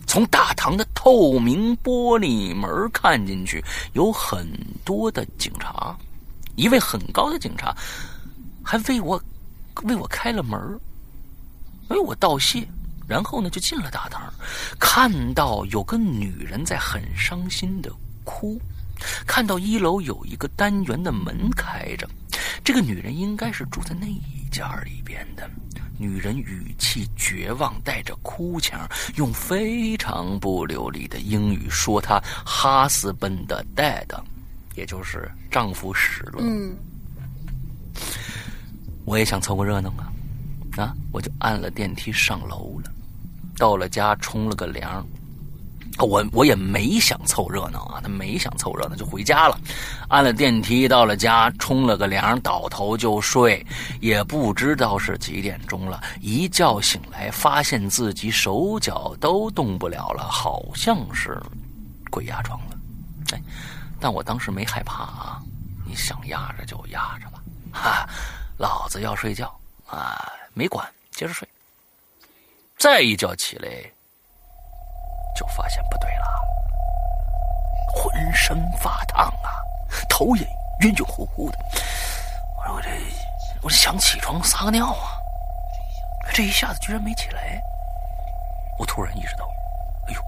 [0.07, 3.61] 从大堂的透明玻璃门看进去，
[3.91, 4.47] 有很
[4.85, 5.93] 多的警察。
[6.55, 7.75] 一位很高的警察
[8.63, 9.21] 还为我
[9.83, 10.57] 为我开了门
[11.89, 12.65] 为我道谢，
[13.09, 14.33] 然后呢就进了大堂，
[14.79, 17.91] 看到有个女人在很伤心的
[18.23, 18.57] 哭，
[19.25, 22.07] 看到一楼有一个单元的门开着，
[22.63, 25.49] 这个女人应该是住在那一家里边的。
[25.97, 28.85] 女人语气绝望，带着哭腔，
[29.15, 34.05] 用非常不流利的英语说她哈斯本的 dad。
[34.75, 36.75] 也就是丈夫死了，嗯，
[39.05, 40.11] 我也想凑个热闹啊，
[40.75, 42.91] 啊，我就按了电梯上楼了。
[43.57, 45.07] 到了家冲了个凉，
[45.99, 49.59] 我我也没想凑热闹啊，他没想凑热闹就回家了。
[50.09, 53.65] 按了电梯到了家，冲了个凉，倒头就睡，
[54.01, 56.03] 也不知道是几点钟了。
[56.21, 61.41] 一觉醒来，发现自己手脚都动不了了，好像是
[62.09, 62.77] 鬼压床了，
[63.33, 63.41] 哎。
[63.97, 65.41] 但我当时没害怕啊！
[65.87, 67.41] 你想压着就压着吧，
[67.71, 68.09] 哈，
[68.57, 69.57] 老子要睡觉
[69.87, 70.29] 啊！
[70.53, 71.47] 没管，接着睡。
[72.77, 73.69] 再一觉起来，
[75.35, 76.25] 就发现不对了，
[77.93, 79.61] 浑身发烫啊，
[80.09, 80.47] 头也
[80.79, 81.57] 晕晕乎乎的。
[82.57, 82.89] 我说我这，
[83.61, 85.19] 我想起床撒个尿啊，
[86.33, 87.61] 这一下子居然没起来。
[88.79, 89.45] 我突然意识到。
[90.07, 90.21] 哎呦，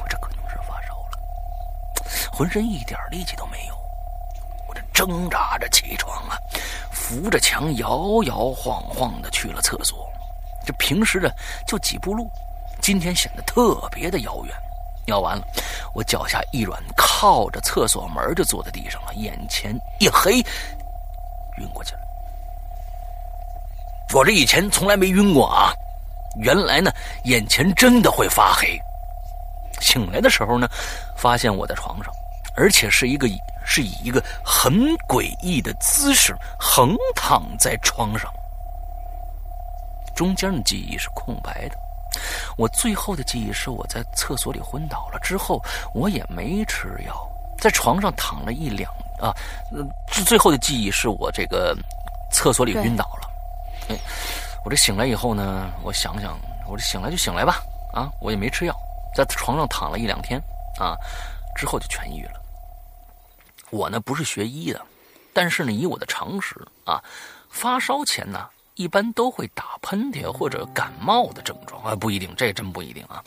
[0.00, 1.18] 我这可能是发烧了
[2.32, 3.76] 浑身一点力气都没有，
[4.66, 6.36] 我这挣扎着起床啊，
[6.90, 10.10] 扶着墙摇摇晃晃的去了厕所。
[10.64, 11.34] 这平时的
[11.66, 12.30] 就几步路，
[12.88, 14.54] 今天显得特别的遥远。
[15.04, 15.46] 尿完了，
[15.92, 20.38] 我脚下一软，靠着厕所门就坐在地上了，眼前一黑，
[21.58, 22.00] 晕过去了。
[24.14, 25.70] 我这以前从来没晕过啊，
[26.36, 26.90] 原来呢，
[27.24, 28.80] 眼前真的会发黑。
[29.82, 30.66] 醒来的时候呢，
[31.14, 32.10] 发现我在床上。
[32.56, 33.28] 而且是一个
[33.66, 34.72] 是以一个很
[35.06, 38.32] 诡异的姿势横躺在床上，
[40.16, 41.76] 中间的记忆是空白的。
[42.56, 45.62] 我最后的记忆是我在厕所里昏倒了之后，
[45.94, 48.90] 我也没吃药，在床上躺了一两
[49.20, 49.34] 啊，
[50.10, 51.76] 最最后的记忆是我这个
[52.32, 53.30] 厕所里晕倒了。
[53.88, 53.96] 哎，
[54.64, 57.62] 我这醒来以后呢，我想想，我这醒来就醒来吧，
[57.92, 58.74] 啊，我也没吃药，
[59.14, 60.40] 在床上躺了一两天
[60.78, 60.96] 啊，
[61.54, 62.40] 之后就痊愈了。
[63.70, 64.80] 我呢不是学医的，
[65.32, 66.54] 但是呢，以我的常识
[66.84, 67.02] 啊，
[67.50, 68.48] 发烧前呢，
[68.78, 73.22] 一般都会打喷嚏或者感冒的症状啊，不一定，这真不一定啊。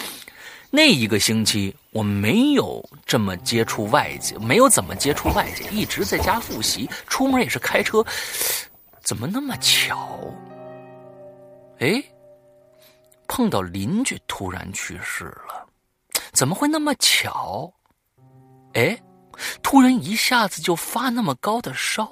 [0.69, 8.03] 那一个星期我没有这么接触外界，没有怎么接触外界，一直在家复习，出门也是开车。
[9.03, 10.19] 怎么那么巧？
[11.80, 12.02] 哎，
[13.28, 15.68] 碰到邻居突然去世了，
[16.32, 17.72] 怎么会那么巧？
[18.73, 18.98] 哎。
[19.64, 22.07] 突然一下子就发那么高的烧，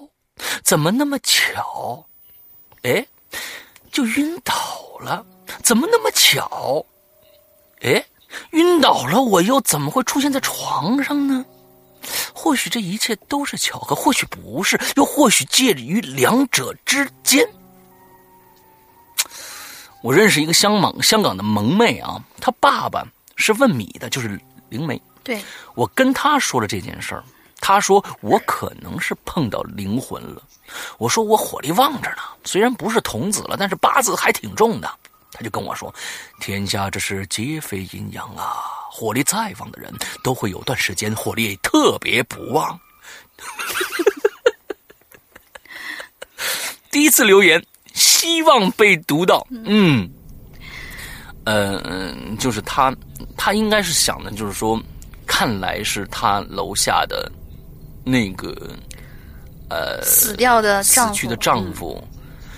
[0.63, 2.03] 怎么那么巧？
[2.81, 3.05] 哎，
[3.91, 4.53] 就晕倒
[4.99, 5.25] 了，
[5.63, 6.85] 怎么那么巧？
[7.81, 8.05] 哎，
[8.51, 11.45] 晕倒了，我又怎么会出现在床上呢？
[12.33, 17.47] 或许这一切都是巧合，或许不是，又或许介于两者之间。
[20.01, 24.39] 我认识一个香港香港的萌妹啊，她爸爸是问米的，就是
[24.69, 25.01] 灵媒。
[25.23, 25.43] 对，
[25.75, 27.23] 我跟他说了这件事儿，
[27.61, 30.43] 他说我可能是碰到灵魂了。
[30.97, 34.89] 我说我火力旺着呢，虽然不是童子了，但是八字还挺重的。
[35.31, 35.93] 他就跟我说，
[36.39, 42.79] 天下这是皆非阴阳啊，火力再旺的人都会有段时间火力特别不旺。
[46.91, 47.63] 第一次留言，
[47.93, 49.45] 希望被读到。
[49.51, 50.09] 嗯，
[51.45, 52.93] 嗯，就是他，
[53.37, 54.79] 他应该是想的，就是说。
[55.31, 57.31] 看来是他楼下的
[58.09, 58.75] 那个
[59.69, 62.03] 呃死掉的死丈夫去的丈夫，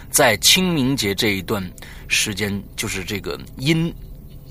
[0.09, 1.63] 在清明节这一段
[2.07, 3.93] 时间，就是这个阴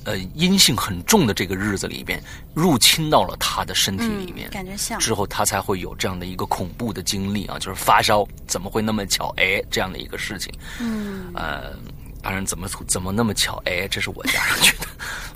[0.04, 2.22] 呃阴性很重的这个日子里边，
[2.54, 4.48] 入侵到了他的身体里面。
[4.48, 9.32] 嗯感觉像之后他才会有这样的一个恐怖的经历啊，就是发烧，怎么会那么巧？
[9.36, 10.52] 哎，这样的一个事情。
[10.80, 11.72] 嗯，呃，
[12.22, 13.62] 当然怎么怎么那么巧？
[13.64, 14.86] 哎，这是我加上去的。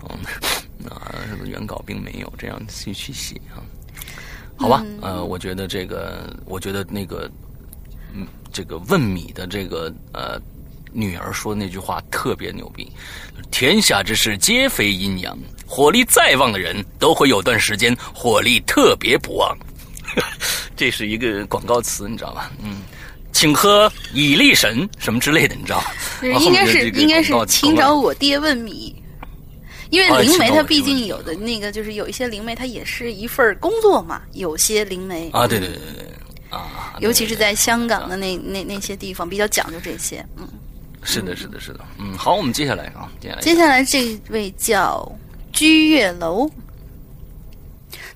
[0.09, 3.63] 嗯，啊，这个原稿并没有这样去去写啊。
[4.57, 7.31] 好吧，呃，我觉得这个，我觉得那个，
[8.15, 10.41] 嗯，这个问米的这个呃
[10.93, 12.91] 女儿说的那句话特别牛逼。
[13.51, 15.37] 天下之事皆非阴阳，
[15.67, 19.57] 火力再旺的人都会有段时间火力特别不旺。
[20.77, 22.51] 这是一个广告词，你知道吧？
[22.63, 22.83] 嗯，
[23.33, 25.83] 请喝以力神什么之类的，你知道
[26.41, 28.95] 应该是应该是请找我爹问米，
[29.95, 36.13] 因为啊灵媒它毕竟有的那个就是有一些灵媒它也是一份工作嘛，有些灵媒啊，对对对对对
[36.51, 40.49] 啊，尤其是在香港的那那那些地方比较讲究这些，嗯。
[41.07, 45.07] 是的，是的，是的，嗯，好，我们接下来啊，接下来接下来这位叫
[45.53, 46.51] 居月楼，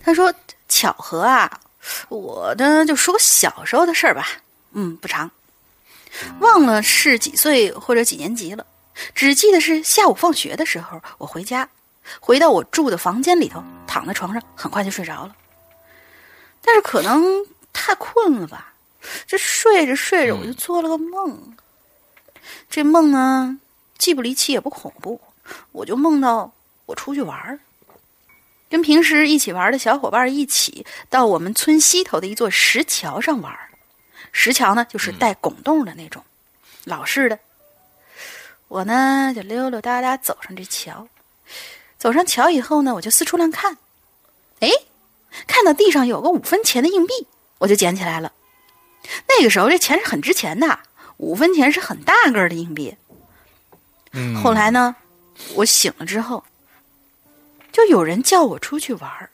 [0.03, 0.33] 他说
[0.69, 1.61] ：“巧合啊，
[2.09, 4.27] 我呢就说个小时候的事儿吧，
[4.73, 5.31] 嗯，不长，
[6.41, 8.65] 忘了是几岁或者几年级了，
[9.15, 11.69] 只记得是下午放学的时候，我回家，
[12.21, 15.37] 回到我住的房间里头，躺在床上，很快就睡着了。
[16.63, 18.75] 但是可能太困了吧，
[19.27, 21.57] 这睡着睡着我就做了个梦。”
[22.71, 23.59] 这梦呢，
[23.99, 25.21] 既不离奇也不恐怖，
[25.73, 26.53] 我就梦到
[26.87, 27.61] 我出去玩儿，
[28.71, 33.71] 跟平时一起玩的小伙伴一起到我们村西头的一座石桥上玩儿。
[34.33, 36.25] 石桥呢，就是带拱洞的那种，
[36.85, 37.39] 老式的。
[38.69, 41.09] 我呢就溜溜达达走上这桥，
[41.99, 43.79] 走上桥以后呢，我就四处乱看，
[44.61, 44.71] 哎，
[45.47, 47.27] 看到地上有个五分钱的硬币，
[47.59, 48.33] 我就捡起来了。
[49.27, 50.81] 那个时候这钱是很值钱的。
[51.17, 52.95] 五分钱是很大个儿的硬币。
[54.13, 54.95] 嗯，后来呢，
[55.55, 56.45] 我醒了之后，
[57.73, 59.31] 就有人叫我出去玩儿。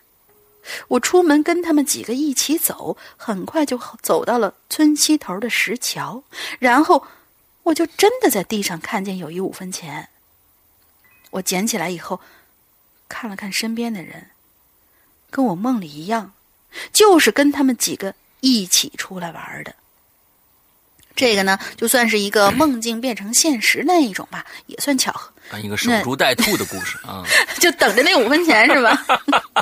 [0.88, 6.22] 我出门跟他们几个一起走，很快就走到了村西头的石桥，
[6.58, 7.04] 然后
[7.64, 10.08] 我就真的在地上看见有一五分钱。
[11.32, 12.20] 我捡起来以后，
[13.08, 14.30] 看了看身边的人，
[15.30, 16.32] 跟我梦里一样，
[16.92, 19.74] 就是跟他们几个一起出来玩的。
[21.16, 25.30] 这个呢，就算是一个梦境变成现实那一种吧，也算巧合。
[25.50, 27.22] 啊，一个守株待兔的故事 啊，
[27.60, 28.98] 就等着那五分钱是吧？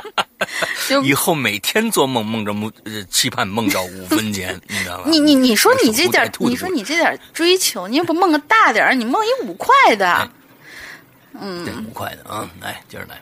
[0.89, 5.05] 就以后每天做梦梦着梦呃期盼梦着五分钱， 你知道吗？
[5.07, 10.31] 你你你说你这点你说你这点追求，你也不梦个大点儿，你梦一五块的，
[11.41, 13.21] 嗯对五块的啊，来接着来，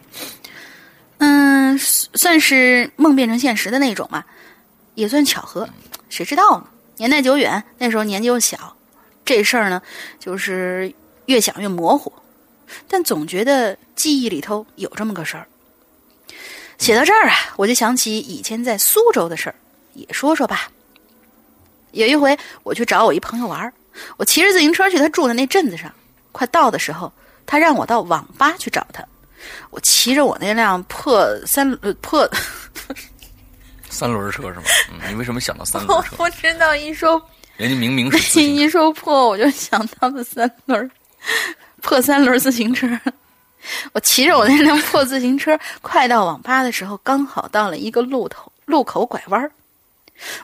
[1.19, 4.23] 嗯，算是梦变成现实的那种嘛，
[4.95, 5.69] 也算巧合，
[6.09, 6.65] 谁知道呢？
[7.01, 8.77] 年代久远，那时候年纪又小，
[9.25, 9.81] 这事儿呢，
[10.19, 10.93] 就是
[11.25, 12.13] 越想越模糊，
[12.87, 15.47] 但总觉得记忆里头有这么个事儿。
[16.77, 19.55] 写到这儿啊，我就想起以前在苏州的事儿，
[19.95, 20.71] 也说说吧。
[21.93, 23.73] 有一回我去找我一朋友玩儿，
[24.19, 25.91] 我骑着自行车去他住的那镇子上，
[26.33, 27.11] 快到的时候，
[27.47, 29.03] 他让我到网吧去找他。
[29.71, 32.31] 我骑着我那辆破三呃破，
[33.91, 34.63] 三轮车是吗？
[34.93, 36.17] 嗯， 你为什么想到三轮我车？
[36.17, 37.21] 不知道一说
[37.59, 40.91] 人家明明是 一说破，我就想到了三轮
[41.83, 42.89] 破三轮自行车。
[43.93, 49.53] 我骑着我那辆破自行车，快到网吧的时候，刚好到了一个路头路口拐弯儿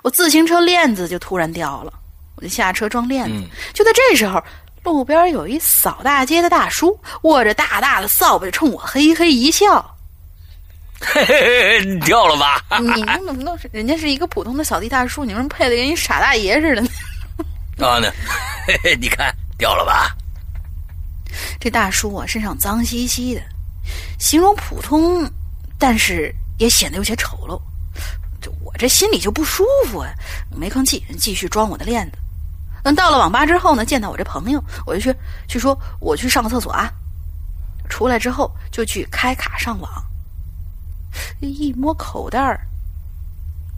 [0.03, 1.93] 我自行车链子就突然掉了，
[2.37, 3.33] 我就下车装链子。
[3.35, 4.43] 嗯就在这时候，
[4.83, 9.96] 路边有一扫大街的大叔，握着大大的扫把，冲我嘿嘿一笑。
[11.01, 12.63] 嘿嘿嘿，你掉了吧？
[12.81, 16.83] 你们怎么都是人家是一个普通的扫地大叔，你们配的跟一傻大爷似的。
[17.87, 18.11] 啊呢，
[18.67, 20.17] 嘿嘿，你看掉了吧？
[21.61, 23.43] 这大叔啊，身上脏兮兮的，
[24.19, 25.31] 形容普通，
[25.79, 27.61] 但是也显得有些丑陋。
[28.41, 30.11] 就我这心里就不舒服啊，
[30.51, 32.19] 没吭气，继续装我的链子。
[32.83, 35.15] 等到了网吧之后呢，见到我这朋友，我就去
[35.47, 36.91] 去说我去上个厕所啊。
[37.89, 39.91] 出来之后就去开卡上网，
[41.41, 42.61] 一摸口袋儿，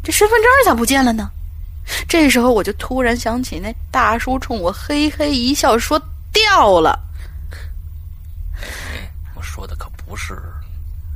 [0.03, 1.31] 这身份证咋不见了呢？
[2.07, 5.99] 这时候我就突然想起那大叔冲我嘿嘿一笑，说
[6.33, 6.99] 掉了。
[9.35, 10.39] 我说的可不是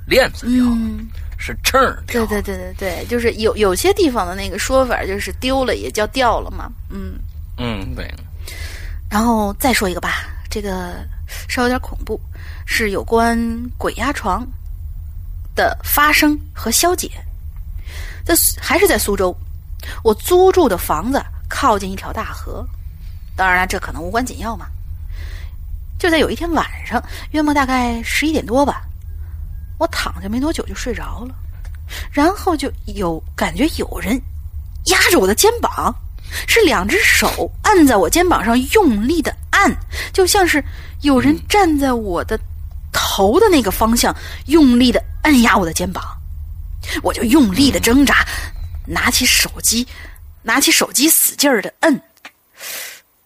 [0.06, 2.26] 链子掉了，嗯，是秤儿掉了。
[2.28, 6.72] 对对对对对，就是有有些地方的那个说法，就是丢了也叫掉了嘛。
[6.88, 7.18] 嗯，
[7.58, 8.10] 嗯，对，
[9.10, 11.06] 然后再说一个吧，这个
[11.48, 12.18] 稍微有点恐怖，
[12.64, 13.38] 是有关
[13.76, 14.46] 鬼压床。
[15.54, 17.10] 的发生和消解。
[18.24, 19.36] 在还是在苏州，
[20.04, 22.64] 我租住的房子靠近一条大河，
[23.34, 24.66] 当然了，这可能无关紧要嘛。
[25.98, 28.82] 就在有一天晚上，约莫大概十一点多吧，
[29.78, 31.34] 我躺下没多久就睡着了，
[32.10, 34.20] 然后就有感觉有人
[34.86, 35.94] 压着我的肩膀，
[36.48, 39.72] 是两只手按在我肩膀上用力的按，
[40.12, 40.64] 就像是
[41.02, 42.38] 有人站在我的
[42.92, 44.14] 头的那个方向
[44.46, 46.02] 用力的按压我的肩膀。
[47.02, 48.26] 我就用力的挣扎，
[48.86, 49.86] 拿起手机，
[50.42, 52.02] 拿起手机使劲儿的摁。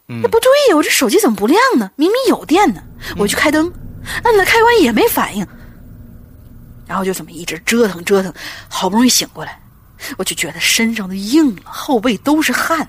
[0.06, 1.90] 那不对呀，我这手机怎么不亮呢？
[1.96, 2.82] 明明有电呢。
[3.16, 3.72] 我去开灯，
[4.24, 5.46] 摁了开关也没反应。
[6.86, 8.32] 然后就这么一直折腾折腾，
[8.68, 9.60] 好不容易醒过来，
[10.18, 12.86] 我就觉得身上都硬了，后背都是汗。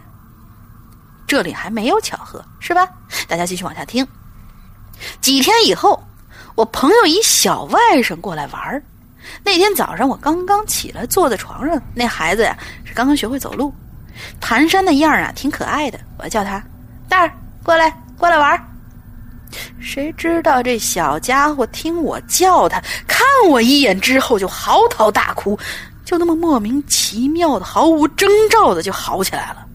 [1.26, 2.88] 这里还没有巧合，是吧？
[3.28, 4.06] 大家继续往下听。
[5.22, 6.04] 几天以后，
[6.56, 8.84] 我朋友一小外甥过来玩儿。
[9.44, 13.74] 那天早上我刚刚起来，坐在床上，那孩子呀是刚刚学会走路，
[14.42, 16.00] 蹒跚的样儿啊挺可爱的。
[16.18, 16.62] 我叫他
[17.08, 17.32] 蛋儿
[17.64, 18.62] 过来，过来玩儿。
[19.80, 25.58] 谁知道这小家伙听我叫他，看我一眼之后就嚎啕大哭，
[26.04, 29.66] 就那么莫名其妙的、毫无征兆的就好起来了。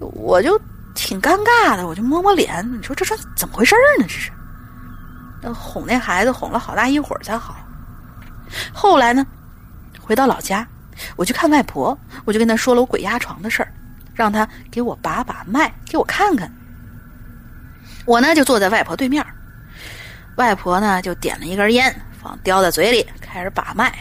[0.00, 0.60] 我就
[0.94, 4.06] 挺尴尬的，我就摸摸脸，你说这算怎么回事呢？
[4.08, 7.54] 这是，哄那孩子哄了好大一会儿才好。
[8.72, 9.26] 后来呢，
[10.00, 10.66] 回到老家，
[11.16, 13.72] 我去看外婆，我就跟她说了我鬼压床的事儿，
[14.14, 16.50] 让她给我把把脉，给我看看。
[18.04, 19.24] 我呢就坐在外婆对面，
[20.36, 23.92] 外婆呢就点了一根烟，放叼在嘴里，开始把脉，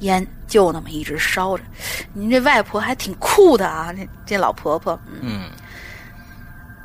[0.00, 1.64] 烟就那么一直烧着。
[2.12, 5.50] 您这外婆还挺酷的啊，这这老婆婆，嗯。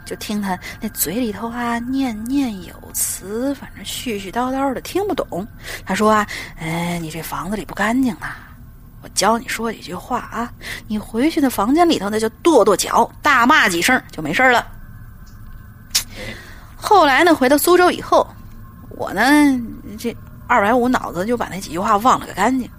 [0.06, 5.48] 就听他那嘴里头啊念念有词，反正絮絮叨叨的听不懂。
[5.86, 6.28] 他说啊，
[6.58, 8.50] 哎，你这房子里不干净啊，
[9.02, 10.52] 我教你说几句话啊，
[10.88, 14.68] 你回去那房间里头那就跺跺脚，大骂几声就没事了。
[16.76, 18.28] 后来呢，回到苏州以后，
[18.90, 19.22] 我呢
[19.98, 20.16] 这
[20.48, 22.70] 二百五脑子就把那几句话忘了个干净，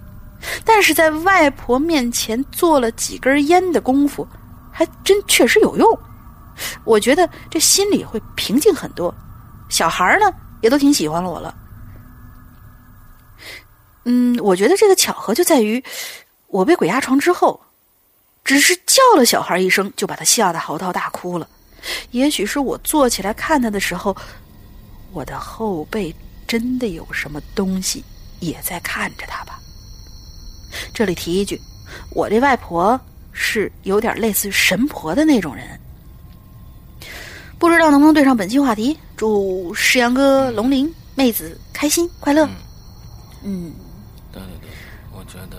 [0.63, 4.27] 但是在外婆面前做了几根烟的功夫，
[4.71, 5.99] 还真确实有用。
[6.83, 9.13] 我觉得这心里会平静很多，
[9.69, 11.55] 小孩呢也都挺喜欢我了。
[14.05, 15.83] 嗯，我觉得这个巧合就在于，
[16.47, 17.59] 我被鬼压床之后，
[18.43, 21.47] 只是叫了小孩一声，就把他吓得嚎啕大哭了。
[22.11, 24.15] 也许是我坐起来看他的时候，
[25.11, 26.15] 我的后背
[26.47, 28.03] 真的有什么东西
[28.39, 29.59] 也在看着他吧。
[30.93, 31.59] 这里提一句，
[32.11, 32.99] 我这外婆
[33.31, 35.79] 是有点类似于神婆的那种人。
[37.67, 38.97] 不知道能不能对上本期话题？
[39.17, 42.47] 祝世阳哥、龙鳞妹子开心快乐。
[43.43, 43.73] 嗯，
[44.31, 44.69] 对对对，
[45.11, 45.57] 我觉得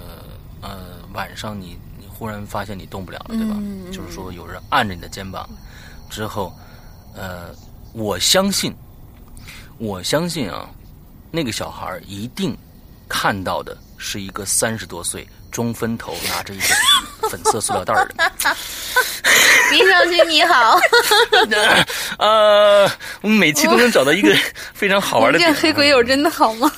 [0.61, 3.57] 呃，晚上你你忽然发现你动不了了，对吧？
[3.91, 5.49] 就是说有人按着你的肩膀
[6.09, 6.53] 之后，
[7.15, 7.55] 呃，
[7.93, 8.75] 我相信，
[9.79, 10.71] 我相信啊，
[11.31, 12.57] 那个小孩一定
[13.09, 18.15] 看到的是一个三十多岁中分头拿着一个粉色塑料袋的。
[19.73, 20.79] 林少卿你好，
[22.19, 22.89] 呃，
[23.21, 24.33] 我们每期都能找到一个
[24.73, 25.39] 非常好玩的。
[25.39, 26.71] 这黑鬼友真的好吗？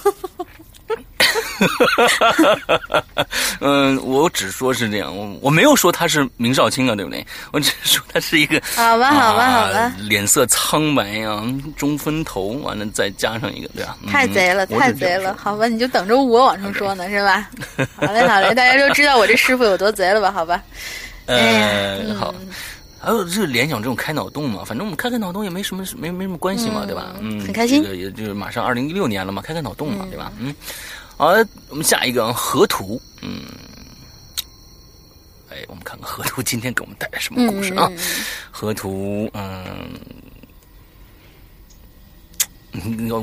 [3.60, 7.24] 嗯，我只说是这样，我我没有说他是明少卿啊，对不对？
[7.52, 11.42] 我只是说他是一个好吧，好吧，好吧，脸色苍白呀，
[11.76, 13.96] 中分头，完了再加上一个，对吧？
[14.10, 17.48] 太贼了，太贼了，好吧，你就等着我往上说呢，是吧？
[17.96, 20.30] 好嘞，好嘞，大家都知道我这师傅有多贼了吧？
[20.30, 20.62] 好吧。
[21.26, 22.34] 呃，好，
[22.98, 27.14] 还有就是联想这种开脑洞嘛，反正我们开开脑洞也没什么没没什么关系嘛，对吧？
[27.20, 27.82] 嗯，很开心。
[27.82, 30.32] 这个也就是马上二零一六年了嘛，开开脑洞嘛，对吧？
[30.38, 30.54] 嗯，
[31.18, 31.34] 好，
[31.68, 33.42] 我们下一个河图，嗯，
[35.50, 37.90] 哎，我们看看河图今天给我们带来什么故事啊？
[38.52, 39.90] 河图，嗯，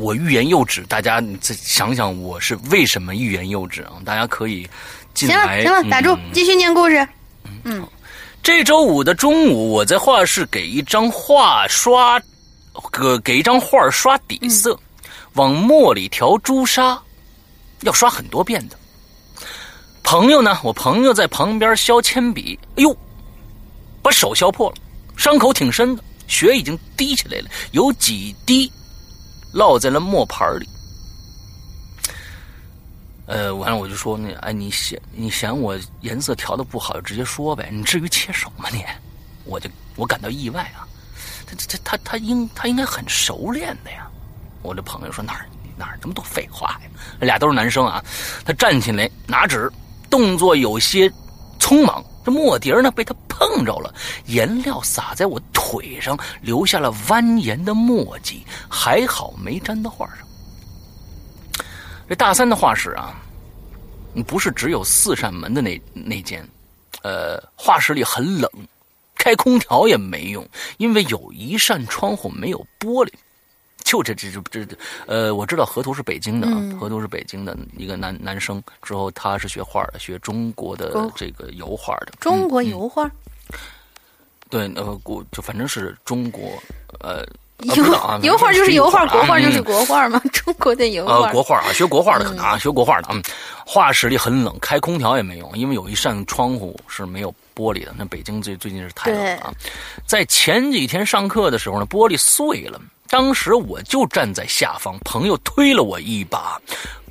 [0.01, 3.93] 我欲言又止，大家再想想我是为什么欲言又止啊？
[4.03, 4.69] 大家可以
[5.13, 7.07] 进来，行了，行了，打住，继续念故事。
[7.63, 7.87] 嗯。
[8.43, 12.19] 这周五的中午，我在画室给一张画刷，
[12.91, 14.77] 给给一张画刷底色，
[15.35, 17.01] 往墨里调朱砂，
[17.85, 18.77] 要刷很多遍的。
[20.03, 20.59] 朋友呢？
[20.63, 22.95] 我朋友在旁边削铅笔，哎呦，
[24.03, 24.75] 把手削破了，
[25.17, 28.71] 伤口挺深的，血已经滴起来了，有几滴
[29.51, 30.67] 落在了墨盘里。
[33.25, 37.69] 呃，完了我就说那哎，你嫌你嫌我颜色调的不好，就直接说呗。
[37.71, 38.83] 你至于切手吗你？
[39.45, 40.85] 我就我感到意外啊。
[41.47, 44.07] 他他他他应他应该很熟练的呀。
[44.61, 46.89] 我的朋友说哪儿哪儿这么多废话呀？
[47.19, 48.03] 俩都是男生啊。
[48.45, 49.71] 他站起来拿纸，
[50.09, 51.11] 动作有些
[51.59, 52.03] 匆忙。
[52.23, 53.93] 这墨碟呢被他碰着了，
[54.25, 60.17] 颜料洒在我腿上，留下了蜿蜒的墨迹，还好没粘到画上。
[62.09, 63.13] 这大三的画室啊，
[64.25, 66.43] 不是只有四扇门的那那间，
[67.03, 68.49] 呃，画室里很冷。
[69.17, 70.47] 开空调也没用，
[70.77, 73.11] 因为有一扇窗户没有玻璃。
[74.03, 74.77] 就这这这这，
[75.07, 78.61] 呃，我知道河图是北京的啊，河图是北京的一个男男生。
[78.81, 82.13] 之后他是学画的，学中国的这个油画的。
[82.19, 83.09] 中国油画？
[84.49, 86.51] 对，呃，国就反正是中国，
[86.99, 87.25] 呃。
[87.59, 87.73] 油
[88.21, 90.21] 油画就是油画，国画就是国画吗？
[90.33, 91.13] 中国的油画。
[91.13, 93.23] 呃，国画啊，学国画的可能啊，学国画的，嗯，
[93.65, 97.95] 画室里很冷，开空调也没用，因为有一扇窗户是没有玻璃的。
[97.97, 99.43] 那北京最最近是太冷了。
[99.43, 99.53] 啊
[100.05, 106.59] 在前几天上课的时候呢，玻璃碎了，当时我就站在下方，朋友推了我一把，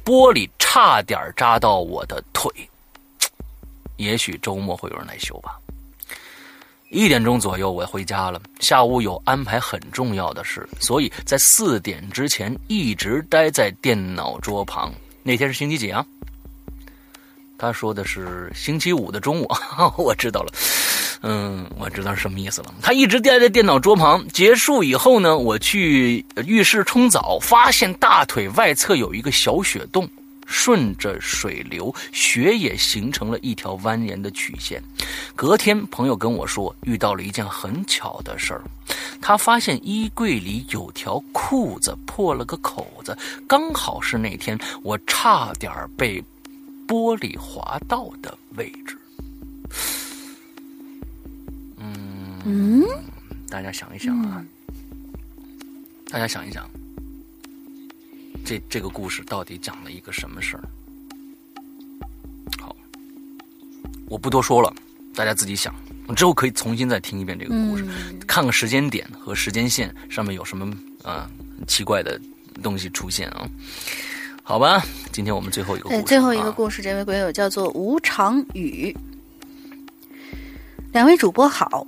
[0.05, 2.51] 玻璃差点扎到我的腿。
[3.97, 5.59] 也许周末会有人来修吧。
[6.91, 8.41] 一点钟左右，我回家了。
[8.61, 14.93] 下午有安排很重要的事，所以在四点之前一直待在电脑桌旁。
[15.23, 16.05] 那天是星期几啊？
[17.59, 19.49] 他说的是星期五的中午。
[19.97, 20.53] 我知道了，
[21.27, 22.75] 嗯，我知道什么意思了。
[22.83, 24.29] 他一直待在电脑桌旁。
[24.29, 30.07] 结束以后呢，我去浴室冲澡，发现大腿外侧有一个小血洞。
[30.47, 34.83] 顺着水流，血也形成了一条蜿蜒的曲线。
[35.35, 38.63] 隔天，朋友跟我说，遇到了一件很巧的事儿。
[39.23, 43.17] 他发现衣柜里有条裤子破了个口子，
[43.49, 46.23] 刚好是那天我差点被
[46.87, 48.99] 玻璃划到的位置。
[52.45, 52.83] 嗯，
[53.49, 54.45] 大家想一想啊，
[56.11, 56.69] 大家想一想。
[58.45, 60.65] 这这个故事到底讲了一个什么事儿？
[62.61, 62.77] 好，
[64.07, 64.71] 我不多说了，
[65.15, 65.75] 大家自己想。
[66.15, 67.87] 之后可以重新再听一遍这个故事，
[68.27, 70.71] 看看时间点和时间线上面有什么
[71.03, 71.31] 啊
[71.67, 72.21] 奇怪的
[72.63, 73.49] 东西出现啊？
[74.43, 78.95] 好吧，今天我们最后一个故事，最后一个故事，这位鬼友叫做吴长宇。
[80.93, 81.87] 两位主播好，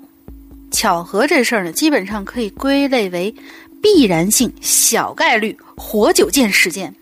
[0.71, 3.35] 巧合这事儿呢，基本上可以归类为。
[3.83, 6.93] 必然性小概率活久见事件，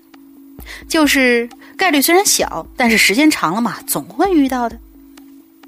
[0.86, 4.78] 就是概率虽然小，但是时间长了嘛，总会遇到的。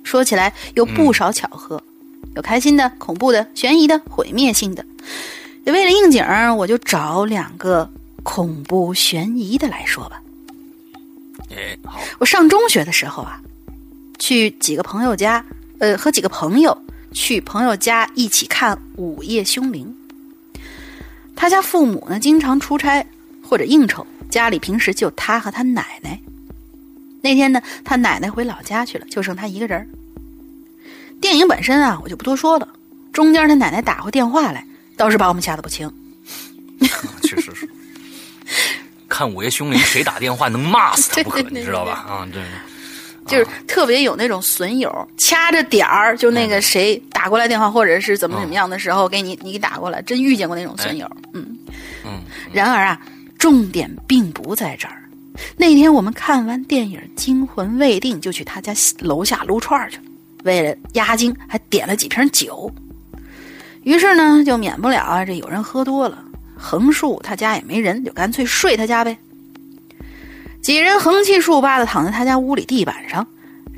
[0.05, 1.83] 说起来有不少巧合，
[2.35, 4.85] 有开心的、恐怖的、悬疑的、毁灭性的。
[5.65, 6.23] 为了应景
[6.57, 7.91] 我就找两个
[8.23, 10.21] 恐怖悬疑的来说吧。
[11.51, 11.99] 哎，好。
[12.19, 13.41] 我上中学的时候啊，
[14.19, 15.43] 去几个朋友家，
[15.79, 16.77] 呃，和几个朋友
[17.17, 19.97] 去朋友家一起看《午夜凶铃》。
[21.35, 23.05] 他家父母呢，经常出差
[23.43, 26.21] 或者应酬，家里平时就他和他奶奶。
[27.23, 29.89] 那天呢，他奶奶回老家去了，就剩他一个人
[31.19, 32.69] 电影本身啊，我就不多说了。
[33.15, 35.91] 中间他奶奶打过电话来，倒是把我们吓得不轻。
[37.23, 37.67] 确实是，
[39.09, 41.93] 看《午夜凶铃》，谁打电话能骂死他不可，你知道吧？
[41.93, 42.45] 啊，对。
[43.27, 51.59] 就是特别有那种损友，掐着点儿就那个谁打过来电话，或者是怎么怎么样的时候给你你给打过来，真遇见过那种损友，嗯
[52.05, 52.21] 嗯。
[52.53, 53.01] 然而啊，
[53.39, 55.03] 重点并不在这儿。
[55.57, 60.03] 那天我们看完电影《惊魂未定》，就去他家楼下撸串去了，
[60.45, 62.73] 为了压惊还点了几瓶酒。
[63.83, 66.25] 于是呢，就免不了啊，这有人喝多了，
[66.57, 69.17] 横竖他家也没人，就干脆睡他家呗。
[70.67, 73.25] 几人横七竖八的躺在他家屋里地板上，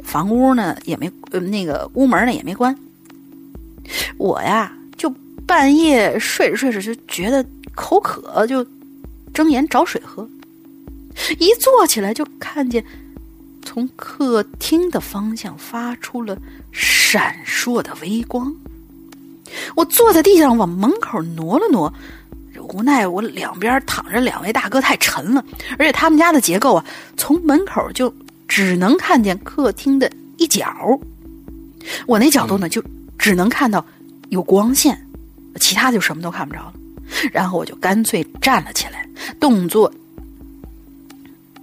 [0.02, 1.12] 房屋呢也没
[1.50, 2.74] 那个屋门呢也没关。
[4.16, 5.10] 我呀就
[5.46, 7.44] 半夜睡着睡着就觉得
[7.74, 8.66] 口渴，就
[9.34, 10.26] 睁眼找水喝。
[11.38, 12.82] 一坐起来就看见
[13.60, 16.38] 从客厅的方向发出了
[16.72, 18.50] 闪烁的微光。
[19.76, 21.92] 我坐在地上往门口挪了挪。
[22.68, 25.44] 无奈我两边躺着两位大哥太沉了，
[25.78, 26.84] 而且他们家的结构啊，
[27.16, 28.14] 从门口就
[28.46, 30.66] 只能看见客厅的一角，
[32.06, 32.82] 我那角度呢就
[33.18, 33.84] 只能看到
[34.28, 34.98] 有光线，
[35.60, 36.74] 其他就什么都看不着了。
[37.32, 39.08] 然后我就干脆站了起来，
[39.40, 39.90] 动作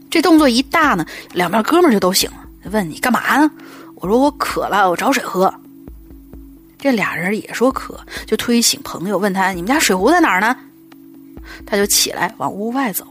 [0.10, 2.38] 这动作一大呢，两边哥们就都醒了，
[2.72, 3.52] 问你干嘛呢？
[3.96, 5.54] 我说我渴了，我找水喝。
[6.78, 10.56] 这俩人也说渴，就推醒朋友，问他你们家水壶在哪儿呢？
[11.66, 13.06] 他就起来往屋外走，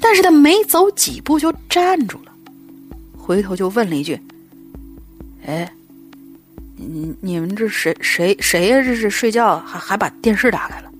[0.00, 2.32] 但是他没走几步就站住了，
[3.16, 4.20] 回头就问了一句
[5.46, 5.70] ：“哎，
[6.76, 8.82] 你你们这谁谁谁呀？
[8.82, 10.90] 这是睡觉还还把电视打开了？”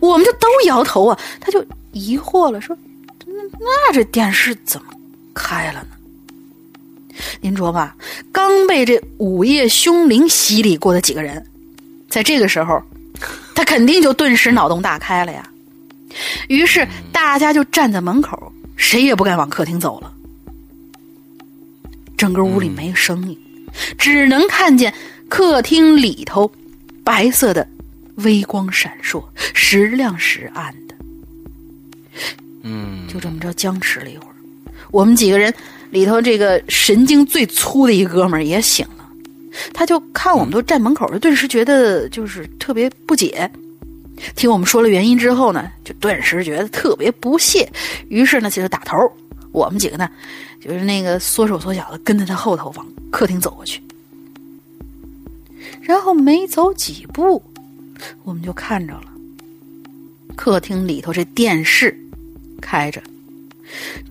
[0.00, 1.18] 我们就都摇头啊。
[1.40, 2.76] 他就疑惑了，说
[3.26, 4.92] ：“那那这电视怎么
[5.34, 5.88] 开了呢？”
[7.42, 7.90] 您琢磨，
[8.32, 11.44] 刚被这午夜凶铃洗礼过的几个人，
[12.08, 12.82] 在这个时候，
[13.54, 15.48] 他肯定就顿时脑洞大开了呀。
[16.48, 20.12] 于是大家就站在门口，谁也不敢往客厅走了。
[22.16, 23.38] 整个屋里没声音，
[23.96, 24.92] 只能看见
[25.28, 26.50] 客厅里头
[27.02, 27.66] 白色的
[28.16, 29.24] 微光闪烁，
[29.54, 30.94] 时亮时暗的。
[32.62, 34.34] 嗯，就这么着僵持了一会儿，
[34.90, 35.54] 我们几个人
[35.90, 38.99] 里头这个神经最粗的一哥们儿也醒了，
[39.72, 43.50] 他就看我们都站门口，就顿时觉得就是特别不解。
[44.36, 47.70] 听我们说了原因之后呢，就顿时觉得特别不屑，
[48.08, 48.96] 于是呢就打头。
[49.52, 50.08] 我们几个呢，
[50.60, 53.82] 就是那个缩手缩脚的跟在他后头往客厅走过去，
[55.80, 57.42] 然后没走几步，
[58.22, 59.04] 我们就看着了
[60.36, 61.98] 客厅里头这电视
[62.60, 63.02] 开着，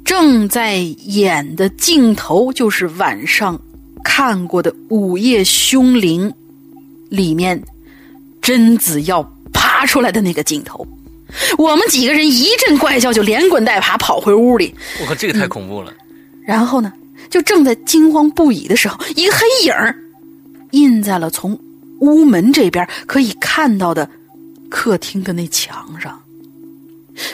[0.03, 3.61] 正在演的镜头就是晚上
[4.03, 6.29] 看过的《午夜凶铃》
[7.09, 7.61] 里面
[8.41, 9.21] 贞子要
[9.53, 10.85] 爬出来的那个镜头。
[11.57, 14.73] 我们几个人一阵怪叫，就连滚带爬跑回屋里。
[15.01, 15.93] 我靠，这个太恐怖了！
[16.43, 16.91] 然后呢，
[17.29, 19.73] 就正在惊慌不已的时候，一个黑影
[20.71, 21.57] 印在了从
[21.99, 24.09] 屋门这边可以看到的
[24.69, 26.19] 客厅的那墙上，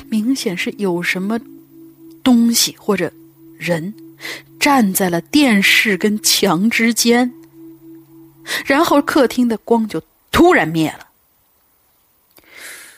[0.09, 1.39] 明显是有什么
[2.21, 3.09] 东西或者
[3.57, 3.93] 人
[4.65, 7.31] 站在了电视跟墙之间。
[8.65, 10.01] 然后客厅的光就
[10.31, 11.05] 突然灭了。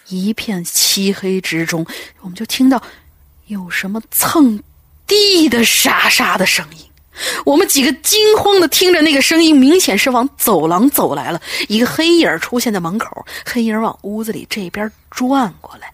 [0.08, 1.86] 一片漆黑之中，
[2.22, 2.82] 我们就听到
[3.48, 4.64] 有什么蹭
[5.06, 6.86] 地的沙沙的声音。
[7.44, 11.42] 我们几个惊慌的听着那个声音，明显是往走廊走来了。
[11.68, 15.94] 一个黑影出现在门口，黑影往屋子里这边转过来，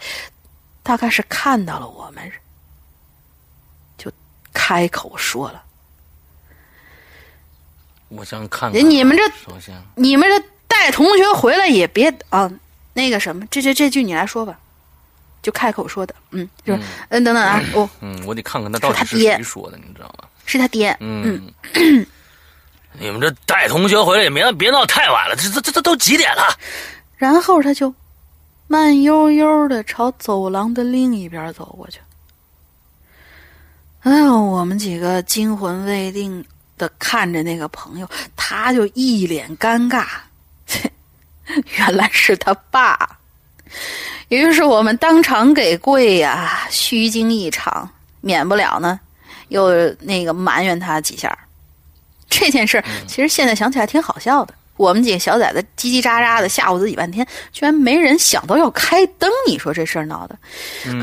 [0.84, 2.32] 大概是看到了我们，
[4.66, 5.62] 开口说了
[8.08, 12.50] ：“我想看看。”你们这首先，你们这带同学回来也别啊。
[12.94, 14.58] 那个什么，这这这句你来说吧，
[15.42, 16.80] 就开口说的，嗯，就是
[17.10, 20.30] 嗯等等啊，哦，嗯，我得看看他到底是谁说的，你知道吗？
[20.46, 21.52] 是他爹，嗯，
[22.98, 26.58] 你们这带同学回来也别别闹太晚了，这这这这都几点了？
[27.18, 27.94] 然后他就
[28.68, 32.00] 慢悠悠的朝走廊的另一边走过去。
[34.04, 36.44] 哎呦，我们几个惊魂未定
[36.78, 40.06] 的看着那个朋友，他就一脸尴尬。
[41.78, 42.98] 原来是他爸，
[44.28, 47.90] 于是我们当场给跪呀，虚惊一场，
[48.20, 49.00] 免不了呢，
[49.50, 51.38] 又那个埋怨他几下。
[52.30, 54.54] 这件事其实现在想起来挺好笑的。
[54.76, 59.30] 我们几个小崽子叽叽喳喳的吓唬自己半天，居然没人想到要开灯。
[59.48, 60.36] 你说这事儿闹的，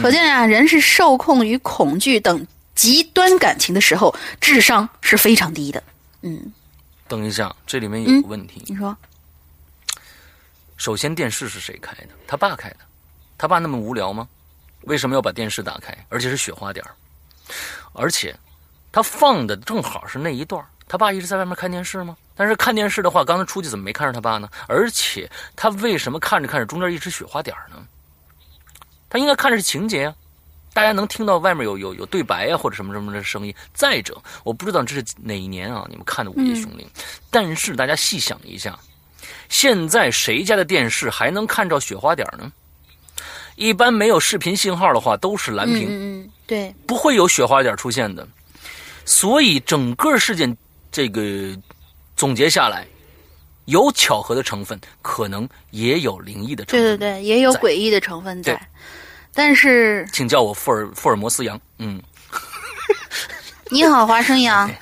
[0.03, 2.45] 可见啊，人是受控于恐惧等
[2.81, 5.83] 极端感情的时候，智商是非常低的。
[6.23, 6.51] 嗯，
[7.07, 8.63] 等一下，这里面有个问题。
[8.67, 8.97] 你说。
[10.79, 12.09] 首先，电视是谁开的？
[12.27, 12.77] 他爸开的。
[13.37, 14.27] 他爸那么无聊吗？
[14.85, 16.97] 为什么要把电视打开，而且是雪花点儿
[17.93, 18.35] 而且，
[18.91, 22.17] 他放的正好是那一段他爸一直在外面看电视吗？
[22.35, 24.49] 但是看电视的话，刚才出去怎么没看着他爸呢？
[24.67, 27.77] 而且，他为什么看着看着中间一直雪花点儿呢？
[29.11, 30.15] 他应该看着是情节呀，
[30.73, 33.55] 大家能听到外面有有有对白呀，或者什么什么的声音。
[33.75, 35.87] 再者，我不知道这是哪一年啊？
[35.91, 36.87] 你们看的《午夜凶铃》，
[37.31, 38.79] 但是大家细想一下。
[39.49, 42.51] 现在谁家的电视还能看着雪花点呢？
[43.57, 48.27] 一般没有视频信号的话，都是蓝屏，对，不会有雪花点出现的。
[49.05, 50.57] 所以整个事件
[50.91, 51.23] 这个
[52.17, 52.87] 总结下来，
[53.65, 58.55] 有巧合的成分，可能也有灵异的成分，对对对，也有诡异的成分在。
[59.35, 62.01] 但是，请叫我福尔福尔摩斯杨，嗯，
[63.71, 64.71] 你好，华生杨。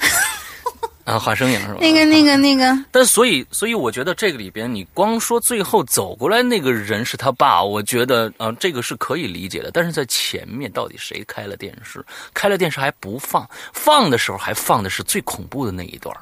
[1.05, 1.79] 啊，华生羊是吧？
[1.81, 2.85] 那个、那个、那个。
[2.93, 9.71] 但所以，所以我觉得这个里边，你光说最后走过来那个人是他爸，我觉得啊，这个是可以理解的。
[9.71, 12.05] 但是在前面，到底谁开了电视？
[12.35, 16.15] 开了电视还不放，放的时候还放的是最恐怖的那一段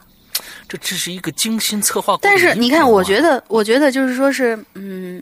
[0.69, 2.17] 这这是一个精心策划。
[2.23, 5.21] 但是你看，我觉得，我觉得就是说是，嗯。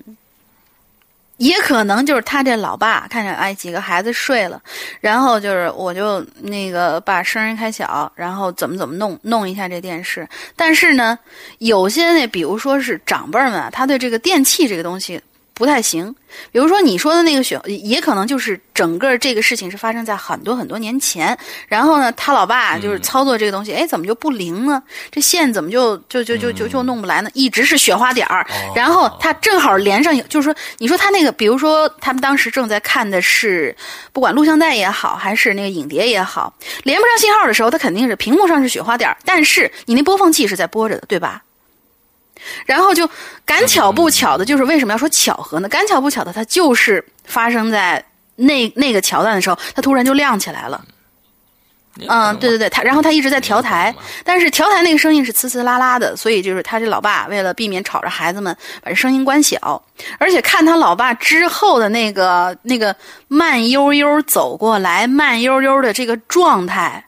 [1.38, 4.60] 也可能就是他这老爸看着哎几个孩子睡了，
[5.00, 10.28] 然后就是我就那个把声音开小，然后怎么怎么弄弄一下这电视。
[10.54, 11.18] 但是呢，
[11.58, 15.20] 有些那比如说是长辈们，他对这个电器这个东西
[15.54, 16.14] 不太行。
[16.50, 21.38] 比如说你说的那个雪，也可能就是整个这个事情是发生在很多很多年前。
[21.68, 24.82] 然后呢，他老爸就是操作这个东西，哎，怎么就不灵呢？
[25.12, 27.30] 这线怎么就就就就就就弄不来呢？
[27.34, 28.44] 一直是雪花点儿。
[28.74, 33.74] 然后他正好连上，就是说，你说他那个，比如说他们当时正在看的是，
[34.12, 36.52] 不管录像带也好，还是那个影碟也好，
[36.82, 41.42] 连不上信号的时候，他肯定是屏幕上是雪花点儿，但是你那播放器是在播着的，对吧？
[42.66, 43.08] 然后就
[43.44, 45.68] 赶巧不巧的，就是为什么要说巧合呢？
[45.68, 48.04] 赶巧不巧的，它就是发生在
[48.36, 50.84] 那那个桥段的时候，它突然就亮起来了。
[52.08, 53.94] 嗯，对对对，他然后他一直在调台，
[54.24, 58.52] 但是调台那个声音是呲呲啦啦的，所以就是他这老爸为了避免吵着孩子们，
[58.82, 59.80] 把这声音关小，
[60.18, 62.96] 而且看他老爸之后的那个那个
[63.28, 67.04] 慢悠悠走过来，慢悠悠的这个状态，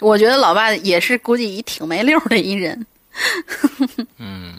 [0.00, 2.84] 我觉得老爸也是估计一挺没溜的一人。
[4.18, 4.54] 嗯，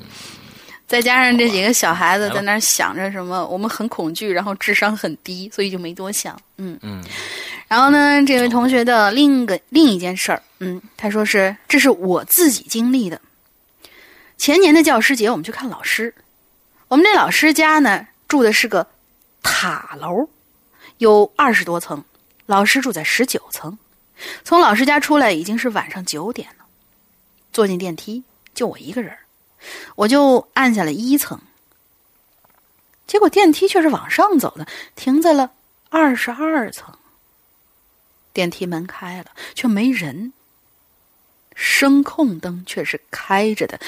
[0.88, 6.40] 再加上这几个小孩子在那儿想着什么，我们很恐惧，然后智商很低，所以就没多想。
[6.58, 7.04] 嗯嗯。
[7.68, 13.22] 然后呢，这位同学的另一个另一件事儿，嗯，他说是这是我自己经历的。
[14.38, 16.14] 前年的教师节，我们去看老师。
[16.88, 18.88] 我们这老师家呢，住的是个
[19.44, 20.28] 塔楼，
[20.98, 22.04] 有二十多层，
[22.48, 23.78] 老师住在十九层。
[24.44, 26.66] 从老师家出来已经是晚上九点了，
[27.54, 28.24] 坐进电梯。
[28.54, 29.16] 就我一个人
[29.96, 31.40] 我就按下了一层，
[33.08, 34.66] 结果电梯却是往上走的，
[34.96, 35.52] 停在了
[35.90, 36.98] 二十二层。
[38.32, 40.32] 电梯门开了，却没人，
[41.56, 43.80] 声控灯却是开着的，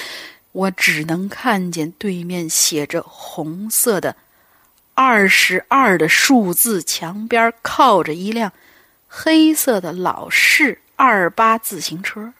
[0.50, 4.16] 我只能看见对面写着红色的
[4.94, 8.52] “二十二”的数字，墙边靠着一辆
[9.08, 12.34] 黑色的老式二八自行车。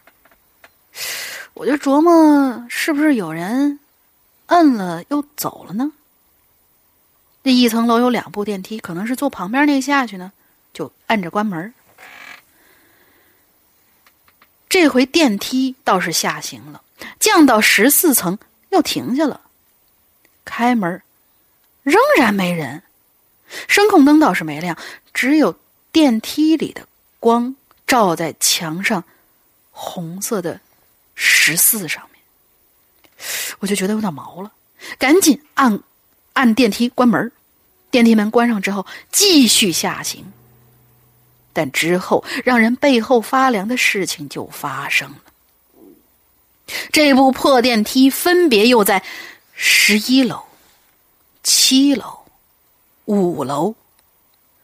[1.53, 3.79] 我就琢磨，是不是有人
[4.47, 5.91] 摁了又走了呢？
[7.43, 10.31] 那一层楼有两部电梯，可能是坐旁边那个下去呢，
[10.73, 11.73] 就按着关门。
[14.67, 16.81] 这回电梯倒是下行了，
[17.19, 18.39] 降到十四层
[18.69, 19.41] 又停下了。
[20.43, 21.01] 开门，
[21.83, 22.81] 仍然没人，
[23.67, 24.75] 声控灯倒是没亮，
[25.13, 25.55] 只有
[25.91, 26.87] 电梯里的
[27.19, 27.55] 光
[27.85, 29.03] 照在墙上，
[29.71, 30.59] 红色的。
[31.15, 32.21] 十四上面，
[33.59, 34.51] 我就觉得有点毛了，
[34.97, 35.79] 赶紧按
[36.33, 37.31] 按电梯关门。
[37.91, 40.25] 电梯门关上之后，继续下行。
[41.55, 45.17] 但之后让人背后发凉的事情就发生了。
[46.91, 49.03] 这部破电梯分别又在
[49.53, 50.43] 十一楼、
[51.43, 52.25] 七楼、
[53.05, 53.75] 五楼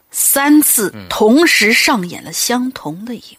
[0.10, 3.38] 三次同时上演了相同的一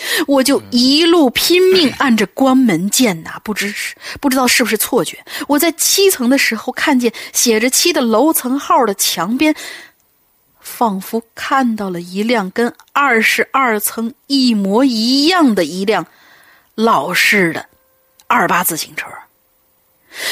[0.28, 3.74] 我就一路拼命按着关门键呐，不知
[4.20, 5.18] 不知道是不是错觉。
[5.48, 9.54] 我在七层的时候，看见写着七的楼层号的墙边，
[10.60, 16.06] 仿佛看到了一辆跟二十二层一模一样的一辆
[16.74, 17.66] 老式的
[18.26, 19.06] 二八自行车。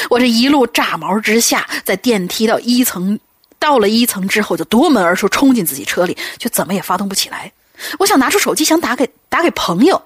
[0.09, 3.19] 我这一路炸毛之下，在电梯到一层，
[3.59, 7.51] 到了一层之后，就夺门而出，冲进自己车里，却怎么也发动不起来。
[7.99, 10.01] 我想拿出手机，想打给打给朋友，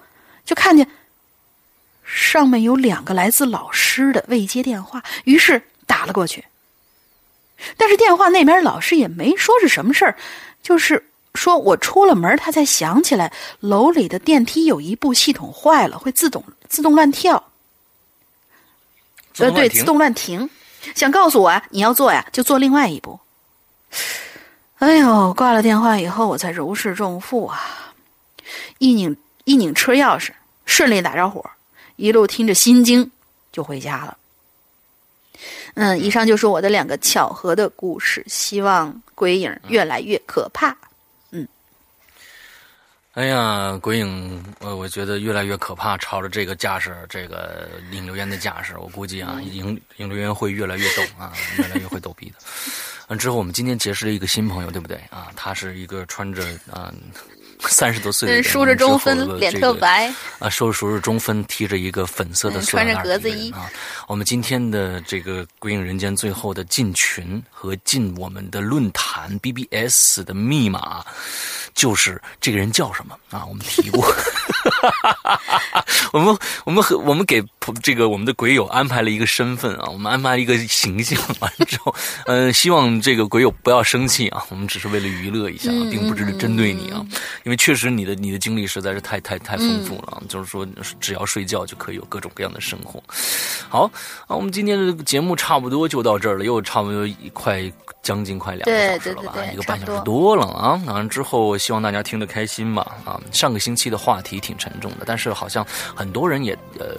[0.46, 0.88] 就看见
[2.04, 6.46] 上面有两个来自老师的未接电话，于是打了过去。
[7.78, 10.18] 但是电话那边老师也没说是什么事儿，
[10.64, 17.52] 就是说我出了门，他才想起来楼里的电梯有一部系统坏了，会自动自动乱跳。
[19.38, 20.50] 呃，对，自动乱停。
[20.96, 23.20] 想告诉我啊，你要做呀，就做另外一步。
[24.82, 27.94] 哎呦，挂了电话以后，我才如释重负啊！
[28.80, 30.32] 一拧一拧车钥匙，
[30.66, 31.48] 顺利打着火，
[31.98, 33.12] 一路听着心经
[33.52, 34.18] 就回家了。
[35.76, 40.76] 嗯，以上就是我的两个巧合的故事，希望鬼影越来越可怕。
[41.30, 41.48] 嗯，
[43.14, 52.36] 哎呀，鬼影，我我觉得越来越可怕，朝着这个架势，这个引流言的架势，我估计啊，引引流言会越来越逗啊， 越来越会逗逼的。
[53.18, 55.28] 之后，我们今天结识了一个新朋友，对不对啊？
[55.36, 56.94] 他是一个穿着啊
[57.62, 63.70] 三十多岁的，梳着中分，脸特白啊，梳梳着中分，提着一个粉色的穿着格子衣啊。
[64.08, 71.06] 我们今天的这个《归隐人间》最后的进群和进我们的论坛 BBS 的密码，
[71.74, 73.46] 就是这个人叫什么啊？
[73.46, 74.06] 我们提过。
[76.12, 77.44] 我们我们和我们给
[77.82, 81.94] 这个我们的鬼友安排了一个身份啊，我们安排了一个形象，完之后，
[82.26, 87.06] 嗯，希望这个鬼友不要生气啊，我们只是为了娱乐一下，并不是针对你啊，
[87.44, 90.68] 因为确实你的你的经历实在是太太太丰富了，就是说
[91.00, 93.02] 只要睡觉就可以有各种各样的生活。
[93.70, 93.90] 好，
[94.28, 97.62] 啊，我们今天的节目差不多就到这儿了，又差不多一快
[98.02, 100.36] 将近快两个小时了吧，一个半小时多。
[100.36, 105.66] 了啊，完之后希望大家听得开心吧，啊，上个星期的话题挺沉重的，但是好像
[105.96, 106.98] 很多人也呃。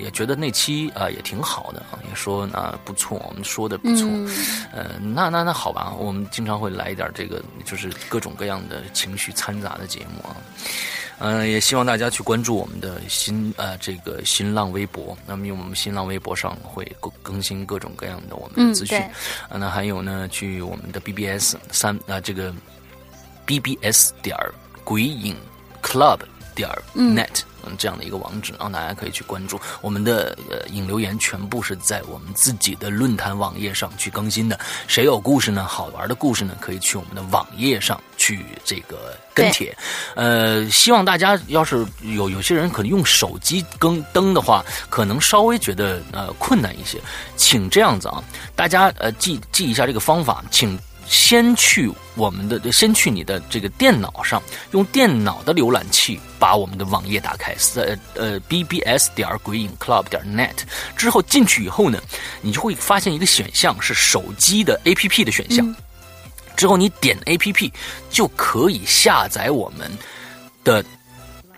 [0.00, 4.08] 也觉得那期啊也挺好的啊，也说啊不错，我们说的不错，
[4.72, 10.32] 呃，那那那好吧，我们经常会来一点这个，就是各种各样的情绪掺杂的节目啊，
[11.24, 18.98] 嗯，也希望大家去关注我们的新呃这个新浪微博，那么因为我们新浪微博上会更更新各种各样的我们的资讯，
[19.48, 22.52] 啊，那还有呢，去我们的 BBS 三啊这个
[23.46, 25.36] BBS 点儿鬼影
[25.80, 26.18] Club
[26.56, 27.42] 点儿 net。
[27.42, 34.58] 嗯，这样的一个网址，让大家可以去关注我们的呃引留言，全部是在我们自己的论坛网页上去更新的。
[34.86, 35.64] 谁有故事呢？
[35.64, 36.54] 好玩的故事呢？
[36.60, 39.76] 可以去我们的网页上去这个跟帖。
[40.14, 47.00] 呃，希望大家要是有有些人可能用手机更登的话，可能稍微觉得呃困难一些，
[47.36, 48.22] 请这样子啊，
[48.54, 50.78] 大家呃记记一下这个方法，请。
[51.12, 60.56] 先去我们的，先去你的这个电脑上，用电脑的浏览器把我们的网页打开，呃呃，bbs 点鬼影 club 点 net
[60.96, 62.00] 之后进去以后呢，
[62.40, 65.76] 你就会发现一个选项是手机的 APP 的选项，
[66.56, 67.70] 之后你点 APP
[68.08, 69.90] 就可以下载我们
[70.64, 70.82] 的。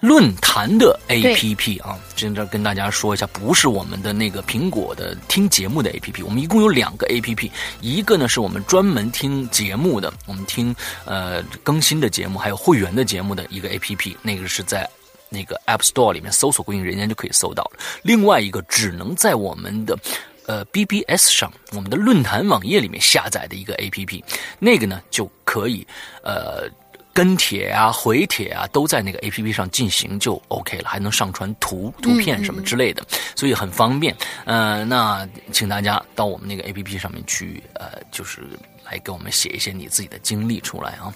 [0.05, 7.51] 论坛的 APP 啊，现在跟大家说一下，不是我们的那个苹果的听节目的 APP，我们一共有两个 APP，
[7.81, 10.77] 一个呢是我们专门听节目的，我们听
[11.07, 14.87] 呃更新的节目，还有会员的节目的一个 APP，那个是在
[15.31, 17.81] 那个 App Store 里面搜索“归隐人间”就可以搜到了。
[18.03, 19.99] 另外一个只能在我们的
[20.47, 24.23] 呃 BBS 上，我们的论坛网页里面下载的一个 APP，
[24.59, 25.87] 那个呢就可以
[26.23, 26.69] 呃。
[27.15, 34.15] 跟帖啊、回帖啊，都在那个 A P P 上进行就 O K 了，还能上传图、图片什么之类的，所以很方便。
[34.45, 38.43] 呃，那请大家到我们那个 A P P 上面去，呃，就是
[38.85, 41.15] 来给我们写一些你自己的经历出来啊。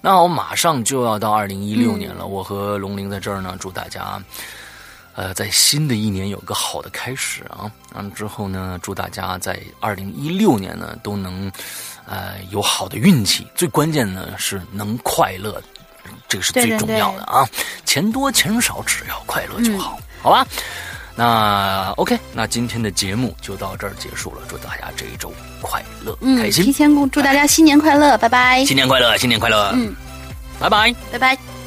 [0.00, 4.22] 那我马上就要到二零一六年了，我和龙玲在这儿呢，祝大家，
[5.16, 7.68] 呃，在新的一年有个好的开始啊。
[7.94, 11.50] 完了之后呢，祝大家在二零一六年呢都能。
[12.12, 15.62] 呃，有好的运气，最关键呢是能快乐，
[16.28, 17.48] 这个是最重要的啊！
[17.86, 20.46] 钱多钱少，只要快乐就好，好吧？
[21.16, 25.32] 那 OK，那今天的节目就到这儿结束了，祝大家这一周
[25.62, 26.66] 快乐、开心！
[26.66, 28.62] 提前祝大家新年快乐，拜拜！
[28.66, 29.70] 新年快乐，新年快乐！
[29.72, 29.96] 嗯，
[30.60, 31.61] 拜拜，拜拜。